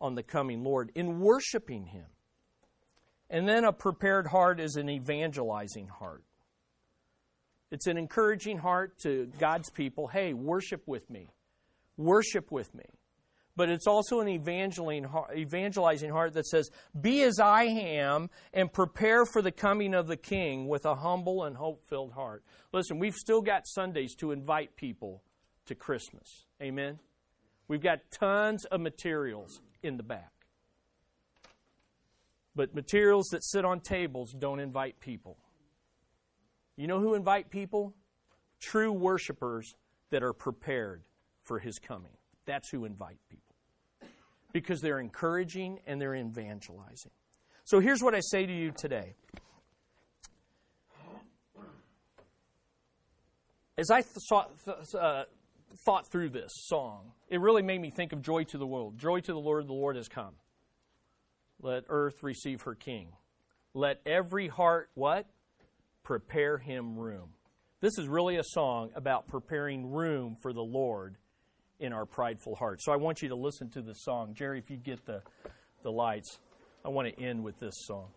on 0.00 0.14
the 0.14 0.22
coming 0.22 0.62
Lord, 0.62 0.92
in 0.94 1.18
worshiping 1.18 1.84
Him. 1.84 2.06
And 3.28 3.48
then 3.48 3.64
a 3.64 3.72
prepared 3.72 4.26
heart 4.26 4.60
is 4.60 4.76
an 4.76 4.88
evangelizing 4.88 5.88
heart. 5.88 6.22
It's 7.72 7.88
an 7.88 7.98
encouraging 7.98 8.58
heart 8.58 8.98
to 9.02 9.30
God's 9.38 9.68
people 9.70 10.06
hey, 10.06 10.32
worship 10.32 10.82
with 10.86 11.10
me. 11.10 11.30
Worship 11.96 12.52
with 12.52 12.72
me. 12.74 12.84
But 13.56 13.68
it's 13.68 13.86
also 13.86 14.20
an 14.20 14.28
evangelizing 14.28 15.04
heart 16.10 16.34
that 16.34 16.46
says, 16.46 16.70
Be 17.00 17.22
as 17.22 17.38
I 17.38 17.64
am 17.64 18.30
and 18.52 18.72
prepare 18.72 19.24
for 19.24 19.42
the 19.42 19.52
coming 19.52 19.94
of 19.94 20.08
the 20.08 20.16
King 20.16 20.66
with 20.66 20.84
a 20.84 20.96
humble 20.96 21.44
and 21.44 21.56
hope 21.56 21.88
filled 21.88 22.12
heart. 22.12 22.42
Listen, 22.72 22.98
we've 22.98 23.14
still 23.14 23.40
got 23.40 23.66
Sundays 23.66 24.16
to 24.16 24.32
invite 24.32 24.74
people 24.74 25.22
to 25.66 25.74
Christmas. 25.76 26.46
Amen? 26.60 26.98
We've 27.68 27.82
got 27.82 28.00
tons 28.10 28.64
of 28.66 28.80
materials 28.80 29.60
in 29.82 29.96
the 29.96 30.02
back. 30.02 30.32
But 32.56 32.74
materials 32.74 33.28
that 33.28 33.44
sit 33.44 33.64
on 33.64 33.80
tables 33.80 34.34
don't 34.36 34.60
invite 34.60 35.00
people. 35.00 35.38
You 36.76 36.86
know 36.86 37.00
who 37.00 37.14
invite 37.14 37.50
people? 37.50 37.94
True 38.60 38.92
worshipers 38.92 39.74
that 40.10 40.22
are 40.22 40.32
prepared 40.32 41.02
for 41.42 41.58
his 41.58 41.78
coming. 41.78 42.12
That's 42.46 42.68
who 42.70 42.84
invite 42.84 43.18
people. 43.28 43.43
Because 44.54 44.80
they're 44.80 45.00
encouraging 45.00 45.80
and 45.86 46.00
they're 46.00 46.14
evangelizing. 46.14 47.10
So 47.64 47.80
here's 47.80 48.02
what 48.02 48.14
I 48.14 48.20
say 48.20 48.46
to 48.46 48.52
you 48.52 48.70
today. 48.70 49.16
As 53.76 53.90
I 53.90 54.02
thought, 54.02 54.52
uh, 54.98 55.24
thought 55.84 56.10
through 56.10 56.30
this 56.30 56.52
song, 56.54 57.10
it 57.28 57.40
really 57.40 57.62
made 57.62 57.80
me 57.80 57.90
think 57.90 58.12
of 58.12 58.22
joy 58.22 58.44
to 58.44 58.58
the 58.58 58.66
world. 58.66 58.96
Joy 58.96 59.18
to 59.20 59.32
the 59.32 59.38
Lord, 59.38 59.66
the 59.66 59.72
Lord 59.72 59.96
has 59.96 60.06
come. 60.06 60.34
Let 61.60 61.84
earth 61.88 62.22
receive 62.22 62.62
her 62.62 62.76
king. 62.76 63.08
Let 63.74 64.00
every 64.06 64.46
heart, 64.46 64.90
what? 64.94 65.26
Prepare 66.04 66.58
him 66.58 66.96
room. 66.96 67.30
This 67.80 67.98
is 67.98 68.06
really 68.06 68.36
a 68.36 68.44
song 68.44 68.90
about 68.94 69.26
preparing 69.26 69.90
room 69.90 70.36
for 70.40 70.52
the 70.52 70.62
Lord 70.62 71.16
in 71.80 71.92
our 71.92 72.06
prideful 72.06 72.54
hearts. 72.54 72.84
So 72.84 72.92
I 72.92 72.96
want 72.96 73.22
you 73.22 73.28
to 73.28 73.34
listen 73.34 73.68
to 73.70 73.82
this 73.82 74.02
song. 74.02 74.34
Jerry, 74.34 74.58
if 74.58 74.70
you 74.70 74.76
get 74.76 75.04
the, 75.06 75.22
the 75.82 75.90
lights, 75.90 76.38
I 76.84 76.88
want 76.88 77.08
to 77.08 77.22
end 77.22 77.42
with 77.42 77.58
this 77.58 77.74
song. 77.86 78.08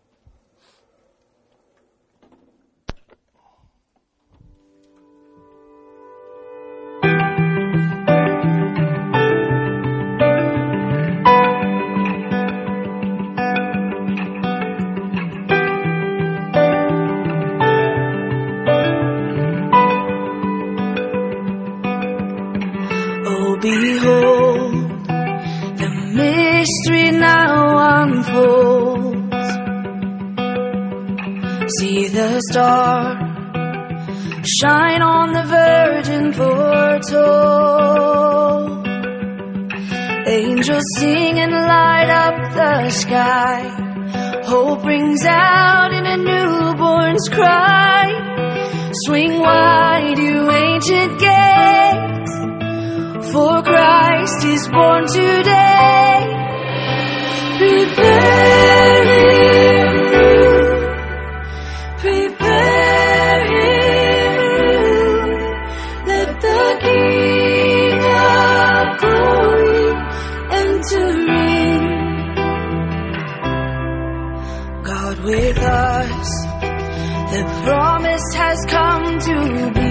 Born 54.78 55.02
today. 55.06 56.18
Prepare 57.58 59.04
him 59.04 59.58
prepare 61.98 63.40
him. 63.54 64.34
Let 66.10 66.28
the 66.46 66.62
King 66.86 67.98
of 68.30 68.84
glory 69.02 69.88
enter 70.62 71.10
in. 71.50 71.82
God 74.90 75.16
with 75.24 75.58
us, 75.58 76.30
the 77.34 77.42
promise 77.64 78.28
has 78.42 78.58
come 78.76 79.06
to 79.28 79.36
be. 79.74 79.88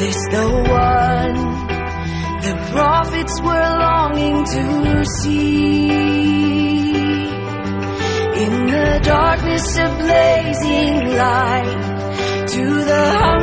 This 0.00 0.20
the 0.30 0.46
to 4.52 5.04
see. 5.04 5.90
In 8.44 8.54
the 8.74 9.00
darkness, 9.02 9.78
a 9.78 9.88
blazing 10.02 10.94
light. 11.16 11.88
To 12.54 12.64
the 12.90 13.04
hungry, 13.22 13.39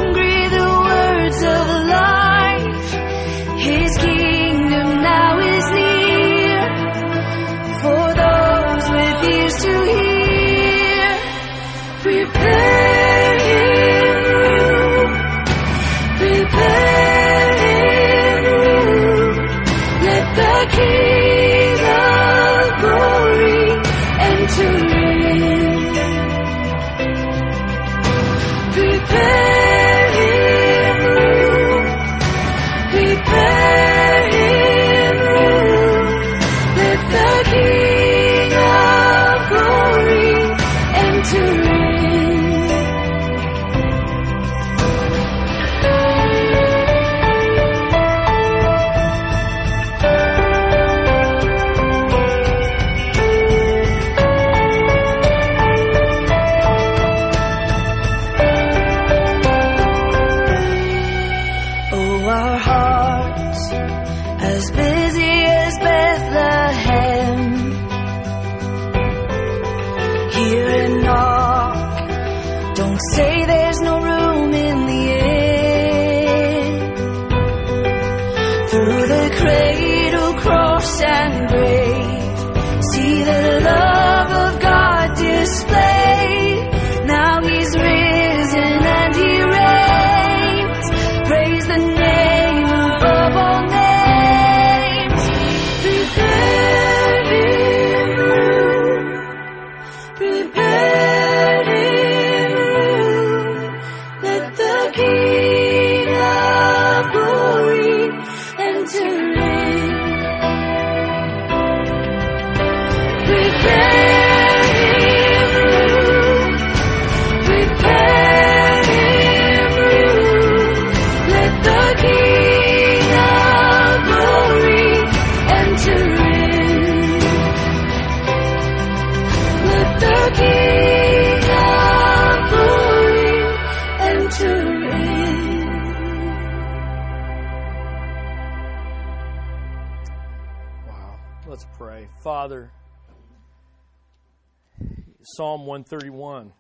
131 145.78 146.54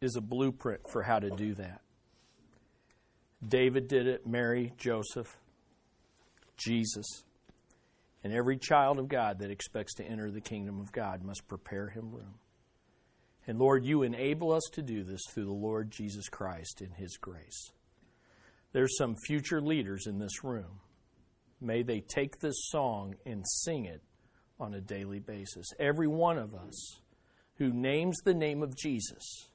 is 0.00 0.14
a 0.14 0.20
blueprint 0.20 0.88
for 0.88 1.02
how 1.02 1.18
to 1.18 1.28
do 1.30 1.54
that. 1.54 1.80
David 3.46 3.88
did 3.88 4.06
it, 4.06 4.24
Mary, 4.24 4.72
Joseph, 4.78 5.36
Jesus. 6.56 7.24
And 8.22 8.32
every 8.32 8.58
child 8.58 9.00
of 9.00 9.08
God 9.08 9.40
that 9.40 9.50
expects 9.50 9.94
to 9.94 10.04
enter 10.04 10.30
the 10.30 10.40
kingdom 10.40 10.78
of 10.78 10.92
God 10.92 11.24
must 11.24 11.48
prepare 11.48 11.88
him 11.88 12.12
room. 12.12 12.34
And 13.48 13.58
Lord, 13.58 13.84
you 13.84 14.04
enable 14.04 14.52
us 14.52 14.70
to 14.74 14.82
do 14.82 15.02
this 15.02 15.22
through 15.32 15.46
the 15.46 15.52
Lord 15.52 15.90
Jesus 15.90 16.28
Christ 16.28 16.80
in 16.80 16.92
his 16.92 17.16
grace. 17.16 17.72
There's 18.72 18.96
some 18.96 19.16
future 19.26 19.60
leaders 19.60 20.06
in 20.06 20.20
this 20.20 20.44
room. 20.44 20.78
May 21.60 21.82
they 21.82 22.00
take 22.00 22.38
this 22.38 22.68
song 22.68 23.16
and 23.26 23.44
sing 23.44 23.84
it 23.84 24.00
on 24.60 24.74
a 24.74 24.80
daily 24.80 25.18
basis. 25.18 25.66
Every 25.80 26.06
one 26.06 26.38
of 26.38 26.54
us 26.54 27.00
who 27.56 27.72
names 27.72 28.16
the 28.24 28.34
name 28.34 28.62
of 28.62 28.76
Jesus 28.76 29.48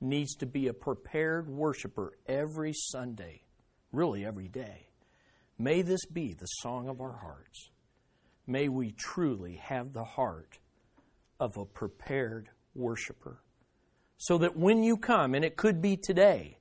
needs 0.00 0.34
to 0.36 0.46
be 0.46 0.68
a 0.68 0.74
prepared 0.74 1.48
worshiper 1.48 2.12
every 2.26 2.72
Sunday, 2.74 3.42
really 3.92 4.24
every 4.24 4.48
day. 4.48 4.88
May 5.58 5.82
this 5.82 6.04
be 6.06 6.34
the 6.34 6.46
song 6.46 6.88
of 6.88 7.00
our 7.00 7.16
hearts. 7.16 7.70
May 8.46 8.68
we 8.68 8.92
truly 8.92 9.56
have 9.56 9.92
the 9.92 10.04
heart 10.04 10.58
of 11.40 11.56
a 11.56 11.64
prepared 11.64 12.50
worshiper. 12.74 13.40
So 14.16 14.38
that 14.38 14.56
when 14.56 14.82
you 14.82 14.96
come, 14.96 15.34
and 15.34 15.44
it 15.44 15.56
could 15.56 15.80
be 15.80 15.96
today, 15.96 16.58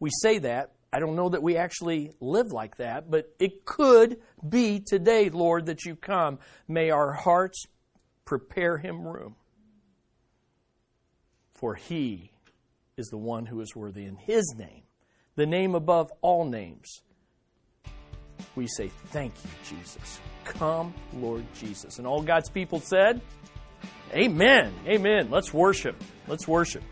we 0.00 0.10
say 0.22 0.38
that. 0.38 0.72
I 0.92 1.00
don't 1.00 1.16
know 1.16 1.28
that 1.28 1.42
we 1.42 1.56
actually 1.56 2.12
live 2.20 2.50
like 2.50 2.76
that, 2.76 3.10
but 3.10 3.34
it 3.38 3.64
could 3.66 4.18
be 4.48 4.80
today, 4.80 5.28
Lord, 5.28 5.66
that 5.66 5.84
you 5.84 5.96
come. 5.96 6.38
May 6.66 6.90
our 6.90 7.12
hearts 7.12 7.64
prepare 8.24 8.78
him 8.78 9.06
room. 9.06 9.36
For 11.58 11.74
he 11.74 12.30
is 12.96 13.08
the 13.08 13.18
one 13.18 13.46
who 13.46 13.60
is 13.60 13.74
worthy 13.74 14.04
in 14.04 14.14
his 14.14 14.54
name, 14.56 14.82
the 15.34 15.46
name 15.46 15.74
above 15.74 16.12
all 16.20 16.44
names. 16.44 17.02
We 18.54 18.68
say, 18.68 18.88
Thank 19.06 19.34
you, 19.44 19.50
Jesus. 19.76 20.20
Come, 20.44 20.94
Lord 21.14 21.44
Jesus. 21.54 21.98
And 21.98 22.06
all 22.06 22.22
God's 22.22 22.48
people 22.48 22.78
said, 22.78 23.20
Amen. 24.12 24.72
Amen. 24.86 25.30
Let's 25.30 25.52
worship. 25.52 26.00
Let's 26.28 26.46
worship. 26.46 26.84